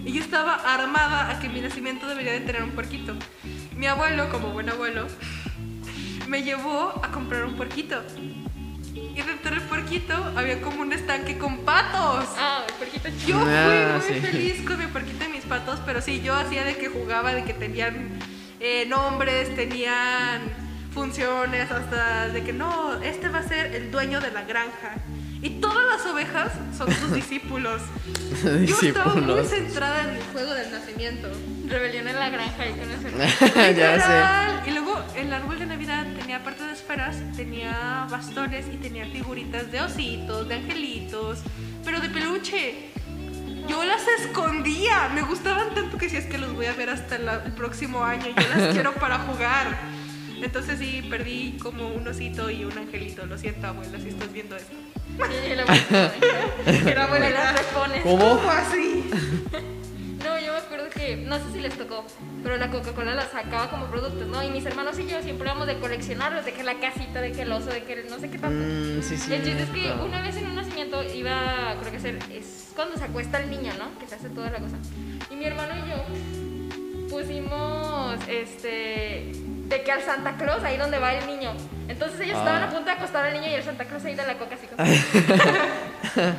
Y 0.03 0.13
yo 0.13 0.21
estaba 0.21 0.55
armada 0.55 1.29
a 1.29 1.39
que 1.39 1.47
mi 1.47 1.61
nacimiento 1.61 2.07
debería 2.07 2.31
de 2.31 2.39
tener 2.39 2.63
un 2.63 2.71
puerquito. 2.71 3.13
Mi 3.75 3.85
abuelo, 3.85 4.29
como 4.31 4.49
buen 4.49 4.69
abuelo, 4.69 5.05
me 6.27 6.41
llevó 6.41 6.99
a 7.03 7.11
comprar 7.11 7.45
un 7.45 7.55
puerquito. 7.55 8.01
Y 9.15 9.21
dentro 9.21 9.51
del 9.51 9.61
puerquito 9.63 10.13
había 10.35 10.61
como 10.61 10.81
un 10.81 10.91
estanque 10.91 11.37
con 11.37 11.59
patos. 11.59 12.25
Ah, 12.37 12.63
el 12.67 12.73
puerquito 12.75 13.07
chico. 13.17 13.27
Yo 13.27 13.39
fui 13.39 13.49
Ah, 13.53 13.99
muy 14.05 14.13
sí. 14.13 14.19
feliz 14.21 14.61
con 14.67 14.77
mi 14.77 14.87
puerquito 14.87 15.23
y 15.23 15.29
mis 15.29 15.45
patos, 15.45 15.79
pero 15.85 16.01
sí, 16.01 16.21
yo 16.21 16.35
hacía 16.35 16.65
de 16.65 16.75
que 16.75 16.89
jugaba, 16.89 17.33
de 17.33 17.45
que 17.45 17.53
tenían 17.53 18.09
eh, 18.59 18.85
nombres, 18.87 19.55
tenían 19.55 20.41
funciones, 20.93 21.71
hasta 21.71 22.27
de 22.29 22.43
que 22.43 22.51
no, 22.53 23.01
este 23.01 23.29
va 23.29 23.39
a 23.39 23.43
ser 23.47 23.73
el 23.75 23.89
dueño 23.91 24.19
de 24.19 24.31
la 24.31 24.41
granja. 24.43 24.95
Y 25.41 25.49
todas 25.61 25.83
las 25.85 26.05
ovejas 26.11 26.51
son 26.77 26.91
sus 26.91 27.13
discípulos. 27.13 27.81
Yo 28.65 28.79
estaba 28.81 29.15
muy 29.15 29.43
centrada 29.45 30.03
en 30.09 30.15
el 30.17 30.23
juego 30.33 30.53
del 30.53 30.71
nacimiento. 30.71 31.27
Rebelión 31.67 32.07
en 32.07 32.15
la 32.19 32.29
granja 32.29 32.67
y 32.67 32.71
con 32.71 32.91
eso. 32.91 33.17
ya 33.55 33.71
Literal. 33.95 34.63
Y 34.67 34.71
luego 34.71 35.03
el 35.15 35.33
árbol 35.33 35.59
de 35.59 35.65
Navidad 35.65 36.05
tenía 36.17 36.37
aparte 36.37 36.63
de 36.63 36.73
esferas, 36.73 37.17
tenía 37.35 38.07
bastones 38.09 38.65
y 38.71 38.77
tenía 38.77 39.05
figuritas 39.07 39.71
de 39.71 39.81
ositos, 39.81 40.47
de 40.47 40.55
angelitos, 40.55 41.39
pero 41.83 41.99
de 41.99 42.09
peluche. 42.09 42.89
Yo 43.67 43.75
yo 43.75 43.83
las 43.83 44.07
escondía. 44.19 45.09
Me 45.15 45.21
gustaban 45.23 45.73
tanto 45.73 45.97
que 45.97 46.07
si 46.09 46.17
es 46.17 46.25
que 46.27 46.37
los 46.37 46.53
voy 46.53 46.67
a 46.67 46.73
ver 46.73 46.89
hasta 46.91 47.17
la- 47.17 47.43
el 47.45 47.51
próximo 47.53 48.03
año. 48.03 48.25
Yo 48.27 48.47
las 48.55 48.73
quiero 48.73 48.93
para 48.99 49.17
jugar. 49.19 49.75
Entonces 50.41 50.77
sí, 50.79 51.05
perdí 51.09 51.57
como 51.59 51.87
un 51.89 52.07
osito 52.07 52.49
y 52.51 52.63
un 52.63 52.77
angelito. 52.77 53.25
Lo 53.25 53.37
siento, 53.39 53.65
abuela, 53.67 53.99
si 53.99 54.09
estás 54.09 54.31
viendo 54.31 54.55
esto. 54.55 54.75
Y 55.17 55.55
la 55.55 55.63
abuelita, 55.63 56.13
Era 56.91 57.07
me 57.07 57.29
las 57.29 57.57
repones. 57.57 58.03
¿Cómo? 58.03 58.29
¿Cómo 58.37 58.49
así? 58.49 59.09
No, 60.23 60.39
yo 60.39 60.53
me 60.53 60.57
acuerdo 60.57 60.89
que, 60.89 61.17
no 61.17 61.37
sé 61.37 61.51
si 61.53 61.59
les 61.59 61.77
tocó, 61.77 62.03
pero 62.43 62.57
la 62.57 62.71
Coca-Cola 62.71 63.13
la 63.13 63.27
sacaba 63.27 63.69
como 63.69 63.85
productos, 63.85 64.27
¿no? 64.27 64.43
Y 64.43 64.49
mis 64.49 64.65
hermanos 64.65 64.97
y 64.97 65.05
yo 65.05 65.21
siempre 65.21 65.47
íbamos 65.47 65.67
de 65.67 65.77
coleccionarlos, 65.77 66.45
de 66.45 66.53
que 66.53 66.63
la 66.63 66.79
casita, 66.79 67.21
de 67.21 67.31
que 67.31 67.43
el 67.43 67.51
oso, 67.51 67.69
de 67.69 67.83
que 67.83 67.93
el 67.93 68.09
no 68.09 68.17
sé 68.19 68.31
qué 68.31 68.39
tanto. 68.39 68.57
Mm, 68.57 69.03
sí, 69.03 69.17
sí. 69.17 69.33
el 69.33 69.43
chiste 69.43 69.63
es 69.63 69.69
que 69.69 69.91
una 70.03 70.21
vez 70.21 70.35
en 70.37 70.47
un 70.47 70.55
nacimiento 70.55 71.03
iba, 71.03 71.75
creo 71.79 71.91
que 71.91 71.99
ser, 71.99 72.19
es 72.31 72.71
cuando 72.75 72.97
se 72.97 73.03
acuesta 73.03 73.39
el 73.39 73.51
niño, 73.51 73.71
¿no? 73.77 73.97
Que 73.99 74.07
se 74.07 74.15
hace 74.15 74.29
toda 74.29 74.49
la 74.49 74.57
cosa. 74.57 74.77
Y 75.29 75.35
mi 75.35 75.45
hermano 75.45 75.73
y 75.75 75.89
yo 75.89 76.44
pusimos, 77.15 78.19
este, 78.27 79.31
de 79.69 79.83
que 79.85 79.91
al 79.91 80.03
Santa 80.03 80.35
Claus, 80.35 80.61
ahí 80.63 80.75
donde 80.75 80.99
va 80.99 81.13
el 81.13 81.25
niño. 81.27 81.53
Entonces 81.87 82.19
ellos 82.19 82.35
Ah. 82.35 82.39
estaban 82.39 82.63
a 82.63 82.69
punto 82.69 82.85
de 82.85 82.91
acostar 82.91 83.23
al 83.25 83.33
niño 83.33 83.47
y 83.49 83.53
el 83.53 83.63
Santa 83.63 83.85
Claus 83.85 84.03
ahí 84.03 84.15
de 84.15 84.27
la 84.27 84.37
coca 84.37 84.55
así 84.55 84.67
como... 84.67 84.83
Entonces 84.85 86.35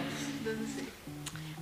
sí. 0.76 0.86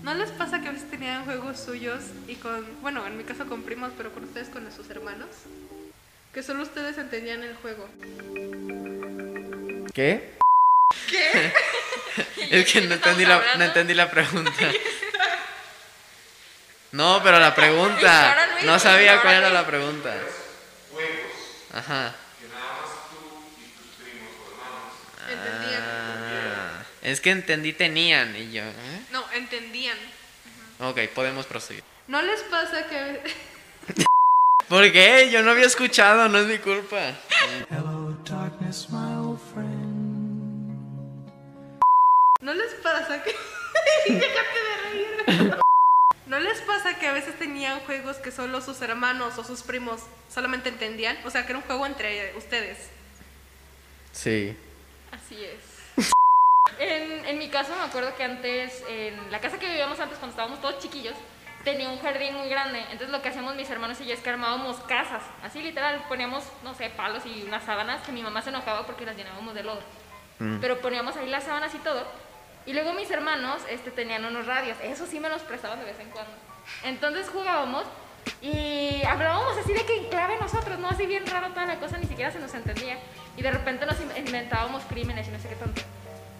¿No 0.02 0.14
les 0.14 0.30
pasa 0.32 0.60
que 0.60 0.68
a 0.68 0.72
veces 0.72 0.90
tenían 0.90 1.24
juegos 1.24 1.60
suyos 1.60 2.02
y 2.26 2.34
con, 2.34 2.66
bueno, 2.82 3.06
en 3.06 3.16
mi 3.16 3.22
caso 3.22 3.46
con 3.46 3.62
primos, 3.62 3.92
pero 3.96 4.12
con 4.12 4.24
ustedes 4.24 4.48
con 4.48 4.70
sus 4.72 4.90
hermanos? 4.90 5.28
Que 6.32 6.42
solo 6.42 6.64
ustedes 6.64 6.98
entendían 6.98 7.44
el 7.44 7.54
juego. 7.54 7.88
¿Qué? 9.94 10.34
¿Qué? 11.08 11.52
es 12.50 12.72
que 12.72 12.80
no 12.88 12.94
entendí, 12.94 13.24
la, 13.26 13.40
no 13.58 13.64
entendí 13.64 13.94
la 13.94 14.10
pregunta. 14.10 14.50
No, 16.94 17.20
pero 17.24 17.40
la 17.40 17.54
pregunta. 17.54 18.36
No 18.62 18.78
sabía 18.78 19.10
ahora 19.10 19.22
cuál 19.22 19.34
era 19.34 19.50
la 19.50 19.66
pregunta. 19.66 20.14
Ajá. 21.74 22.14
Entendían. 25.28 25.82
Ah, 25.82 26.84
es 27.02 27.20
que 27.20 27.30
entendí 27.30 27.72
tenían 27.72 28.34
y 28.36 28.52
yo. 28.52 28.62
¿eh? 28.62 29.00
No, 29.10 29.24
entendían. 29.32 29.98
Ok, 30.78 31.00
podemos 31.14 31.44
proseguir. 31.46 31.82
¿No 32.06 32.22
les 32.22 32.40
pasa 32.42 32.86
que 32.86 33.22
¿Por 34.68 34.90
qué? 34.92 35.30
Yo 35.30 35.42
no 35.42 35.50
había 35.50 35.66
escuchado, 35.66 36.28
no 36.28 36.38
es 36.38 36.46
mi 36.46 36.58
culpa. 36.58 37.12
Hello, 37.70 38.16
darkness, 38.24 38.88
my 38.90 39.16
old 39.16 39.40
friend. 39.52 40.78
¿No 42.40 42.54
les 42.54 42.72
pasa 42.74 43.22
que... 43.22 43.34
Déjate 44.14 44.58
de 44.62 45.34
reír. 45.34 45.63
¿No 46.34 46.40
les 46.40 46.60
pasa 46.62 46.98
que 46.98 47.06
a 47.06 47.12
veces 47.12 47.38
tenían 47.38 47.78
juegos 47.82 48.16
que 48.16 48.32
solo 48.32 48.60
sus 48.60 48.82
hermanos 48.82 49.38
o 49.38 49.44
sus 49.44 49.62
primos 49.62 50.00
solamente 50.28 50.68
entendían? 50.68 51.16
O 51.24 51.30
sea, 51.30 51.46
que 51.46 51.52
era 51.52 51.60
un 51.60 51.64
juego 51.64 51.86
entre 51.86 52.36
ustedes. 52.36 52.90
Sí. 54.10 54.56
Así 55.12 55.44
es. 55.44 56.04
En, 56.80 57.24
en 57.24 57.38
mi 57.38 57.50
caso 57.50 57.76
me 57.76 57.84
acuerdo 57.84 58.16
que 58.16 58.24
antes, 58.24 58.82
en 58.88 59.30
la 59.30 59.40
casa 59.40 59.60
que 59.60 59.68
vivíamos 59.68 60.00
antes 60.00 60.18
cuando 60.18 60.32
estábamos 60.32 60.60
todos 60.60 60.80
chiquillos, 60.80 61.14
tenía 61.62 61.88
un 61.88 62.00
jardín 62.00 62.34
muy 62.34 62.48
grande. 62.48 62.80
Entonces 62.80 63.10
lo 63.10 63.22
que 63.22 63.28
hacíamos 63.28 63.54
mis 63.54 63.70
hermanos 63.70 64.00
y 64.00 64.06
yo 64.06 64.14
es 64.14 64.20
que 64.20 64.30
armábamos 64.30 64.78
casas. 64.88 65.22
Así 65.44 65.62
literal, 65.62 66.04
poníamos, 66.08 66.42
no 66.64 66.74
sé, 66.74 66.90
palos 66.90 67.24
y 67.26 67.44
unas 67.44 67.62
sábanas 67.62 68.04
que 68.04 68.10
mi 68.10 68.24
mamá 68.24 68.42
se 68.42 68.48
enojaba 68.48 68.84
porque 68.86 69.06
las 69.06 69.16
llenábamos 69.16 69.54
de 69.54 69.62
lodo. 69.62 69.82
Mm. 70.40 70.58
Pero 70.58 70.80
poníamos 70.80 71.16
ahí 71.16 71.28
las 71.28 71.44
sábanas 71.44 71.72
y 71.76 71.78
todo. 71.78 72.04
Y 72.66 72.72
luego 72.72 72.92
mis 72.94 73.10
hermanos 73.10 73.62
este, 73.68 73.90
tenían 73.90 74.24
unos 74.24 74.46
radios. 74.46 74.76
Eso 74.82 75.06
sí 75.06 75.20
me 75.20 75.28
los 75.28 75.42
prestaban 75.42 75.78
de 75.80 75.84
vez 75.86 75.98
en 76.00 76.10
cuando. 76.10 76.32
Entonces 76.82 77.28
jugábamos 77.28 77.84
y 78.40 79.02
hablábamos 79.04 79.56
así 79.58 79.72
de 79.74 79.84
que 79.84 79.98
en 79.98 80.08
clave 80.08 80.36
nosotros, 80.40 80.78
¿no? 80.78 80.88
Así 80.88 81.04
bien 81.06 81.26
raro 81.26 81.48
toda 81.48 81.66
la 81.66 81.78
cosa, 81.78 81.98
ni 81.98 82.06
siquiera 82.06 82.30
se 82.30 82.38
nos 82.38 82.54
entendía. 82.54 82.98
Y 83.36 83.42
de 83.42 83.50
repente 83.50 83.84
nos 83.84 84.00
in- 84.00 84.26
inventábamos 84.26 84.82
crímenes 84.84 85.28
y 85.28 85.30
no 85.30 85.38
sé 85.38 85.48
qué 85.48 85.56
tanto. 85.56 85.82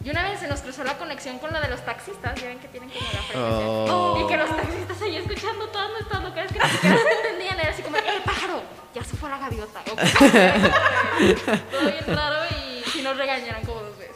Y 0.03 0.11
una 0.11 0.23
vez 0.29 0.39
se 0.41 0.49
nos 0.49 0.61
cruzó 0.61 0.85
la 0.85 0.99
conexión 0.99 1.39
con 1.39 1.51
la 1.53 1.61
de 1.61 1.69
los 1.69 1.83
taxistas, 1.85 2.35
ya 2.41 2.49
ven 2.49 2.59
que 2.59 2.69
tienen 2.69 2.91
como 2.91 3.05
la 3.13 3.23
frecuencia. 3.23 3.67
Oh. 3.95 4.19
Y 4.23 4.27
que 4.27 4.37
los 4.37 4.55
taxistas 4.57 5.03
ahí 5.03 5.17
escuchando 5.17 5.67
todas 5.69 5.91
nuestras 5.93 6.23
locuras 6.23 6.53
que 6.53 6.59
ni 6.59 6.69
siquiera 6.69 6.97
se 6.99 7.13
entendían. 7.27 7.61
Era 7.61 7.71
así 7.71 7.83
como, 7.83 7.97
¡eh, 7.97 8.21
pájaro! 8.25 8.63
Ya 8.95 9.03
se 9.03 9.17
fue 9.17 9.29
la 9.31 9.39
gaviota. 9.39 9.81
Todo 11.71 11.81
bien 11.91 12.05
raro 12.07 12.37
y 12.51 12.83
si 12.91 13.03
nos 13.03 13.17
regañaron 13.17 13.65
como 13.65 13.81
dos 13.83 13.97
veces. 13.99 14.15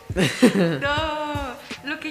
No, 0.81 1.38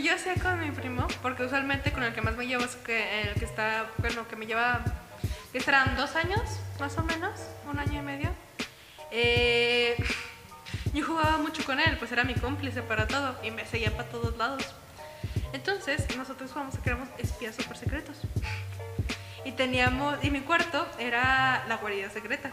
yo 0.07 0.15
hacía 0.15 0.35
con 0.35 0.57
mi 0.61 0.71
primo, 0.71 1.05
porque 1.21 1.43
usualmente 1.43 1.91
con 1.91 2.01
el 2.01 2.13
que 2.13 2.21
más 2.21 2.37
me 2.37 2.47
llevo 2.47 2.63
es 2.63 2.77
que 2.77 3.23
el 3.23 3.33
que 3.33 3.43
está, 3.43 3.87
bueno, 3.97 4.25
que 4.27 4.37
me 4.37 4.45
lleva, 4.45 4.79
que 5.51 5.59
serán 5.59 5.97
dos 5.97 6.15
años, 6.15 6.41
más 6.79 6.97
o 6.97 7.03
menos, 7.03 7.37
un 7.69 7.77
año 7.77 7.99
y 7.99 8.03
medio. 8.03 8.29
Eh, 9.11 9.97
yo 10.93 11.05
jugaba 11.05 11.37
mucho 11.39 11.65
con 11.65 11.81
él, 11.81 11.97
pues 11.97 12.09
era 12.13 12.23
mi 12.23 12.35
cómplice 12.35 12.81
para 12.83 13.05
todo 13.05 13.35
y 13.43 13.51
me 13.51 13.65
seguía 13.65 13.91
para 13.97 14.07
todos 14.07 14.37
lados. 14.37 14.63
Entonces, 15.51 16.05
nosotros 16.15 16.51
jugamos 16.51 16.75
a 16.75 16.81
que 16.81 16.89
éramos 16.89 17.09
espías 17.17 17.55
super 17.55 17.75
secretos. 17.75 18.15
Y 19.43 19.51
teníamos, 19.51 20.23
y 20.23 20.31
mi 20.31 20.39
cuarto 20.39 20.87
era 20.99 21.65
la 21.67 21.75
guarida 21.77 22.09
secreta. 22.09 22.51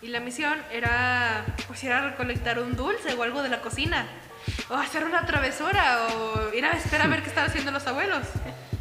Y 0.00 0.08
la 0.08 0.20
misión 0.20 0.58
era, 0.72 1.44
pues, 1.66 1.84
ir 1.84 1.92
a 1.92 2.00
recolectar 2.00 2.58
un 2.60 2.76
dulce 2.76 3.12
o 3.12 3.22
algo 3.22 3.42
de 3.42 3.50
la 3.50 3.60
cocina. 3.60 4.06
O 4.68 4.74
hacer 4.74 5.04
una 5.04 5.24
travesura 5.26 6.06
o 6.08 6.52
ir 6.54 6.64
a 6.64 6.72
esperar 6.72 7.06
a 7.06 7.10
ver 7.10 7.22
qué 7.22 7.28
estaban 7.28 7.50
haciendo 7.50 7.70
los 7.70 7.86
abuelos. 7.86 8.22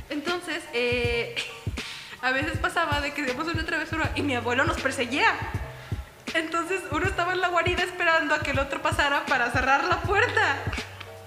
Entonces, 0.10 0.64
eh, 0.74 1.36
a 2.22 2.32
veces 2.32 2.58
pasaba 2.58 3.02
de 3.02 3.14
que 3.14 3.22
hacíamos 3.24 3.48
una 3.48 3.66
travesura 3.66 4.12
y 4.16 4.22
mi 4.22 4.36
abuelo 4.36 4.64
nos 4.66 4.80
perseguía. 4.82 5.32
Entonces, 6.34 6.82
uno 6.92 7.06
estaba 7.08 7.34
en 7.34 7.42
la 7.42 7.48
guarida 7.50 7.84
esperando 7.84 8.34
a 8.36 8.40
que 8.40 8.52
el 8.52 8.60
otro 8.60 8.82
pasara 8.82 9.26
para 9.26 9.52
cerrar 9.52 9.84
la 9.86 10.02
puerta. 10.02 10.58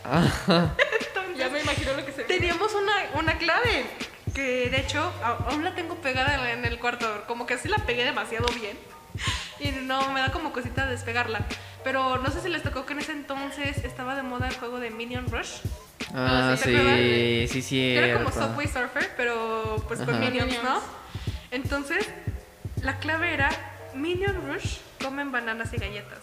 Entonces, 0.48 1.36
Ya 1.36 1.48
me 1.50 1.60
imagino 1.60 1.92
lo 1.94 2.04
que 2.04 2.12
se 2.12 2.18
ve. 2.22 2.24
teníamos 2.24 2.74
una, 2.74 2.92
una 3.14 3.38
clave 3.38 3.86
que 4.34 4.68
de 4.70 4.80
hecho 4.80 5.12
aún 5.50 5.64
la 5.64 5.74
tengo 5.74 5.96
pegada 5.96 6.52
en 6.52 6.64
el 6.64 6.78
cuarto, 6.78 7.24
como 7.26 7.46
que 7.46 7.58
sí 7.58 7.68
la 7.68 7.78
pegué 7.78 8.04
demasiado 8.04 8.46
bien 8.54 8.78
y 9.60 9.70
no 9.70 10.12
me 10.12 10.20
da 10.20 10.30
como 10.32 10.52
cosita 10.52 10.86
despegarla. 10.86 11.46
Pero 11.84 12.18
no 12.18 12.30
sé 12.30 12.40
si 12.40 12.48
les 12.48 12.62
tocó 12.62 12.86
que 12.86 12.92
en 12.92 13.00
ese 13.00 13.12
entonces 13.12 13.84
estaba 13.84 14.14
de 14.14 14.22
moda 14.22 14.48
el 14.48 14.56
juego 14.56 14.80
de 14.80 14.90
Minion 14.90 15.30
Rush. 15.30 15.60
Ah, 16.14 16.56
sí, 16.56 17.48
sí, 17.50 17.62
sí. 17.62 17.76
Que 17.76 17.98
era 17.98 18.18
como 18.18 18.32
Subway 18.32 18.66
Surfer, 18.66 19.10
pero 19.16 19.84
pues 19.86 20.00
con 20.00 20.14
Ajá. 20.14 20.18
Minions, 20.18 20.62
¿no? 20.62 20.80
Entonces, 21.50 22.08
la 22.82 22.98
clave 22.98 23.32
era 23.32 23.50
Minion 23.94 24.36
Rush 24.46 24.78
comen 25.02 25.32
bananas 25.32 25.72
y 25.72 25.76
galletas. 25.78 26.20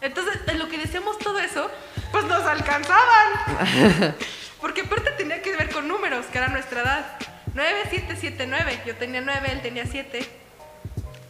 Entonces, 0.00 0.38
en 0.46 0.58
lo 0.58 0.68
que 0.68 0.78
decíamos 0.78 1.18
todo 1.18 1.38
eso, 1.38 1.70
pues 2.12 2.24
nos 2.24 2.44
alcanzaban. 2.44 4.14
Porque 4.60 4.82
aparte 4.82 5.10
tenía 5.12 5.42
que 5.42 5.56
ver 5.56 5.70
con 5.70 5.88
números, 5.88 6.26
que 6.26 6.38
era 6.38 6.48
nuestra 6.48 6.82
edad. 6.82 7.18
9, 7.54 7.82
7, 7.90 8.16
7, 8.18 8.46
9. 8.46 8.80
Yo 8.86 8.94
tenía 8.96 9.20
9, 9.20 9.48
él 9.52 9.62
tenía 9.62 9.86
7. 9.86 10.28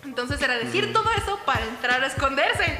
Entonces 0.08 0.40
era 0.40 0.56
decir 0.56 0.92
todo 0.92 1.04
eso 1.16 1.38
para 1.44 1.64
entrar 1.66 2.02
a 2.02 2.06
esconderse. 2.06 2.76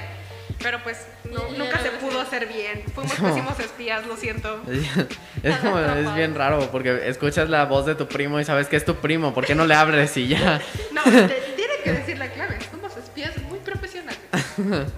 Pero 0.60 0.82
pues 0.82 1.06
no- 1.30 1.50
nunca 1.56 1.78
se 1.78 1.90
pudo 1.90 2.20
hacer 2.20 2.46
bien. 2.48 2.82
Fuimos 2.94 3.16
No. 3.20 3.28
pésimos 3.28 3.60
espías, 3.60 4.06
lo 4.06 4.16
siento. 4.16 4.60
Es 5.44 5.56
como, 5.58 5.78
es 5.78 6.14
bien 6.16 6.34
raro 6.34 6.68
porque 6.72 7.06
escuchas 7.08 7.48
la 7.48 7.64
voz 7.66 7.86
de 7.86 7.94
tu 7.94 8.08
primo 8.08 8.40
y 8.40 8.44
sabes 8.44 8.66
que 8.66 8.76
es 8.76 8.84
tu 8.84 8.96
primo, 8.96 9.32
¿por 9.34 9.46
qué 9.46 9.54
no 9.54 9.66
le 9.66 9.74
abres 9.74 10.16
y 10.16 10.26
ya? 10.28 10.60
No, 10.92 11.02
te- 11.04 11.52
tiene 11.54 11.74
que 11.84 11.92
decir 11.92 12.18
la 12.18 12.28
clave. 12.30 12.58
Somos 12.72 12.96
espías 12.96 13.36
muy 13.42 13.58
profesionales. 13.60 14.18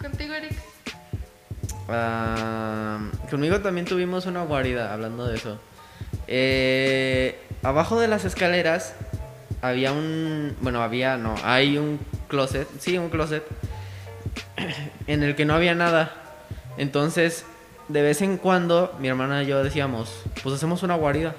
Contigo, 0.00 0.34
Eric. 0.34 0.52
Ah, 1.88 2.98
conmigo 3.30 3.60
también 3.60 3.86
tuvimos 3.86 4.26
una 4.26 4.42
guarida, 4.44 4.92
hablando 4.92 5.26
de 5.26 5.36
eso. 5.36 5.60
Eh, 6.26 7.38
abajo 7.62 8.00
de 8.00 8.08
las 8.08 8.24
escaleras 8.24 8.94
había 9.64 9.92
un... 9.92 10.54
Bueno, 10.60 10.82
había, 10.82 11.16
no, 11.16 11.34
hay 11.42 11.78
un 11.78 11.98
closet, 12.28 12.68
sí, 12.78 12.98
un 12.98 13.08
closet, 13.08 13.42
en 15.06 15.22
el 15.22 15.34
que 15.34 15.46
no 15.46 15.54
había 15.54 15.74
nada. 15.74 16.12
Entonces, 16.76 17.46
de 17.88 18.02
vez 18.02 18.20
en 18.20 18.36
cuando, 18.36 18.94
mi 19.00 19.08
hermana 19.08 19.42
y 19.42 19.46
yo 19.46 19.64
decíamos, 19.64 20.22
pues 20.42 20.54
hacemos 20.54 20.82
una 20.82 20.96
guarida. 20.96 21.34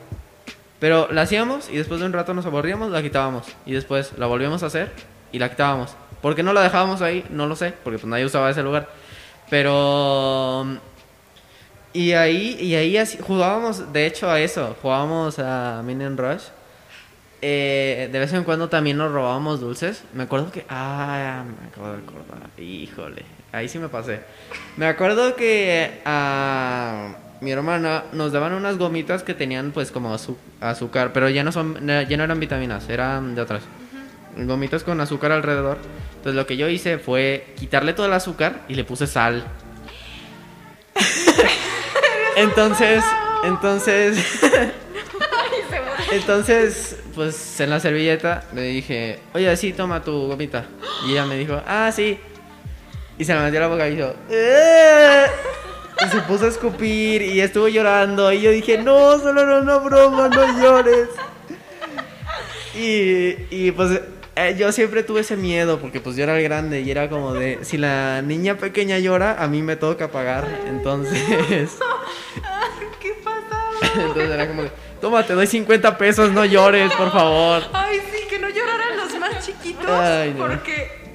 Pero 0.80 1.08
la 1.12 1.22
hacíamos 1.22 1.70
y 1.70 1.78
después 1.78 2.00
de 2.00 2.08
un 2.08 2.14
rato 2.14 2.34
nos 2.34 2.48
aburríamos, 2.48 2.90
la 2.92 3.04
quitábamos. 3.04 3.46
Y 3.66 3.74
después 3.74 4.14
la 4.18 4.26
volvíamos 4.26 4.64
a 4.64 4.68
hacer 4.68 4.92
y 5.32 5.38
la 5.38 5.50
quitábamos. 5.50 5.96
¿Por 6.22 6.36
qué 6.36 6.42
no 6.42 6.52
la 6.52 6.62
dejábamos 6.62 7.04
ahí? 7.04 7.24
No 7.30 7.46
lo 7.46 7.56
sé, 7.56 7.74
porque 7.84 8.00
pues 8.00 8.10
nadie 8.10 8.26
usaba 8.26 8.50
ese 8.50 8.64
lugar. 8.64 8.90
Pero... 9.52 10.80
Y 11.94 12.12
ahí, 12.14 12.58
y 12.60 12.76
ahí 12.76 12.98
así, 12.98 13.20
jugábamos, 13.22 13.94
de 13.94 14.08
hecho, 14.08 14.30
a 14.30 14.40
eso. 14.42 14.76
Jugábamos 14.82 15.40
a 15.40 15.82
Minion 15.86 16.18
Rush. 16.18 16.44
Eh, 17.42 18.10
de 18.12 18.20
vez 18.20 18.34
en 18.34 18.44
cuando 18.44 18.70
también 18.70 18.98
nos 18.98 19.12
robábamos 19.12 19.60
dulces. 19.60 20.04
Me 20.14 20.24
acuerdo 20.24 20.52
que... 20.52 20.66
Ah, 20.70 21.44
me 21.46 21.68
acabo 21.68 21.88
de 21.90 21.98
acordar. 21.98 22.50
Híjole. 22.58 23.24
Ahí 23.52 23.70
sí 23.70 23.80
me 23.80 23.90
pasé. 23.90 24.22
Me 24.78 24.88
acuerdo 24.88 25.36
que... 25.36 26.02
ah, 26.06 27.16
mi 27.42 27.52
hermana 27.52 28.06
nos 28.14 28.32
daban 28.32 28.54
unas 28.54 28.78
gomitas 28.78 29.24
que 29.24 29.34
tenían 29.34 29.72
pues 29.72 29.92
como 29.92 30.18
azúcar, 30.62 31.12
pero 31.14 31.30
ya 31.30 31.44
no 31.44 31.52
son 31.52 31.86
ya 31.86 32.18
no 32.18 32.24
eran 32.24 32.40
vitaminas, 32.40 32.90
eran 32.90 33.36
de 33.36 33.42
otras. 33.42 33.64
Gomitas 34.38 34.84
con 34.84 35.00
azúcar 35.00 35.32
alrededor. 35.32 35.78
Entonces 36.18 36.36
lo 36.36 36.46
que 36.48 36.58
yo 36.58 36.68
hice 36.70 36.98
fue 36.98 37.54
quitarle 37.58 37.94
todo 37.94 38.08
el 38.08 38.14
azúcar 38.14 38.62
y 38.68 38.76
le 38.76 38.84
puse 38.84 39.06
sal. 39.06 39.46
entonces, 42.36 43.04
entonces 43.44 44.18
entonces, 46.12 46.98
pues 47.14 47.60
en 47.60 47.70
la 47.70 47.80
servilleta 47.80 48.44
le 48.54 48.62
dije, 48.64 49.20
oye, 49.34 49.56
sí, 49.58 49.74
toma 49.74 50.04
tu 50.04 50.28
gomita. 50.28 50.66
Y 51.08 51.12
ella 51.12 51.26
me 51.26 51.36
dijo, 51.38 51.62
ah, 51.66 51.92
sí. 51.94 52.20
Y 53.18 53.26
se 53.26 53.34
la 53.34 53.42
metió 53.44 53.60
a 53.60 53.64
la 53.64 53.68
boca 53.68 53.88
y 53.88 53.94
hizo, 53.94 54.14
"Eh". 54.30 55.26
Y 56.06 56.10
se 56.10 56.20
puso 56.22 56.46
a 56.46 56.50
escupir 56.50 57.22
y 57.22 57.40
estuvo 57.40 57.68
llorando. 57.70 58.32
Y 58.34 58.42
yo 58.42 58.52
dije, 58.52 58.78
no, 58.78 59.18
solo 59.18 59.42
era 59.42 59.60
una 59.60 59.78
broma, 59.78 60.28
no 60.28 60.62
llores. 60.62 61.08
Y, 62.76 63.38
y 63.50 63.72
pues 63.72 64.02
eh, 64.36 64.56
yo 64.60 64.70
siempre 64.74 65.04
tuve 65.04 65.22
ese 65.22 65.38
miedo 65.38 65.80
porque 65.80 66.02
pues 66.02 66.18
yo 66.18 66.24
era 66.24 66.38
el 66.38 66.44
grande 66.44 66.82
y 66.82 66.92
era 66.92 67.10
como 67.10 67.34
de, 67.34 67.60
si 67.62 67.78
la 67.78 68.22
niña 68.22 68.58
pequeña 68.58 69.00
llora, 69.00 69.42
a 69.42 69.48
mí 69.48 69.62
me 69.62 69.78
toca 69.78 70.12
pagar. 70.12 70.46
Entonces... 70.68 71.18
¿Qué 73.00 73.14
pasaba? 73.24 73.72
Entonces 73.96 74.30
era 74.30 74.48
como 74.50 74.64
de, 74.64 74.72
toma, 75.02 75.24
te 75.24 75.34
doy 75.34 75.48
50 75.48 75.98
pesos, 75.98 76.32
no 76.32 76.46
llores, 76.46 76.92
por 76.94 77.12
favor. 77.12 77.64
Ay, 77.74 78.00
sí, 78.12 78.28
que 78.30 78.40
no 78.40 78.50
lloraran 78.50 78.98
los 78.98 79.20
más 79.20 79.46
chiquitos. 79.46 79.90
Ay, 79.90 80.34
no. 80.34 80.48
Porque. 80.48 81.06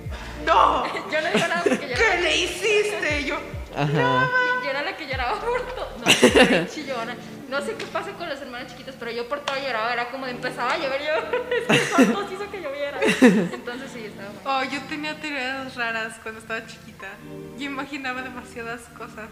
¡No! 0.47 0.87
Yo 1.11 1.21
no 1.21 1.49
nada 1.49 1.63
porque 1.63 1.95
¿Qué 1.95 2.21
le 2.23 2.37
hiciste? 2.37 3.25
Yo. 3.25 3.37
Ajá. 3.77 4.29
Yo 4.65 4.71
era 4.71 4.83
la 4.83 4.97
que 4.97 5.07
lloraba 5.07 5.39
por 5.41 5.63
todo. 5.75 5.89
No, 5.99 6.67
chillona. 6.75 7.17
No 7.49 7.61
sé 7.61 7.75
qué 7.75 7.85
pasa 7.87 8.13
con 8.13 8.29
los 8.29 8.41
hermanos 8.41 8.71
chiquitos, 8.71 8.95
pero 8.99 9.11
yo 9.11 9.29
por 9.29 9.41
todo 9.41 9.57
lloraba. 9.57 9.93
Era 9.93 10.11
como 10.11 10.27
de 10.27 10.33
empezaba 10.33 10.73
a 10.73 10.79
llover 10.79 11.01
yo. 11.03 11.41
Es 11.75 12.29
que 12.29 12.35
hizo 12.35 12.51
que 12.51 12.63
lloviera. 12.63 13.01
Entonces 13.53 13.91
sí, 13.93 14.05
estaba 14.07 14.29
mal. 14.45 14.67
Oh, 14.67 14.71
yo 14.71 14.81
tenía 14.89 15.21
teorías 15.21 15.75
raras 15.75 16.17
cuando 16.23 16.41
estaba 16.41 16.67
chiquita. 16.67 17.09
Yo 17.59 17.67
imaginaba 17.67 18.23
demasiadas 18.23 18.83
cosas. 18.97 19.31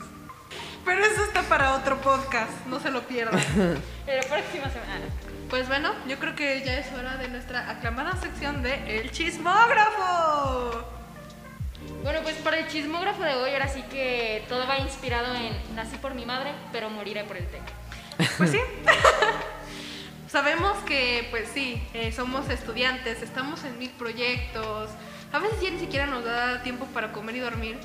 Pero 0.88 1.04
eso 1.04 1.22
está 1.22 1.42
para 1.42 1.74
otro 1.74 2.00
podcast, 2.00 2.64
no 2.66 2.80
se 2.80 2.90
lo 2.90 3.02
pierdan. 3.02 3.38
Pero 4.06 4.26
próxima 4.26 4.70
semana. 4.70 5.04
Pues 5.50 5.68
bueno, 5.68 5.92
yo 6.08 6.18
creo 6.18 6.34
que 6.34 6.64
ya 6.64 6.78
es 6.78 6.90
hora 6.94 7.18
de 7.18 7.28
nuestra 7.28 7.68
aclamada 7.68 8.16
sección 8.16 8.62
de 8.62 8.98
El 8.98 9.10
Chismógrafo. 9.10 10.82
Bueno, 12.02 12.20
pues 12.22 12.36
para 12.36 12.58
el 12.58 12.68
chismógrafo 12.68 13.22
de 13.22 13.34
hoy, 13.34 13.52
ahora 13.52 13.68
sí 13.68 13.82
que 13.90 14.46
todo 14.48 14.66
va 14.66 14.78
inspirado 14.78 15.34
en 15.34 15.52
Nací 15.76 15.98
por 15.98 16.14
mi 16.14 16.24
madre, 16.24 16.52
pero 16.72 16.88
moriré 16.88 17.24
por 17.24 17.36
el 17.36 17.46
TEC. 17.46 17.62
Pues 18.38 18.50
sí. 18.50 18.58
Sabemos 20.28 20.78
que, 20.86 21.28
pues 21.30 21.50
sí, 21.52 21.82
eh, 21.92 22.12
somos 22.12 22.48
estudiantes, 22.48 23.22
estamos 23.22 23.62
en 23.64 23.78
mil 23.78 23.90
proyectos. 23.90 24.88
A 25.32 25.38
veces 25.38 25.60
ya 25.60 25.70
ni 25.70 25.80
siquiera 25.80 26.06
nos 26.06 26.24
da 26.24 26.62
tiempo 26.62 26.86
para 26.86 27.12
comer 27.12 27.36
y 27.36 27.40
dormir. 27.40 27.78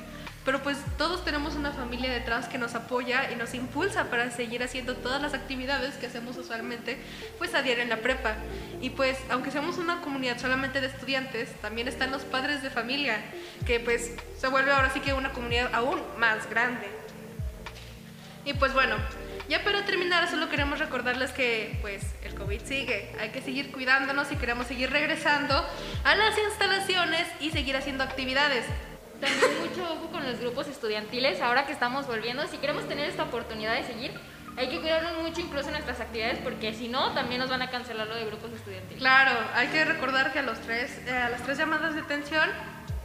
Pero 0.44 0.62
pues 0.62 0.76
todos 0.98 1.24
tenemos 1.24 1.54
una 1.54 1.72
familia 1.72 2.12
detrás 2.12 2.48
que 2.48 2.58
nos 2.58 2.74
apoya 2.74 3.30
y 3.32 3.36
nos 3.36 3.54
impulsa 3.54 4.10
para 4.10 4.30
seguir 4.30 4.62
haciendo 4.62 4.94
todas 4.96 5.22
las 5.22 5.32
actividades 5.32 5.94
que 5.94 6.06
hacemos 6.06 6.36
usualmente 6.36 6.98
pues 7.38 7.54
a 7.54 7.62
diario 7.62 7.82
en 7.82 7.88
la 7.88 7.98
prepa. 7.98 8.36
Y 8.82 8.90
pues 8.90 9.16
aunque 9.30 9.50
seamos 9.50 9.78
una 9.78 10.02
comunidad 10.02 10.38
solamente 10.38 10.82
de 10.82 10.88
estudiantes, 10.88 11.50
también 11.62 11.88
están 11.88 12.10
los 12.10 12.22
padres 12.22 12.62
de 12.62 12.68
familia, 12.68 13.24
que 13.66 13.80
pues 13.80 14.12
se 14.38 14.48
vuelve 14.48 14.70
ahora 14.70 14.90
sí 14.90 15.00
que 15.00 15.14
una 15.14 15.32
comunidad 15.32 15.74
aún 15.74 16.02
más 16.18 16.48
grande. 16.50 16.88
Y 18.44 18.52
pues 18.52 18.74
bueno, 18.74 18.96
ya 19.48 19.64
para 19.64 19.86
terminar 19.86 20.28
solo 20.28 20.50
queremos 20.50 20.78
recordarles 20.78 21.30
que 21.30 21.78
pues 21.80 22.02
el 22.22 22.34
COVID 22.34 22.60
sigue, 22.62 23.16
hay 23.18 23.30
que 23.30 23.40
seguir 23.40 23.72
cuidándonos 23.72 24.30
y 24.30 24.36
queremos 24.36 24.66
seguir 24.66 24.90
regresando 24.90 25.66
a 26.04 26.14
las 26.14 26.36
instalaciones 26.36 27.26
y 27.40 27.50
seguir 27.50 27.78
haciendo 27.78 28.04
actividades. 28.04 28.66
También 29.20 29.60
mucho 29.60 29.82
ojo 29.92 30.10
con 30.10 30.24
los 30.24 30.40
grupos 30.40 30.68
estudiantiles, 30.68 31.40
ahora 31.40 31.66
que 31.66 31.72
estamos 31.72 32.06
volviendo, 32.06 32.46
si 32.48 32.58
queremos 32.58 32.86
tener 32.88 33.08
esta 33.08 33.24
oportunidad 33.24 33.74
de 33.74 33.84
seguir, 33.84 34.12
hay 34.56 34.68
que 34.68 34.80
cuidarnos 34.80 35.20
mucho 35.22 35.40
incluso 35.40 35.66
en 35.66 35.72
nuestras 35.72 36.00
actividades 36.00 36.38
porque 36.38 36.72
si 36.74 36.88
no, 36.88 37.12
también 37.12 37.40
nos 37.40 37.50
van 37.50 37.62
a 37.62 37.70
cancelar 37.70 38.06
lo 38.06 38.14
de 38.14 38.24
grupos 38.26 38.52
estudiantiles. 38.52 38.98
Claro, 38.98 39.32
hay 39.54 39.68
que 39.68 39.84
recordar 39.84 40.32
que 40.32 40.40
a, 40.40 40.42
los 40.42 40.58
tres, 40.60 41.00
eh, 41.06 41.10
a 41.10 41.30
las 41.30 41.42
tres 41.42 41.58
llamadas 41.58 41.94
de 41.94 42.02
atención 42.02 42.48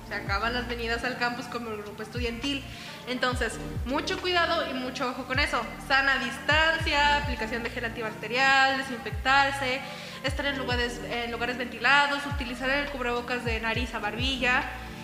se 0.08 0.14
acaban 0.14 0.54
las 0.54 0.68
venidas 0.68 1.04
al 1.04 1.18
campus 1.18 1.46
como 1.46 1.72
el 1.72 1.82
grupo 1.84 2.04
estudiantil. 2.04 2.64
Entonces, 3.08 3.60
mucho 3.86 4.20
cuidado 4.20 4.70
y 4.70 4.74
mucho 4.74 5.10
ojo 5.10 5.26
con 5.26 5.40
eso. 5.40 5.62
Sana 5.88 6.18
distancia, 6.18 7.18
aplicación 7.18 7.64
de 7.64 7.70
gel 7.70 7.86
antibacterial, 7.86 8.78
desinfectarse, 8.78 9.82
estar 10.24 10.46
en 10.48 10.58
lugares, 10.58 11.00
en 11.10 11.32
lugares 11.32 11.58
ventilados, 11.58 12.26
utilizar 12.26 12.70
el 12.70 12.90
cubrebocas 12.90 13.46
de 13.46 13.60
nariz 13.60 13.94
a 13.94 14.00
barbilla 14.00 14.64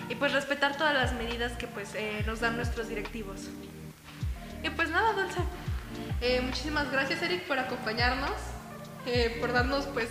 y 0.09 0.15
pues 0.15 0.31
respetar 0.33 0.77
todas 0.77 0.93
las 0.93 1.13
medidas 1.13 1.53
que 1.53 1.67
pues 1.67 1.93
eh, 1.95 2.23
nos 2.25 2.39
dan 2.39 2.55
nuestros 2.57 2.87
directivos. 2.87 3.41
Y 4.63 4.69
pues 4.69 4.89
nada, 4.89 5.13
Dulce. 5.13 5.39
Eh, 6.21 6.41
muchísimas 6.41 6.91
gracias, 6.91 7.21
Eric, 7.21 7.43
por 7.43 7.59
acompañarnos, 7.59 8.31
eh, 9.05 9.37
por 9.39 9.53
darnos 9.53 9.85
pues 9.87 10.09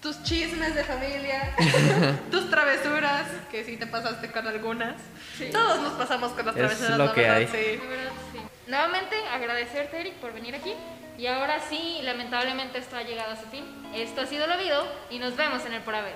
tus 0.00 0.22
chismes 0.22 0.74
de 0.74 0.84
familia, 0.84 1.54
tus 2.30 2.50
travesuras, 2.50 3.26
que 3.50 3.64
sí 3.64 3.76
te 3.76 3.86
pasaste 3.86 4.30
con 4.30 4.46
algunas. 4.46 4.94
Sí. 5.38 5.50
Todos 5.50 5.80
nos 5.80 5.92
pasamos 5.94 6.32
con 6.32 6.44
las 6.46 6.54
Es 6.56 6.60
travesuras, 6.60 6.98
lo 6.98 7.06
la 7.06 7.12
que 7.14 7.20
verdad, 7.22 7.36
hay. 7.36 7.46
sí. 7.46 7.52
De 7.56 7.86
verdad, 7.86 8.12
sí. 8.32 8.38
Nuevamente 8.66 9.16
agradecerte, 9.32 10.00
Eric, 10.00 10.14
por 10.14 10.32
venir 10.32 10.54
aquí. 10.54 10.74
Y 11.16 11.26
ahora 11.26 11.60
sí, 11.68 12.00
lamentablemente 12.02 12.78
esto 12.78 12.96
ha 12.96 13.02
llegado 13.02 13.32
a 13.32 13.36
su 13.36 13.46
fin. 13.46 13.64
Esto 13.94 14.22
ha 14.22 14.26
sido 14.26 14.46
lo 14.46 14.58
Vido 14.58 14.84
y 15.10 15.18
nos 15.20 15.36
vemos 15.36 15.64
en 15.64 15.74
el 15.74 15.82
por 15.82 15.94
haber. 15.94 16.14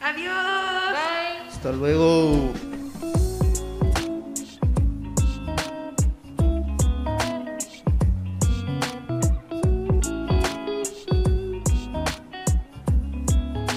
Adiós. 0.00 0.92
Bye. 0.92 1.48
Hasta 1.48 1.72
luego. 1.72 2.52